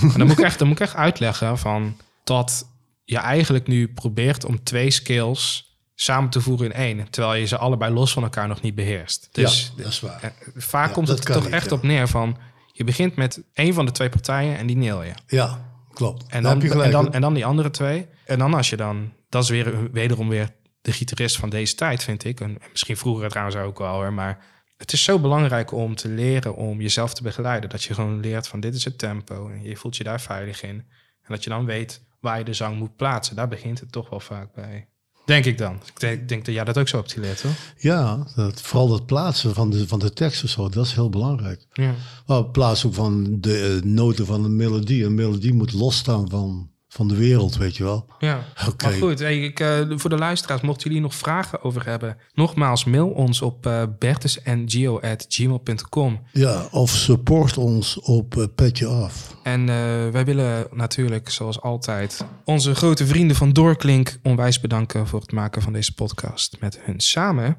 En 0.00 0.18
dan 0.18 0.26
moet 0.26 0.38
ik 0.38 0.44
echt, 0.44 0.58
dan 0.58 0.68
moet 0.68 0.80
ik 0.80 0.86
echt 0.86 0.94
uitleggen 0.94 1.58
van 1.58 1.96
dat 2.24 2.66
je 3.04 3.18
eigenlijk 3.18 3.66
nu 3.66 3.88
probeert 3.88 4.44
om 4.44 4.62
twee 4.62 4.90
skills 4.90 5.70
samen 5.94 6.30
te 6.30 6.40
voeren 6.40 6.66
in 6.66 6.72
één, 6.72 7.10
terwijl 7.10 7.40
je 7.40 7.46
ze 7.46 7.58
allebei 7.58 7.92
los 7.92 8.12
van 8.12 8.22
elkaar 8.22 8.48
nog 8.48 8.60
niet 8.60 8.74
beheerst. 8.74 9.28
Dus 9.32 9.72
ja 9.76 9.82
dat 9.82 9.92
is 9.92 10.00
waar. 10.00 10.22
eh, 10.22 10.30
vaak 10.56 10.86
Ja, 10.88 10.92
komt 10.92 11.08
het 11.08 11.24
kan 11.24 11.34
toch 11.34 11.44
niet, 11.44 11.52
echt 11.52 11.70
ja. 11.70 11.76
op 11.76 11.82
neer 11.82 12.08
van 12.08 12.36
je 12.72 12.84
begint 12.84 13.16
met 13.16 13.42
één 13.52 13.74
van 13.74 13.86
de 13.86 13.92
twee 13.92 14.08
partijen 14.08 14.58
en 14.58 14.66
die 14.66 14.76
neel 14.76 15.02
je. 15.02 15.12
Ja, 15.26 15.70
klopt. 15.92 16.24
En 16.28 16.42
dan, 16.42 16.52
heb 16.52 16.72
je 16.72 16.82
en, 16.82 16.90
dan, 16.90 17.12
en 17.12 17.20
dan 17.20 17.34
die 17.34 17.46
andere 17.46 17.70
twee. 17.70 18.06
En 18.24 18.38
dan 18.38 18.54
als 18.54 18.70
je 18.70 18.76
dan, 18.76 19.12
dat 19.28 19.42
is 19.42 19.48
weer 19.48 19.92
wederom 19.92 20.28
weer 20.28 20.50
de 20.82 20.92
gitarist 20.92 21.36
van 21.36 21.48
deze 21.48 21.74
tijd, 21.74 22.02
vind 22.02 22.24
ik. 22.24 22.40
En 22.40 22.58
misschien 22.70 22.96
vroeger 22.96 23.28
trouwens 23.28 23.56
ook 23.56 23.78
wel. 23.78 24.10
Maar 24.10 24.44
het 24.82 24.92
is 24.92 25.04
zo 25.04 25.18
belangrijk 25.18 25.72
om 25.72 25.94
te 25.94 26.08
leren 26.08 26.56
om 26.56 26.80
jezelf 26.80 27.14
te 27.14 27.22
begeleiden. 27.22 27.70
Dat 27.70 27.82
je 27.82 27.94
gewoon 27.94 28.20
leert 28.20 28.48
van 28.48 28.60
dit 28.60 28.74
is 28.74 28.84
het 28.84 28.98
tempo. 28.98 29.48
En 29.48 29.62
je 29.62 29.76
voelt 29.76 29.96
je 29.96 30.04
daar 30.04 30.20
veilig 30.20 30.62
in. 30.62 30.76
En 31.22 31.28
dat 31.28 31.44
je 31.44 31.50
dan 31.50 31.64
weet 31.64 32.02
waar 32.20 32.38
je 32.38 32.44
de 32.44 32.54
zang 32.54 32.78
moet 32.78 32.96
plaatsen. 32.96 33.36
Daar 33.36 33.48
begint 33.48 33.80
het 33.80 33.92
toch 33.92 34.10
wel 34.10 34.20
vaak 34.20 34.54
bij. 34.54 34.86
Denk 35.24 35.44
ik 35.44 35.58
dan. 35.58 35.80
Ik 35.98 36.28
denk, 36.28 36.44
dat 36.44 36.54
jij 36.54 36.64
dat 36.64 36.78
ook 36.78 36.88
zo 36.88 36.96
hebt 36.96 37.12
geleerd, 37.12 37.42
hoor. 37.42 37.52
Ja, 37.76 38.26
dat, 38.34 38.60
vooral 38.60 38.92
het 38.92 39.06
plaatsen 39.06 39.54
van 39.54 39.70
de, 39.70 39.88
van 39.88 39.98
de 39.98 40.12
tekst 40.12 40.44
of 40.44 40.50
zo, 40.50 40.68
dat 40.68 40.86
is 40.86 40.92
heel 40.92 41.10
belangrijk. 41.10 41.66
Ja. 41.72 41.94
Maar 42.26 42.44
plaatsen 42.44 42.88
ook 42.88 42.94
van 42.94 43.40
de 43.40 43.80
eh, 43.82 43.90
noten 43.90 44.26
van 44.26 44.44
een 44.44 44.56
melodie. 44.56 45.04
Een 45.04 45.14
melodie 45.14 45.54
moet 45.54 45.72
losstaan 45.72 46.30
van, 46.30 46.70
van 46.92 47.08
de 47.08 47.16
wereld, 47.16 47.56
weet 47.56 47.76
je 47.76 47.84
wel. 47.84 48.06
Ja, 48.18 48.44
maar 48.82 48.92
goed. 48.92 49.18
Hey, 49.18 49.40
ik, 49.40 49.60
eh, 49.60 49.80
voor 49.88 50.10
de 50.10 50.16
luisteraars, 50.16 50.60
mochten 50.60 50.86
jullie 50.86 51.02
nog 51.02 51.14
vragen 51.14 51.62
over 51.62 51.86
hebben... 51.86 52.16
nogmaals, 52.34 52.84
mail 52.84 53.08
ons 53.08 53.42
op 53.42 53.66
uh, 53.66 53.82
bertusengio.gmail.com. 53.98 56.20
Ja, 56.32 56.68
of 56.70 56.90
support 56.90 57.58
ons 57.58 58.00
op 58.00 58.36
eh, 58.36 58.44
Petje 58.54 58.86
Af. 58.86 59.36
En 59.42 59.60
uh, 59.60 59.66
wij 60.08 60.24
willen 60.24 60.66
natuurlijk, 60.70 61.30
zoals 61.30 61.60
altijd... 61.60 62.24
onze 62.44 62.74
grote 62.74 63.06
vrienden 63.06 63.36
van 63.36 63.52
Doorklink 63.52 64.18
onwijs 64.22 64.60
bedanken... 64.60 65.06
voor 65.06 65.20
het 65.20 65.32
maken 65.32 65.62
van 65.62 65.72
deze 65.72 65.94
podcast 65.94 66.56
met 66.60 66.78
hun 66.82 67.00
samen. 67.00 67.56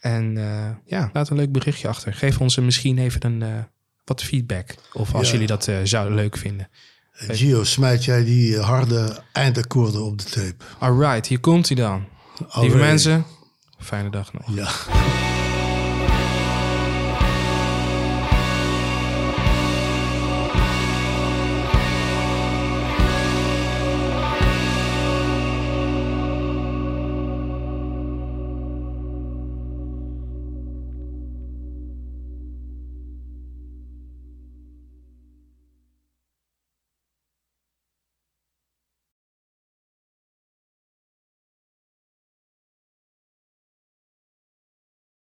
En 0.00 0.34
ja, 0.86 1.10
laat 1.12 1.30
een 1.30 1.36
leuk 1.36 1.52
berichtje 1.52 1.88
achter. 1.88 2.14
Geef 2.14 2.40
ons 2.40 2.58
misschien 2.58 2.98
even 2.98 3.24
een, 3.24 3.66
wat 4.04 4.22
feedback. 4.22 4.74
Of 4.92 5.14
als 5.14 5.26
Ja. 5.26 5.32
jullie 5.32 5.46
dat 5.46 5.70
zouden 5.84 6.14
leuk 6.14 6.36
vinden. 6.36 6.68
Gio, 7.12 7.64
smijt 7.64 8.04
jij 8.04 8.24
die 8.24 8.56
eh, 8.56 8.64
harde 8.64 9.22
eindakkoorden 9.32 10.02
op 10.04 10.18
de 10.18 10.24
tape? 10.24 10.64
Alright, 10.78 11.26
hier 11.26 11.40
komt 11.40 11.66
hij 11.66 11.76
dan. 11.76 12.04
Lieve 12.52 12.76
mensen, 12.76 13.24
fijne 13.78 14.10
dag 14.10 14.32
nog. 14.32 14.54
Ja. 14.54 14.70